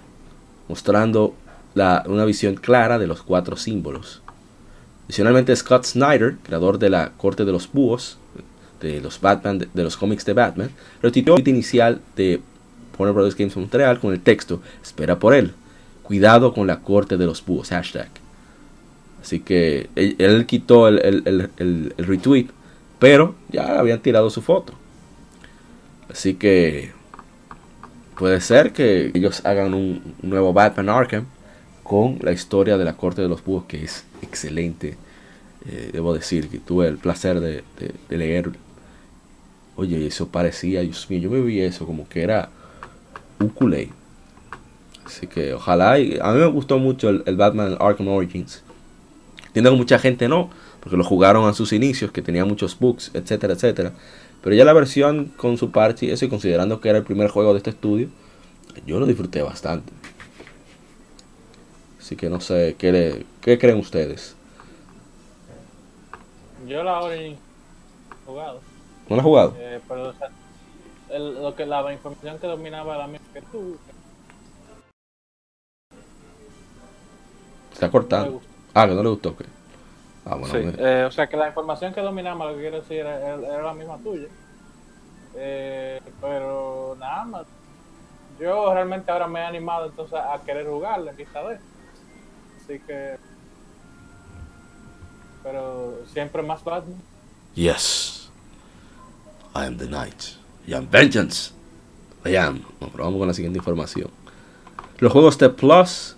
[0.69, 1.37] mostrando
[1.77, 4.23] la- una visión clara de los cuatro símbolos.
[5.05, 8.19] Adicionalmente Scott Snyder, creador de la Corte de los Búhos,
[8.81, 10.71] de los Batman, de, los cómics de Batman,
[11.03, 12.41] retuiteó el inicial de
[12.99, 15.53] Warner Brothers Games Montreal con el texto Espera por él.
[16.03, 17.69] Cuidado con la corte de los búhos.
[17.71, 18.09] Hashtag.
[19.23, 22.47] Así que él, él quitó el, el- el- el- retweet.
[22.99, 24.75] Pero ya habían tirado su foto.
[26.11, 26.93] Así que
[28.19, 31.25] puede ser que ellos hagan un, un nuevo Batman Arkham
[31.83, 34.97] con la historia de la corte de los búhos que es excelente.
[35.67, 38.51] Eh, debo decir que tuve el placer de, de- de leer.
[39.81, 42.51] Oye, eso parecía, Dios mío, yo me vi eso como que era
[43.55, 43.89] culé.
[45.07, 45.99] Así que ojalá.
[45.99, 48.63] y- a mí me gustó mucho el, el Batman Arkham Origins.
[49.47, 50.51] Entiendo que mucha gente no,
[50.81, 53.93] porque lo jugaron a sus inicios, que tenía muchos bugs, etcétera, etcétera.
[54.43, 57.53] Pero ya la versión con su parche eso, y considerando que era el primer juego
[57.53, 58.09] de este estudio,
[58.87, 59.91] yo lo disfruté bastante.
[61.99, 64.37] Así que no sé, ¿qué, le- qué creen ustedes?
[66.69, 67.35] Yo la he
[68.27, 68.61] jugado,
[69.11, 69.55] ¿No lo has jugado?
[69.59, 70.29] eh, pero o sea,
[71.11, 73.77] el- lo que la información que dominaba la misma que tú.
[77.71, 78.41] Se está cortando.
[78.73, 79.43] Ah, que no le gustó, ok.
[80.25, 80.59] Ah, bueno, Sí.
[80.59, 83.63] me- Eh, o sea que la información que dominaba, lo que quiero decir, era, era
[83.63, 84.29] la misma tuya.
[85.35, 87.47] Eh, pero nada más.
[88.39, 91.59] Yo realmente ahora me he animado entonces a querer jugarla vista de.
[92.63, 93.17] Así que.
[95.43, 97.01] Pero siempre más Batman.
[97.55, 98.20] Yes.
[99.55, 100.37] I am the knight.
[100.69, 101.53] I am vengeance.
[102.25, 102.61] I am.
[102.81, 104.09] No, pero vamos con la siguiente información.
[104.99, 106.17] Los juegos de Plus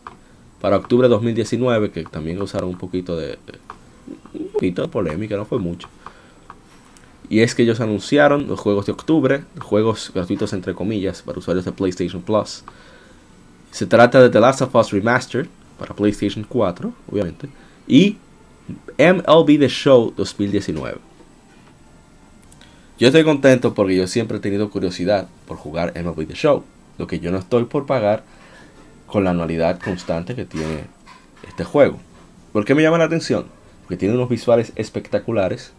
[0.61, 3.39] para octubre de 2019, que también causaron un poquito de-
[4.35, 5.89] un poquito de polémica, no fue mucho.
[7.29, 11.65] Y es que ellos anunciaron los juegos de octubre, juegos gratuitos entre comillas para usuarios
[11.65, 12.63] de PlayStation Plus.
[13.71, 15.47] Se trata de The Last of Us Remastered
[15.79, 17.49] para PlayStation 4, obviamente,
[17.89, 18.19] y
[18.99, 20.99] MLB The Show 2019.
[23.03, 26.63] Yo estoy contento porque yo siempre he tenido curiosidad por jugar MLB The Show.
[26.99, 28.23] Lo que yo no estoy por pagar
[29.09, 30.85] con la anualidad constante que tiene
[31.49, 31.99] este juego.
[32.53, 33.47] ¿Por qué me llama la atención?
[33.83, 35.73] Porque tiene unos visuales espectaculares.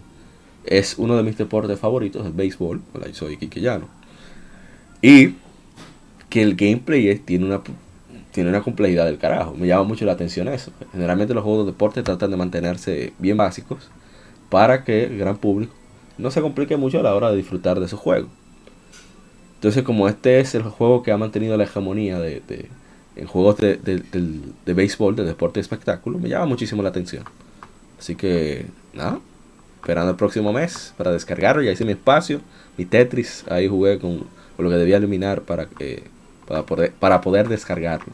[0.66, 2.82] Es uno de mis deportes favoritos, el béisbol.
[2.94, 3.88] Hola, yo soy Kike Llano.
[5.02, 5.36] Y
[6.30, 7.62] que el gameplay tiene una
[8.34, 9.56] tiene una complejidad del carajo.
[9.56, 10.74] Me llama mucho la atención eso.
[10.91, 13.90] Generalmente los juegos de deporte tratan de mantenerse bien básicos
[14.50, 15.74] para que el gran público
[16.18, 18.30] no se complique mucho a la hora de disfrutar de esos juegos.
[19.56, 22.41] Entonces, como este es el juego que ha mantenido la hegemonía de,
[23.15, 24.03] en juegos de, de,
[24.65, 27.23] de béisbol, de deporte de espectáculo, me llama muchísimo la atención.
[27.98, 29.19] Así que, nada,
[29.84, 31.61] esperando el próximo mes para descargarlo.
[31.61, 32.41] Ya hice mi espacio,
[32.77, 34.26] mi Tetris, ahí jugué con,
[34.56, 36.03] con lo que debía eliminar para, que
[36.48, 38.14] para, poder, para poder descargarlo.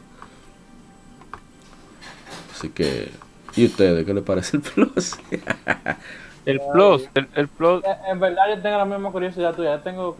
[2.52, 3.10] Así que,
[3.56, 5.16] ¿y ustedes qué les parece el plus?
[6.50, 9.76] El Plus, el, el Plus, Eh, En verdad yo tengo la misma curiosidad tuya.
[9.76, 10.16] Yo tengo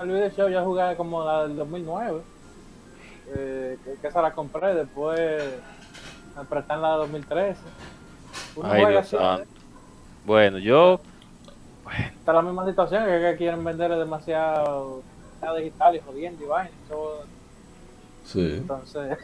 [0.00, 2.20] el video show, ya jugué como la del 2009.
[3.34, 5.42] Eh, que, que esa la compré, después
[6.36, 7.60] me prestan la de 2013.
[8.56, 9.44] Uno ay juega Dios así, santo.
[10.24, 11.00] Bueno, yo,
[12.18, 15.02] Está la misma situación, que, que quieren vender demasiado
[15.58, 16.70] digital y jodiendo y vaina.
[16.88, 17.24] todo.
[18.24, 18.54] sí.
[18.58, 19.18] Entonces,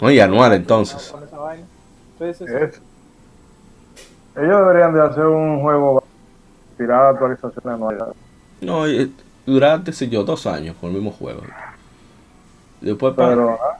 [0.00, 1.08] Oye, anual entonces.
[1.10, 1.66] con esa vaina.
[2.18, 2.52] Sí, sí, sí.
[2.54, 2.80] Es-
[4.36, 6.02] Ellos deberían de hacer un juego
[6.76, 8.02] tirar actualizaciones anuales.
[8.60, 9.10] No, eh,
[9.46, 11.42] durante, sé yo, dos años con el mismo juego.
[12.80, 13.78] Después, Pero ah,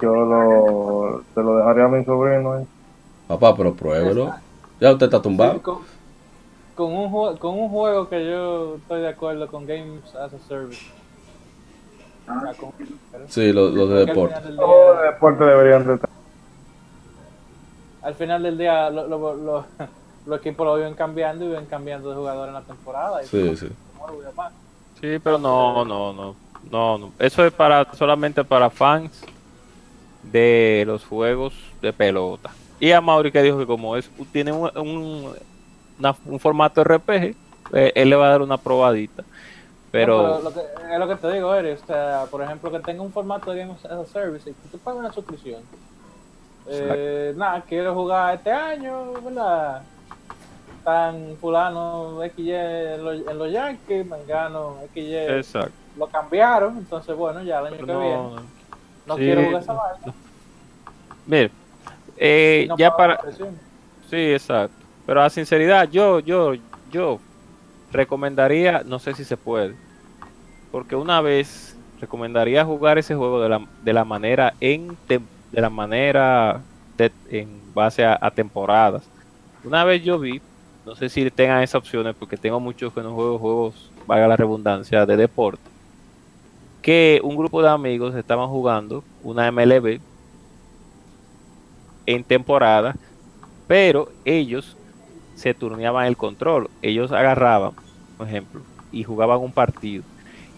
[0.00, 2.58] yo lo, se lo dejaría a mi sobrino.
[2.58, 2.66] ¿eh?
[3.28, 4.34] papá, pero pruébelo.
[4.80, 5.62] Ya usted está Sí, tumbado.
[5.62, 5.78] con,
[6.76, 10.82] con un con un juego que yo estoy de acuerdo con Games as a Service.
[12.60, 12.72] Con-
[13.28, 14.34] Sí, los los de deporte.
[14.50, 16.10] los día- deportes deberían de estar.
[18.06, 19.64] Al final del día lo- lo- lo-
[20.26, 23.22] los equipos lo viven cambiando y viven cambiando de jugador en la temporada.
[23.22, 23.68] Y Sí, sí.
[25.00, 26.34] sí, pero no, no, no,
[26.70, 27.12] no, no.
[27.18, 29.22] Eso es para solamente para fans
[30.22, 32.50] de los juegos de pelota.
[32.80, 35.32] Y a Mauri que dijo que como es tiene un, un,
[35.98, 37.34] una- un formato RPG,
[37.72, 39.24] eh, él le va a dar una probadita.
[39.92, 41.78] Pero, No, lo que, es lo que te digo, Eric.
[41.82, 44.68] O sea, por ejemplo, que tenga un formato de Games as a Service y que
[44.70, 45.62] tú pagas una suscripción.
[46.68, 49.82] Eh, nada, quiero jugar este año, ¿verdad?
[50.84, 55.72] Tan fulano XY en los, en los Yankees, Mangano XY exacto.
[55.96, 58.36] lo cambiaron, entonces bueno, ya el año que viene No,
[59.06, 60.14] no sí, quiero jugar esa vaina.
[61.26, 61.50] mire,
[62.16, 63.20] eh, no ya para.
[64.10, 64.76] Sí, exacto.
[65.06, 66.52] Pero a sinceridad, yo, yo,
[66.90, 67.18] yo
[67.92, 69.74] recomendaría, no sé si se puede,
[70.70, 75.22] porque una vez recomendaría jugar ese juego de la, de la manera en tem-
[75.52, 76.60] de la manera
[77.30, 79.02] en base a, a temporadas.
[79.64, 80.40] Una vez yo vi,
[80.84, 84.36] no sé si tengan esas opciones, porque tengo muchos que no juego juegos, valga la
[84.36, 85.62] redundancia, de deporte,
[86.82, 90.00] que un grupo de amigos estaban jugando una MLB
[92.06, 92.94] en temporada
[93.66, 94.76] pero ellos
[95.34, 96.70] se turneaban el control.
[96.82, 97.72] Ellos agarraban,
[98.16, 98.62] por ejemplo,
[98.92, 100.04] y jugaban un partido.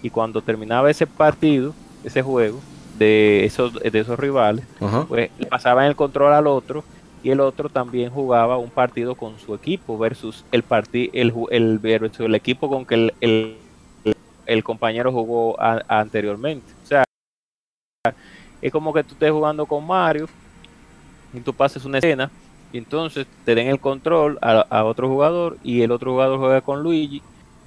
[0.02, 1.74] Y cuando terminaba ese partido,
[2.04, 2.60] ese juego,
[2.98, 5.04] de esos, de esos rivales, Ajá.
[5.08, 6.84] pues le pasaban el control al otro
[7.22, 11.78] y el otro también jugaba un partido con su equipo versus el parti el, el,
[11.78, 13.56] versus el equipo con que el, el,
[14.46, 16.72] el compañero jugó a- anteriormente.
[16.84, 17.04] O sea,
[18.62, 20.28] es como que tú estés jugando con Mario
[21.32, 22.30] y tú pases una escena
[22.72, 26.60] y entonces te den el control a, a otro jugador y el otro jugador juega
[26.60, 27.22] con Luigi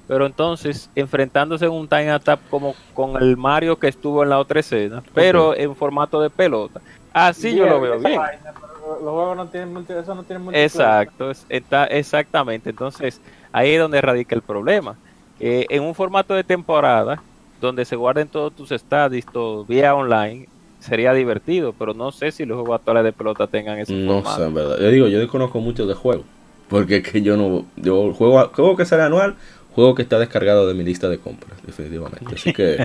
[0.07, 4.39] pero entonces enfrentándose en un time attack como con el Mario que estuvo en la
[4.39, 6.81] otra escena pero en formato de pelota
[7.13, 8.51] así yo lo veo bien vaina,
[8.81, 10.63] Los juegos no tienen multi- eso no tiene multiplayer.
[10.71, 13.21] exacto es- está exactamente entonces
[13.51, 14.99] ahí es donde radica el problema
[15.39, 17.23] eh, en un formato de temporada
[17.59, 20.47] donde se guarden todos tus estadis todo vía online
[20.79, 24.37] sería divertido, pero no sé si los juegos actuales de pelota tengan ese No formato.
[24.37, 24.79] sé, en verdad.
[24.79, 26.23] Yo digo, yo desconozco mucho de juego.
[26.69, 27.65] Porque es que yo no.
[27.75, 29.35] Yo juego, juego que sale anual,
[29.73, 32.35] juego que está descargado de mi lista de compras, definitivamente.
[32.35, 32.83] Así que.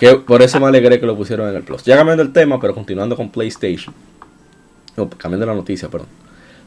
[0.00, 1.84] que por eso me alegré que lo pusieron en el Plus.
[1.84, 3.94] Ya cambiando el tema, pero continuando con PlayStation.
[4.96, 6.08] No, cambiando la noticia, perdón.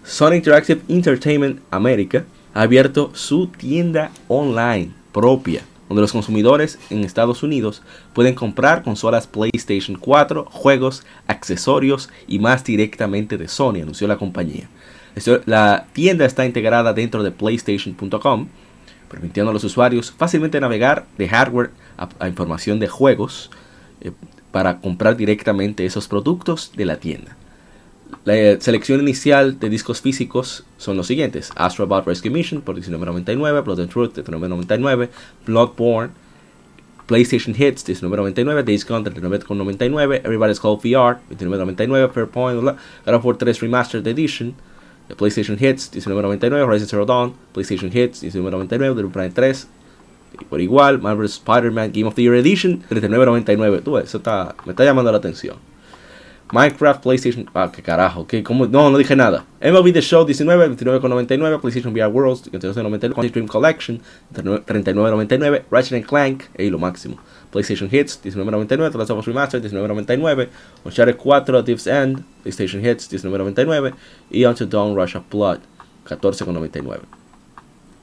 [0.03, 2.23] Sony Interactive Entertainment America
[2.53, 7.81] ha abierto su tienda online propia, donde los consumidores en Estados Unidos
[8.13, 14.69] pueden comprar consolas PlayStation 4, juegos, accesorios y más directamente de Sony, anunció la compañía.
[15.45, 18.47] La tienda está integrada dentro de PlayStation.com,
[19.09, 23.49] permitiendo a los usuarios fácilmente navegar de hardware a, información de juegos
[24.01, 24.11] eh,
[24.51, 27.35] para comprar directamente esos productos de la tienda.
[28.23, 32.75] La eh, selección inicial de discos físicos son los siguientes: Astro Bot Rescue Mission por
[32.75, 35.09] $19.99, Blood and Truth $19.99,
[35.45, 36.11] Bloodborne,
[37.07, 43.53] PlayStation Hits $19.99, Days Gone $39.99, Everybody's Call VR $29.99, Fairpoint, God of War 3
[43.53, 44.55] Remastered Edition,
[45.15, 49.67] PlayStation Hits $19.99, Horizon Zero Dawn, PlayStation Hits $19.99, The Prime 3
[50.39, 53.83] y por igual, Marvel Spider-Man Game of the Year Edition $39.99.
[53.83, 55.57] Tú eso está, me está llamando la atención.
[56.51, 57.49] Minecraft, PlayStation.
[57.53, 58.25] Ah, qué carajo.
[58.25, 58.41] ¿qué?
[58.41, 58.67] ¿Cómo?
[58.67, 59.45] No, no dije nada.
[59.61, 61.59] MLB The Show 19, 29,99.
[61.59, 63.13] PlayStation VR Worlds 29,99.
[63.13, 64.01] Quantic Dream Collection
[64.33, 65.63] 39,99.
[65.69, 67.17] Ratchet Clank, ahí lo máximo.
[67.51, 68.91] PlayStation Hits 19,99.
[68.91, 70.47] The Last of Us Remastered 19,99.
[70.85, 73.93] Uncharted 4 Thief's End PlayStation Hits 19,99.
[74.31, 75.59] Y Until Dawn Rush of Blood
[76.07, 76.99] 14,99.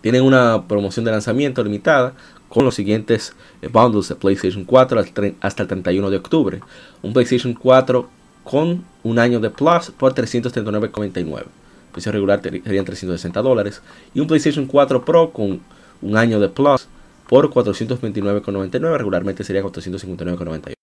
[0.01, 2.12] Tienen una promoción de lanzamiento limitada
[2.49, 6.61] con los siguientes eh, bundles de PlayStation 4 al tre- hasta el 31 de octubre.
[7.03, 8.09] Un PlayStation 4
[8.45, 11.39] con un año de Plus por 339,99.
[11.39, 11.45] El
[11.93, 13.81] precio regular serían 360 dólares.
[14.15, 15.61] Y un PlayStation 4 Pro con
[16.03, 16.87] un año de Plus
[17.35, 18.97] por 429,99.
[18.97, 20.74] Regularmente sería 459,98.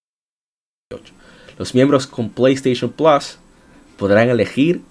[1.57, 3.37] Los miembros con PlayStation Plus
[3.97, 4.81] podrán elegir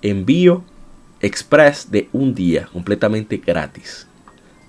[0.00, 0.64] envío
[1.20, 4.06] express de un día completamente gratis.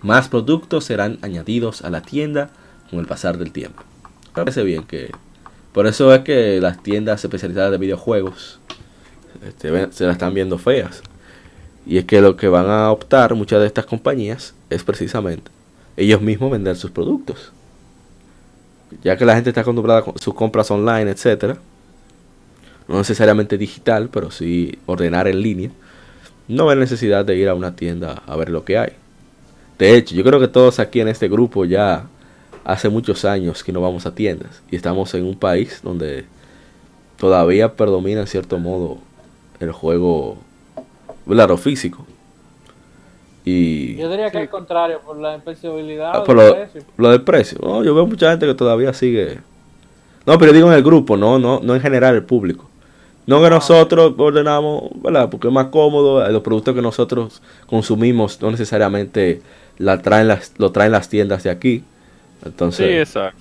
[0.01, 2.49] Más productos serán añadidos a la tienda
[2.89, 3.83] con el pasar del tiempo.
[4.33, 5.11] Parece bien que...
[5.71, 8.59] Por eso es que las tiendas especializadas de videojuegos
[9.47, 11.03] este, se las están viendo feas.
[11.85, 15.56] Y es que lo que van a optar muchas de estas compañías es precisamente
[15.97, 17.51] ellos mismos vender sus productos.
[19.03, 21.57] Ya que la gente está acostumbrada a sus compras online, etcétera,
[22.87, 25.71] no necesariamente digital, pero sí ordenar en línea,
[26.47, 28.93] no hay necesidad de ir a una tienda a ver lo que hay.
[29.77, 32.07] De hecho, yo creo que todos aquí en este grupo ya
[32.63, 36.25] hace muchos años que no vamos a tiendas y estamos en un país donde
[37.17, 38.99] todavía predomina en cierto modo
[39.59, 40.37] el juego.
[41.25, 42.05] Lo físico.
[43.49, 46.81] Y Yo diría que al contrario, por la impresibilidad Ah, por lo, precio.
[46.97, 47.57] lo del precio.
[47.61, 49.39] No, yo veo mucha gente que todavía sigue.
[50.25, 52.69] No, pero digo en el grupo, no, no, no en general el público.
[53.25, 55.29] No que nosotros ordenamos, ¿verdad?
[55.29, 59.41] Porque es más cómodo, eh, los productos que nosotros consumimos no necesariamente
[59.77, 61.77] la traen las, lo traen las tiendas de aquí.
[61.79, 61.85] Sí,
[62.47, 63.39] Entonces, exacto.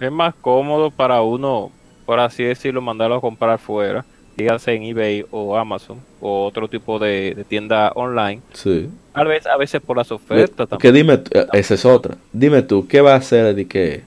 [0.00, 1.70] Es más cómodo para uno,
[2.04, 4.04] por así decirlo, mandarlo a comprar fuera,
[4.36, 8.40] dígase en eBay o Amazon o otro tipo de, de tienda online.
[8.52, 8.88] sí.
[9.14, 10.94] Tal vez a veces por las ofertas Que también.
[10.94, 12.16] dime, eh, esa es otra.
[12.34, 14.02] Dime tú, ¿qué va a hacer de que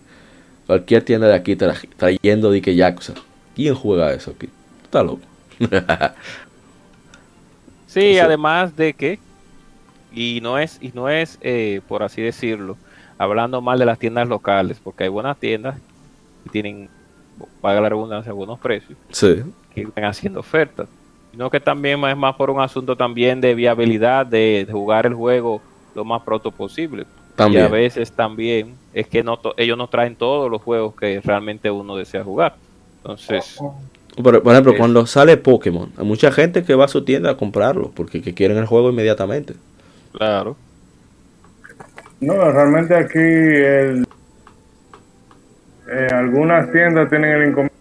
[0.68, 3.16] cualquier tienda de aquí tra- trayendo de que Yakuza?
[3.56, 4.46] ¿Quién juega eso aquí?
[4.48, 4.54] Tú
[4.84, 5.22] estás loco.
[7.88, 8.20] Sí, Sí.
[8.20, 9.18] además de que
[10.14, 12.78] y no es y no es eh, por así decirlo,
[13.18, 15.76] hablando mal de las tiendas locales, porque hay buenas tiendas
[16.44, 16.88] que tienen,
[17.62, 19.42] paga la redundancia, buenos precios, sí.
[19.74, 20.88] Que están haciendo ofertas.
[21.32, 25.14] Sino que también es más por un asunto también de viabilidad de, de jugar el
[25.14, 25.62] juego
[25.96, 27.06] lo más pronto posible.
[27.36, 27.64] También.
[27.64, 31.22] Y a veces también es que no to- ellos no traen todos los juegos que
[31.24, 32.56] realmente uno desea jugar.
[32.98, 33.58] Entonces,
[34.22, 37.30] Por, por ejemplo, Es- cuando sale Pokémon, hay mucha gente que va a su tienda
[37.32, 39.54] a comprarlo porque que quieren el juego inmediatamente.
[40.12, 40.58] claro.
[42.22, 44.06] No, realmente aquí el,
[45.90, 47.79] eh, algunas tiendas tienen el inconveniente.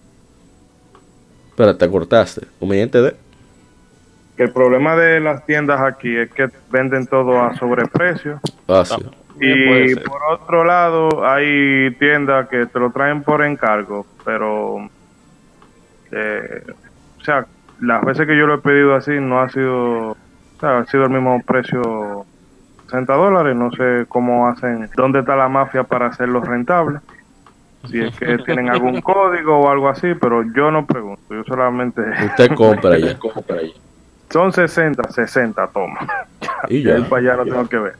[1.58, 2.46] Pero te cortaste.
[2.60, 3.16] Conveniente de.
[4.36, 8.40] que El problema de las tiendas aquí es que venden todo a sobreprecio.
[8.64, 14.88] Puede Y por otro lado, hay tiendas que te lo traen por encargo, pero,
[16.12, 16.62] eh,
[17.20, 17.44] o sea,
[17.80, 20.16] las veces que yo lo he pedido así no ha sido, o
[20.60, 22.24] sea, ha sido el mismo precio,
[22.84, 23.56] 60 dólares.
[23.56, 27.00] No sé cómo hacen, dónde está la mafia para hacerlo rentable.
[27.88, 32.02] Si es que tienen algún código o algo así, pero yo no pregunto, yo solamente...
[32.26, 33.16] Usted compra ya.
[34.30, 36.06] Son 60, 60, toma.
[36.68, 36.96] Y Ya ya.
[36.96, 37.94] el para allá lo tengo que ver.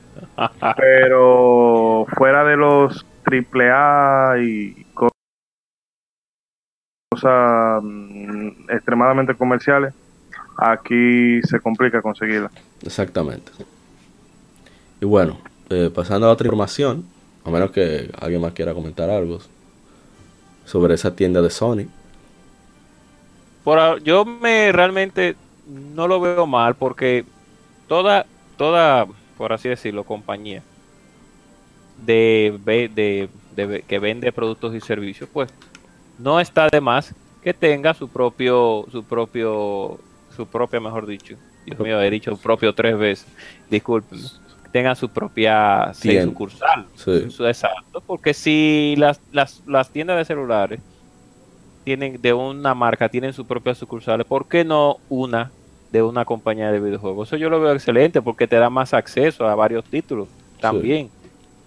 [0.77, 4.85] Pero fuera de los AAA y
[7.11, 9.93] cosas mm, extremadamente comerciales,
[10.57, 12.51] aquí se complica conseguirla.
[12.83, 13.51] Exactamente.
[15.01, 15.39] Y bueno,
[15.69, 17.05] eh, pasando a otra información,
[17.43, 19.39] a menos que alguien más quiera comentar algo
[20.69, 21.87] sobre esa tienda de Sony.
[23.63, 25.35] Por, yo me realmente
[25.67, 27.25] no lo veo mal porque
[27.87, 30.61] toda, toda, por así decirlo, compañía
[32.05, 32.59] de,
[32.93, 35.49] de, de que vende productos y servicios, pues
[36.19, 39.99] no está de más que tenga su propio, su propio,
[40.35, 41.35] su propia, mejor dicho,
[41.65, 43.27] Dios mío, he dicho propio tres veces,
[43.71, 44.19] disculpen,
[44.71, 46.85] tenga su propia sucursal.
[46.95, 47.27] Sí.
[47.39, 50.79] Exacto, porque si las, las, las tiendas de celulares
[51.83, 55.51] tienen de una marca, tienen sus propias sucursales, ¿por qué no una
[55.91, 57.29] de una compañía de videojuegos?
[57.29, 60.27] Eso yo lo veo excelente porque te da más acceso a varios títulos
[60.59, 61.09] también,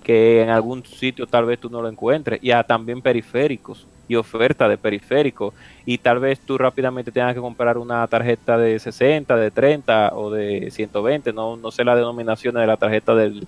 [0.04, 4.16] que en algún sitio tal vez tú no lo encuentres, y a también periféricos y
[4.16, 5.54] oferta de periféricos,
[5.86, 10.30] y tal vez tú rápidamente tengas que comprar una tarjeta de 60, de 30 o
[10.30, 13.46] de 120, no, no sé la denominación de la tarjeta del,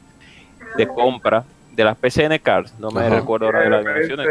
[0.76, 1.44] de compra
[1.74, 3.16] de las PCN Cards, no me Ajá.
[3.16, 4.26] recuerdo ahora de las denominaciones.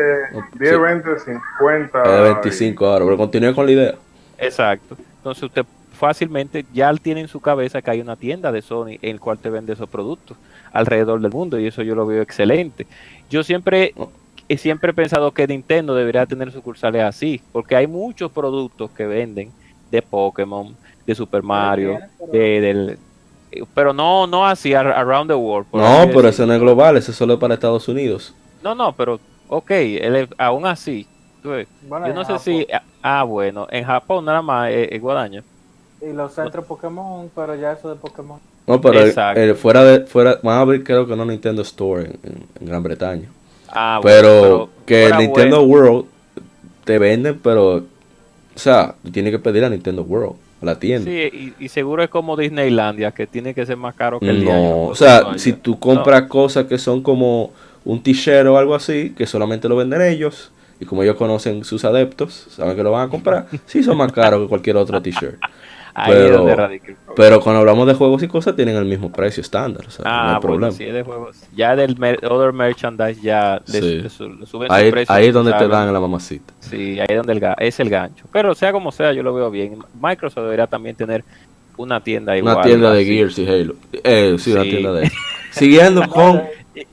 [0.58, 0.78] 10, Sí.
[0.80, 2.04] 20, 50.
[2.04, 3.96] Es de 25 ahora, pero continúe con la idea.
[4.38, 4.96] Exacto.
[5.18, 9.10] Entonces usted fácilmente ya tiene en su cabeza que hay una tienda de Sony en
[9.12, 10.38] el cual te vende esos productos
[10.72, 12.88] alrededor del mundo y eso yo lo veo excelente.
[13.30, 13.94] Yo siempre
[14.48, 19.06] he siempre he pensado que Nintendo debería tener sucursales así, porque hay muchos productos que
[19.06, 19.52] venden
[19.92, 20.76] de Pokémon,
[21.06, 22.00] de Super Mario,
[22.32, 22.98] de, del
[23.76, 25.68] pero no no así ar- around the world.
[25.74, 28.34] No, pero eso no es global, eso solo es para Estados Unidos.
[28.64, 31.06] No, no, pero ok, él aún así,
[31.44, 32.40] Bueno, yo no sé Japón.
[32.40, 32.68] si
[33.04, 35.44] ah bueno, en Japón nada más es, es Guadaña.
[36.02, 38.40] Y los centros Pokémon, pero ya eso de Pokémon.
[38.66, 39.40] No, pero el- Exacto.
[39.40, 42.66] el fuera de fuera van a abrir creo que no Nintendo Store en, en- en
[42.68, 43.30] Gran Bretaña.
[43.74, 45.84] Ah, bueno, pero, que fuera Nintendo bueno.
[45.86, 46.06] World
[46.84, 47.84] te venden, pero
[48.56, 51.10] o sea, tienes que pedir a Nintendo World, a la tienda.
[51.10, 54.46] Sí, y, y seguro es como Disneylandia, que tiene que ser más caro que el
[54.46, 57.52] No, o sea, si tú compras cosas que son como
[57.84, 61.84] un t-shirt o algo así, que solamente lo venden ellos, y como ellos conocen sus
[61.84, 65.40] adeptos, saben que lo van a comprar, sí son más caros que cualquier otro t-shirt.
[65.96, 67.16] Ahí es donde radica el problema.
[67.16, 70.10] Pero cuando hablamos de juegos y cosas, tienen el mismo precio estándar, o sea, no
[70.12, 70.72] Ah, hay bueno, problema.
[70.72, 71.44] sí, de juegos.
[71.56, 73.96] Ya del mer- other merchandise ya le, Sí.
[74.02, 76.54] le su- le suben su Ahí, precio, ahí es donde te dan la mamacita.
[76.60, 78.26] Sí, ahí es donde el ga- es el gancho.
[78.32, 79.78] Pero sea como sea, yo lo veo bien.
[80.02, 81.24] Microsoft debería también tener
[81.78, 82.56] una tienda igual.
[82.56, 83.10] Una tienda de así.
[83.16, 83.76] Gears y Halo.
[84.04, 85.12] Eh, sí, una tienda de...
[85.52, 86.42] Siguiendo con...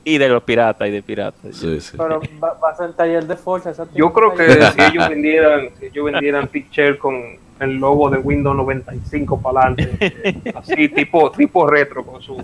[0.03, 1.55] Y, de los piratas y de piratas.
[1.55, 1.97] Sí, sí.
[1.97, 3.71] Pero va, va a ser el taller de Forza.
[3.71, 4.45] esa Yo creo que
[4.75, 7.15] si ellos vendieran, si ellos vendieran t-shirt con
[7.61, 12.35] el logo de Windows 95 para adelante, así tipo tipo retro con su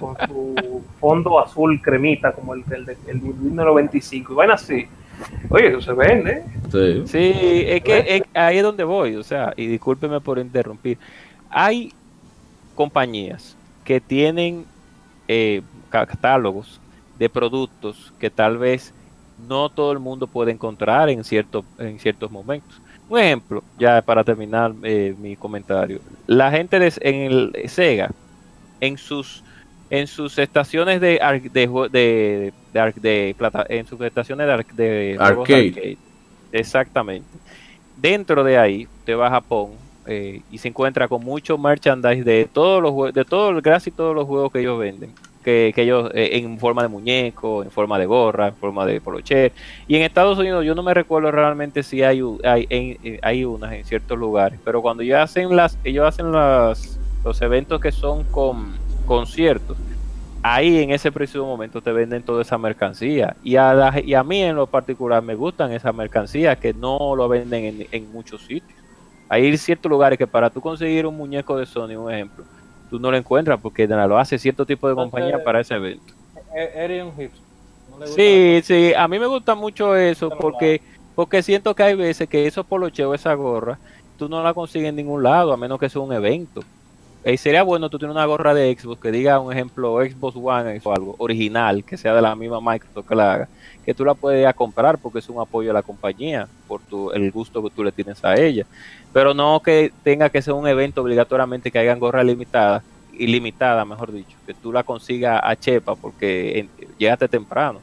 [0.00, 4.50] con su fondo azul cremita como el del de- el de Windows 95, y van
[4.50, 4.86] así.
[5.48, 6.42] Oye, eso se vende.
[6.72, 7.02] Sí.
[7.06, 10.98] Sí, es que es- ahí es donde voy, o sea, y discúlpeme por interrumpir.
[11.50, 11.92] Hay
[12.74, 14.64] compañías que tienen
[15.28, 16.80] eh, catálogos
[17.18, 18.92] de productos que tal vez
[19.48, 22.80] no todo el mundo puede encontrar en, cierto, en ciertos momentos.
[23.14, 28.10] Un ejemplo, ya para terminar eh, mi comentario, la gente de, en el Sega,
[28.80, 29.44] en sus
[29.88, 31.20] en sus estaciones de
[31.52, 35.96] de, de, de de plata, en sus estaciones de, ar- de juegos Arcade.
[36.50, 37.28] exactamente.
[37.96, 39.70] Dentro de ahí te va a Japón
[40.06, 44.26] eh, y se encuentra con mucho merchandise de todos los de todo casi todos los
[44.26, 45.12] juegos que ellos venden
[45.44, 49.52] que, ellos eh, en forma de muñeco en forma de gorra en forma de polocher.
[49.86, 53.44] Y en Estados Unidos yo no me recuerdo realmente si hay hay, en- eh, hay
[53.44, 57.92] unas en ciertos lugares pero cuando ellos hacen las ellos hacen las los eventos que
[57.92, 58.74] son con
[59.06, 59.76] conciertos
[60.42, 63.34] ahí en ese preciso momento te venden toda esa mercancía.
[63.42, 67.14] Y a, la- y a mí en lo particular me gustan esas mercancías que no
[67.16, 68.78] lo venden en, en muchos sitios.
[69.28, 72.44] Hay ciertos lugares que para tú conseguir un muñeco de Sony un ejemplo
[72.90, 76.12] tú no lo encuentras porque lo hace cierto tipo de compañía para ese evento
[76.54, 77.42] E- Eres un hipster.
[77.98, 80.80] No Sí, sí, a mí me gusta mucho eso porque
[81.14, 83.78] porque siento que hay veces que esos polocheos, esa gorra,
[84.18, 86.62] tú no la consigues en ningún lado a menos que sea un evento.
[87.24, 90.80] Y sería bueno tú tienes una gorra de Xbox que diga un ejemplo Xbox One
[90.82, 93.48] o algo original, que sea de la misma Microsoft que la haga,
[93.84, 97.30] que tú la puedes comprar porque es un apoyo a la compañía por tu, el
[97.30, 98.66] gusto que tú le tienes a ella.
[99.12, 102.82] Pero no que tenga que ser un evento obligatoriamente que hagan gorra limitada,
[103.12, 107.80] ilimitada, mejor dicho, que tú la consigas a chepa porque llegaste temprano.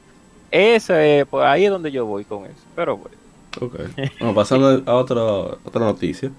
[0.50, 2.64] Ese, pues ahí es donde yo voy con eso.
[2.76, 3.18] Pero bueno.
[3.60, 3.76] Ok.
[4.20, 5.24] Bueno, pasando a otra,
[5.64, 6.32] otra noticia.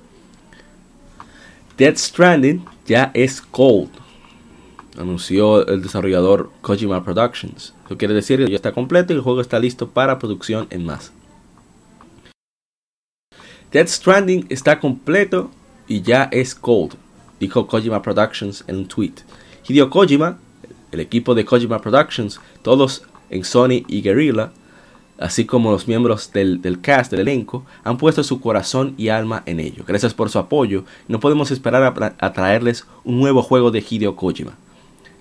[1.76, 3.90] Death Stranding ya es cold.
[4.98, 7.74] anunció el desarrollador Kojima Productions.
[7.92, 10.86] Eso quiere decir que ya está completo y el juego está listo para producción en
[10.86, 11.12] masa.
[13.70, 15.50] Dead Stranding está completo
[15.86, 16.94] y ya es cold,
[17.38, 19.12] dijo Kojima Productions en un tweet.
[19.68, 20.38] Hideo Kojima,
[20.90, 24.52] el equipo de Kojima Productions, todos en Sony y Guerrilla,
[25.18, 29.60] así como los miembros del, cast, del elenco, han puesto su corazón y alma en
[29.60, 29.84] ello.
[29.86, 30.86] Gracias por su apoyo.
[31.08, 34.56] No podemos esperar a, a traerles un nuevo juego de Hideo Kojima.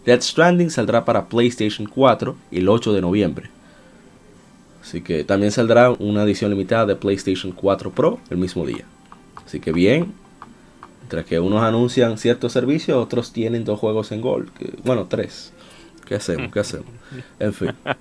[0.06, 3.50] Dead Stranding saldrá para PlayStation 4 el 8 de noviembre.
[4.82, 8.86] Así que también saldrá una edición limitada de PlayStation 4 Pro el mismo día.
[9.46, 10.14] Así que bien,
[11.02, 14.50] mientras que unos anuncian ciertos servicios, otros tienen dos juegos en Gold.
[14.84, 15.54] bueno, tres.
[16.06, 16.52] ¿Qué hacemos?
[16.52, 16.90] ¿Qué hacemos?
[17.40, 17.72] En fin.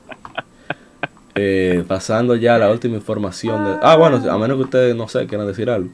[1.36, 3.64] Eh, pasando ya a la última información.
[3.64, 3.78] De...
[3.82, 5.89] Ah, bueno, a menos que ustedes, no sé, quieran decir algo.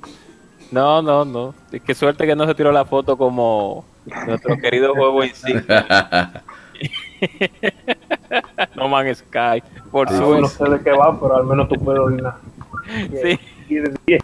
[0.72, 1.54] No, no, no.
[1.84, 3.84] Qué suerte que no se tiró la foto como
[4.26, 6.42] nuestro querido juego insignia.
[8.76, 10.42] no Man Sky, por ah, suerte.
[10.42, 12.36] No sé de qué va, pero al menos tú puedes orinar.
[13.22, 13.38] Sí.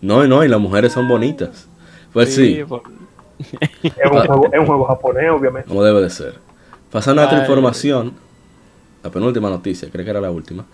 [0.00, 1.68] no, no, y las mujeres son bonitas.
[2.12, 2.60] Pues sí.
[2.60, 5.68] Es, un juego, es un juego japonés, obviamente.
[5.68, 6.34] Como debe de ser.
[6.90, 8.14] Pasando a otra información,
[9.02, 10.64] la penúltima noticia, creo que era la última.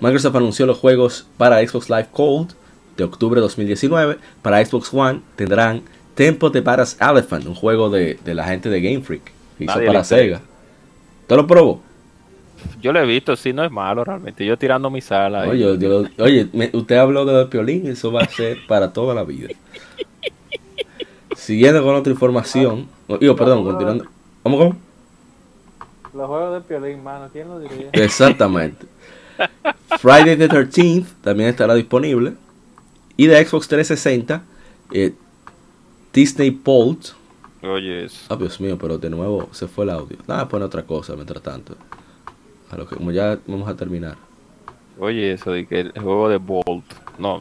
[0.00, 2.52] Microsoft anunció los juegos para Xbox Live Cold
[2.96, 4.18] de octubre de 2019.
[4.42, 5.82] Para Xbox One tendrán
[6.14, 9.32] Tempo de Paras Elephant, un juego de, la gente de Game Freak.
[9.58, 10.40] Que hizo para Sega.
[11.26, 11.80] ¿Te lo probó?
[12.80, 14.44] Yo lo he visto, sí, no es malo realmente.
[14.44, 15.48] Yo tirando mi sala.
[15.48, 15.66] Oye,
[16.18, 19.48] oye usted habló de Piolín, eso va a ser para toda la vida.
[21.36, 22.86] Siguiendo con otra información.
[23.20, 24.06] Yo, perdón, continuando.
[24.42, 24.76] ¿Cómo, cómo?
[26.14, 27.88] Los juegos de Piolín, mano, ¿quién lo diría?
[27.92, 28.86] Exactamente.
[29.98, 32.34] Friday the 13th también estará disponible.
[33.16, 34.42] Y de Xbox 360,
[34.92, 35.12] eh,
[36.12, 37.10] Disney Bolt.
[37.62, 40.16] Oye, Ah, Dios mío, pero de nuevo se fue el audio.
[40.26, 41.76] Nada, pone otra cosa mientras tanto.
[42.70, 44.16] A lo que, como ya vamos a terminar.
[44.98, 46.84] Oye, eso de que el juego de Bolt.
[47.18, 47.40] No,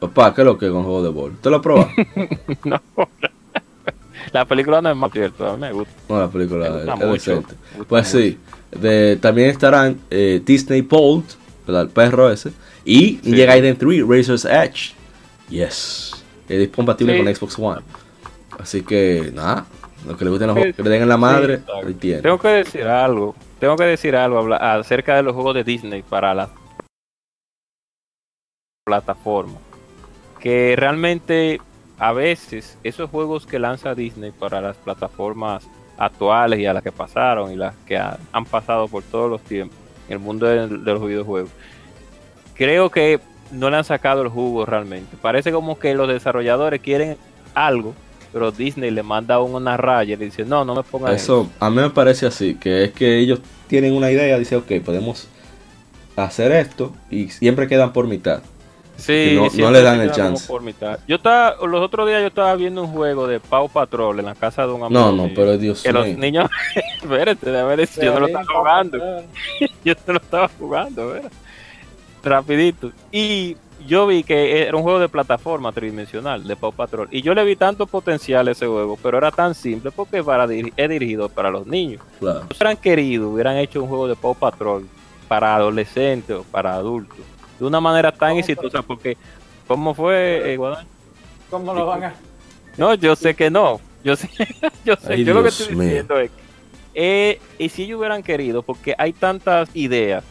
[0.00, 1.40] Papá, ¿qué es lo que es con juego de Bolt?
[1.42, 1.88] ¿Te lo probas?
[2.64, 2.80] no.
[4.32, 5.92] La película no es más cierto, a mí me gusta.
[6.08, 7.54] No, la película es, decente.
[7.88, 8.38] Pues sí,
[8.70, 11.24] de, también estarán eh, Disney Bolt,
[11.66, 12.52] el perro ese,
[12.84, 13.20] y sí.
[13.24, 14.94] Ninja Gaiden 3, Razor's Edge.
[15.48, 16.09] Yes.
[16.50, 17.82] Es compatible con Xbox One.
[18.58, 19.66] Así que, nada,
[20.06, 21.60] lo que le gusten los juegos, que le den la madre,
[22.22, 23.34] Tengo que decir algo.
[23.58, 26.50] Tengo que decir algo acerca de los juegos de Disney para la
[28.84, 29.58] plataforma.
[30.40, 31.60] Que realmente
[31.98, 35.68] a veces esos juegos que lanza Disney para las plataformas
[35.98, 39.76] actuales y a las que pasaron y las que han pasado por todos los tiempos
[40.08, 41.50] en el mundo de, los videojuegos,
[42.54, 43.20] creo que
[43.50, 45.16] no le han sacado el jugo realmente.
[45.20, 47.16] Parece como que los desarrolladores quieren
[47.54, 47.94] algo,
[48.32, 51.42] pero Disney le manda una raya y le dice, no, no me pongas eso.
[51.42, 54.84] Eso a mí me parece así, que es que ellos tienen una idea, dicen, ok,
[54.84, 55.28] podemos
[56.16, 58.42] hacer esto y siempre quedan por mitad.
[58.96, 60.52] Sí, no, le dan el chance.
[61.08, 64.34] Yo estaba, los otros días yo estaba viendo un juego de Pau Patrol en la
[64.34, 65.00] casa de un amigo.
[65.00, 65.92] No, no, pero Dios mío.
[65.92, 66.50] Que los niños,
[67.02, 68.98] espérate, de ver, yo no lo estaba jugando.
[69.84, 71.32] yo no lo estaba jugando, ¿verdad?
[72.22, 72.92] Rapidito.
[73.10, 73.56] Y
[73.86, 77.08] yo vi que era un juego de plataforma tridimensional de Pau Patrol.
[77.10, 80.44] Y yo le vi tanto potencial a ese juego, pero era tan simple porque para
[80.44, 82.02] es dirigido para los niños.
[82.18, 82.40] Claro.
[82.50, 84.86] Si hubieran querido, hubieran hecho un juego de Pau Patrol
[85.28, 87.18] para adolescentes o para adultos
[87.60, 89.16] de una manera tan exitosa porque
[89.68, 90.58] ¿cómo fue eh,
[91.50, 92.14] ¿Cómo lo van a?
[92.76, 93.80] No, yo sé que no.
[94.02, 94.28] Yo sé,
[94.84, 96.30] yo sé, yo lo que estoy diciendo es
[96.94, 100.24] eh, y si ellos hubieran querido, porque hay tantas ideas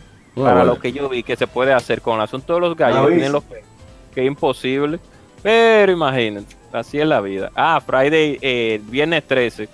[0.43, 3.07] para lo que yo vi que se puede hacer con el asunto de los gallos,
[3.07, 3.43] que, tienen los,
[4.13, 4.99] que es imposible,
[5.41, 7.51] pero imagínense, así es la vida.
[7.55, 9.69] Ah, Friday, eh, viernes 13,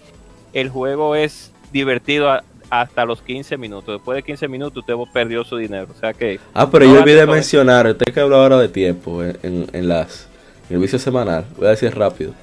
[0.53, 3.95] el juego es divertido a, hasta los 15 minutos.
[3.95, 5.87] Después de 15 minutos usted perdió su dinero.
[5.95, 6.39] O sea que...
[6.53, 10.27] Ah, pero yo olvidé mencionar, usted que habló ahora de tiempo en, en, las
[10.69, 12.33] el vicio semanal, voy a decir rápido,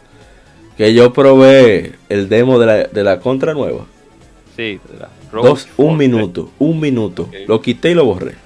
[0.77, 3.85] que yo probé el demo de la, de la contra nueva.
[4.57, 4.81] Sí,
[5.33, 7.29] Dos, un minuto, un minuto.
[7.47, 8.37] Lo quité y lo borré.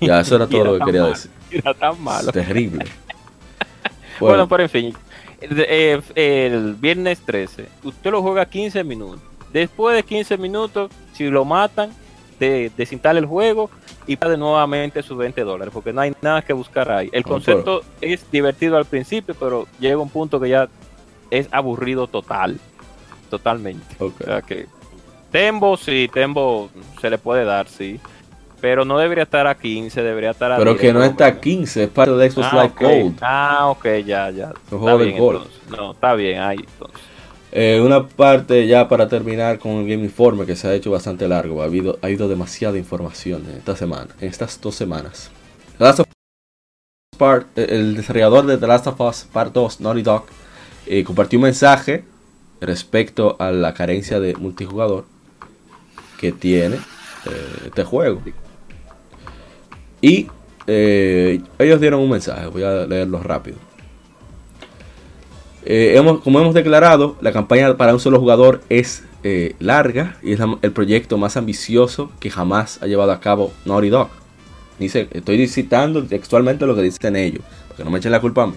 [0.00, 1.30] Ya, eso era todo lo que quería decir.
[1.50, 2.32] Era tan malo.
[2.32, 2.84] Terrible.
[4.20, 4.94] Bueno, pero en fin,
[5.40, 9.20] el, eh, el, viernes 13, usted lo juega 15 minutos
[9.52, 11.90] Después de 15 minutos, si lo matan,
[12.38, 13.68] de, desinstala el juego
[14.06, 17.10] y paga nuevamente sus 20 dólares, porque no hay nada que buscar ahí.
[17.12, 20.68] El concepto es divertido al principio, pero llega un punto que ya
[21.30, 22.58] es aburrido total.
[23.28, 23.96] Totalmente.
[23.98, 24.66] O sea que
[25.32, 27.98] Tembo, sí, Tembo se le puede dar, sí.
[28.60, 31.84] Pero no debería estar a 15, debería estar a Pero que no está a 15,
[31.84, 33.18] es parte de Xbox ah, Live Gold.
[33.22, 34.52] Ah, ok, ya, ya.
[34.70, 35.16] Está bien,
[35.70, 37.00] No, está bien, ahí entonces.
[37.50, 41.26] Eh, una parte ya para terminar con el Game Informe que se ha hecho bastante
[41.26, 41.62] largo.
[41.62, 45.30] Ha habido, ha habido demasiada información en esta semana, en estas dos semanas.
[45.78, 46.06] The Last of
[47.18, 50.24] Part, eh, el desarrollador de The Last of Us Part 2, Naughty Dog,
[50.86, 52.04] eh, compartió un mensaje
[52.60, 55.04] respecto a la carencia de multijugador
[56.22, 58.22] que tiene eh, este juego.
[60.00, 60.28] Y
[60.68, 63.56] eh, ellos dieron un mensaje, voy a leerlo rápido.
[65.64, 69.04] Eh, hemos, como hemos declarado, la campaña para un solo jugador es
[69.60, 74.08] larga y es el proyecto más ambicioso que jamás ha llevado a cabo Naughty Dog.
[74.78, 78.46] Dice, estoy citando textualmente lo que dicen ellos, porque no me echen la culpa a
[78.48, 78.56] mí.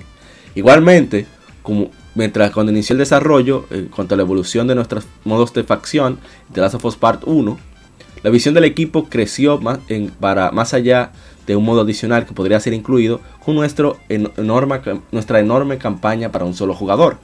[0.56, 1.28] Igualmente,
[1.62, 5.64] como, mientras cuando inició el desarrollo, en cuanto a la evolución de nuestros modos de
[5.64, 6.20] facción,
[6.50, 7.58] de Last of Us Part 1,
[8.24, 11.12] la visión del equipo creció más, en- para más allá
[11.46, 14.80] de un modo adicional que podría ser incluido con nuestro en- enorme,
[15.12, 17.18] nuestra enorme campaña para un solo jugador.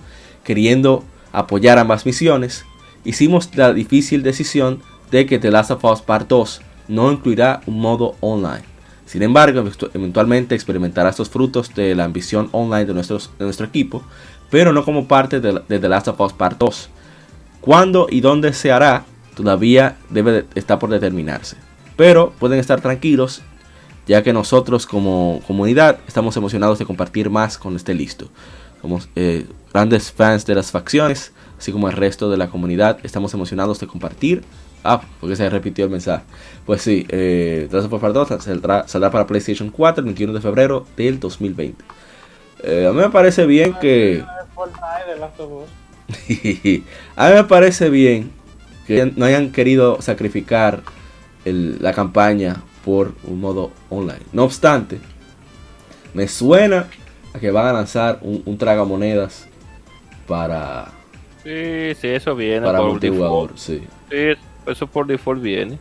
[0.43, 2.65] Queriendo apoyar ambas misiones,
[3.03, 7.79] hicimos la difícil decisión de que The Last of Us Part 2 no incluirá un
[7.79, 8.63] modo online.
[9.05, 13.65] Sin embargo, eventu- eventualmente experimentará estos frutos de la ambición online de, nuestros- de nuestro
[13.65, 14.03] equipo,
[14.51, 16.89] pero no como parte de, de The Last of Us Part 2.
[17.61, 19.05] Cuándo y dónde se hará
[19.35, 21.57] todavía debe de- estar por determinarse.
[21.95, 23.41] Pero pueden estar tranquilos,
[24.07, 28.27] ya que nosotros como comunidad estamos emocionados de compartir más con este listo.
[28.81, 32.97] Somos eh, grandes fans de las facciones, así como el resto de la comunidad.
[33.03, 34.43] Estamos emocionados de compartir.
[34.83, 36.23] Ah, porque se repitió el mensaje.
[36.65, 41.19] Pues sí, eh, Part 2 saldrá, saldrá para PlayStation 4 el 21 de febrero del
[41.19, 41.83] 2020.
[42.63, 44.23] Eh, a mí me parece bien que...
[44.65, 45.69] Fortnite de Last of Us.
[47.15, 48.31] a mí me parece bien
[48.85, 50.81] que no hayan querido sacrificar
[51.45, 54.19] el- la campaña por un modo online.
[54.33, 54.99] No obstante,
[56.13, 56.87] me suena
[57.33, 59.47] a que van a lanzar un, un tragamonedas
[60.27, 60.89] para,
[61.43, 63.53] Sí, sí, eso viene para por multijugador.
[63.53, 63.57] default.
[63.57, 63.81] Sí,
[64.11, 65.79] Sí, eso por default viene.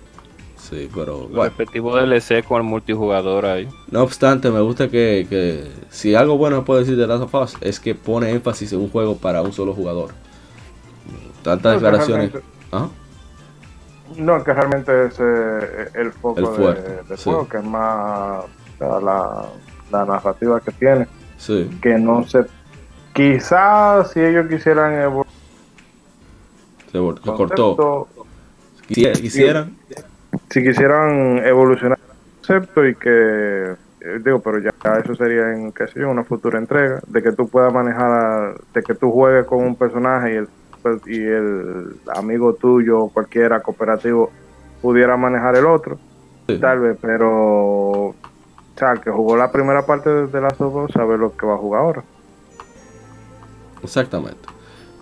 [0.70, 1.42] Sí, pero El bueno.
[1.44, 3.68] respectivo DLC con el multijugador ahí.
[3.90, 7.34] No obstante, me gusta que, que si algo bueno se puede decir de Last of
[7.34, 10.10] Us es que pone énfasis en un juego para un solo jugador.
[11.42, 12.32] Tantas No, que declaraciones.
[12.32, 12.88] realmente- Ajá.
[14.16, 17.24] No, que realmente es eh, el foco de- del sí.
[17.24, 18.44] juego, que es más
[18.80, 19.46] la,
[19.92, 21.06] la narrativa que tiene.
[21.38, 22.44] Sí, Que no se.
[23.14, 25.32] Quizás si ellos quisieran evolucionar
[26.92, 26.98] se,
[27.36, 28.08] cortó.
[28.88, 29.76] quisieran.
[30.50, 34.70] Si quisieran evolucionar el concepto y que eh, digo pero ya
[35.04, 38.54] eso sería en qué sé yo una futura entrega de que tú puedas manejar a-
[38.72, 40.48] de que tú juegues con un personaje y el
[40.82, 44.30] pues, y el amigo tuyo o cualquiera cooperativo
[44.80, 45.98] pudiera manejar el otro
[46.48, 46.58] Sí.
[46.58, 48.14] tal vez pero o
[48.76, 51.58] sea el que jugó la primera parte de, las dos sabe lo que va a
[51.58, 52.02] jugar ahora
[53.82, 54.40] Exactamente.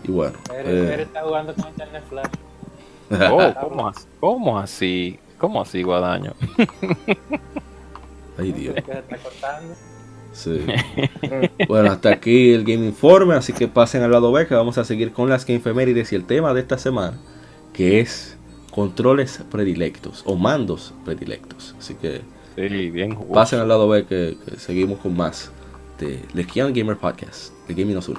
[0.04, 0.38] Y bueno.
[0.54, 0.68] Eres,
[0.98, 2.30] eh, está jugando con Internet Flash.
[3.32, 5.18] Oh, ¿cómo, as- ¿Cómo así?
[5.38, 6.32] ¿Cómo así, Guadaño?
[8.38, 8.74] Ay Dios.
[8.76, 9.74] Que se está cortando.
[10.32, 10.60] Sí.
[11.68, 14.84] Bueno, hasta aquí el Game Informe, así que pasen al lado B que vamos a
[14.84, 17.18] seguir con las Game Femérides y el tema de esta semana,
[17.72, 18.36] que es
[18.70, 21.74] controles predilectos o mandos predilectos.
[21.78, 22.22] Así que
[22.56, 23.34] Sí, bien jugoso.
[23.34, 25.50] pasen al lado B que, que seguimos con más
[25.98, 28.18] de Legion Gamer Podcast, de Gaming Azul.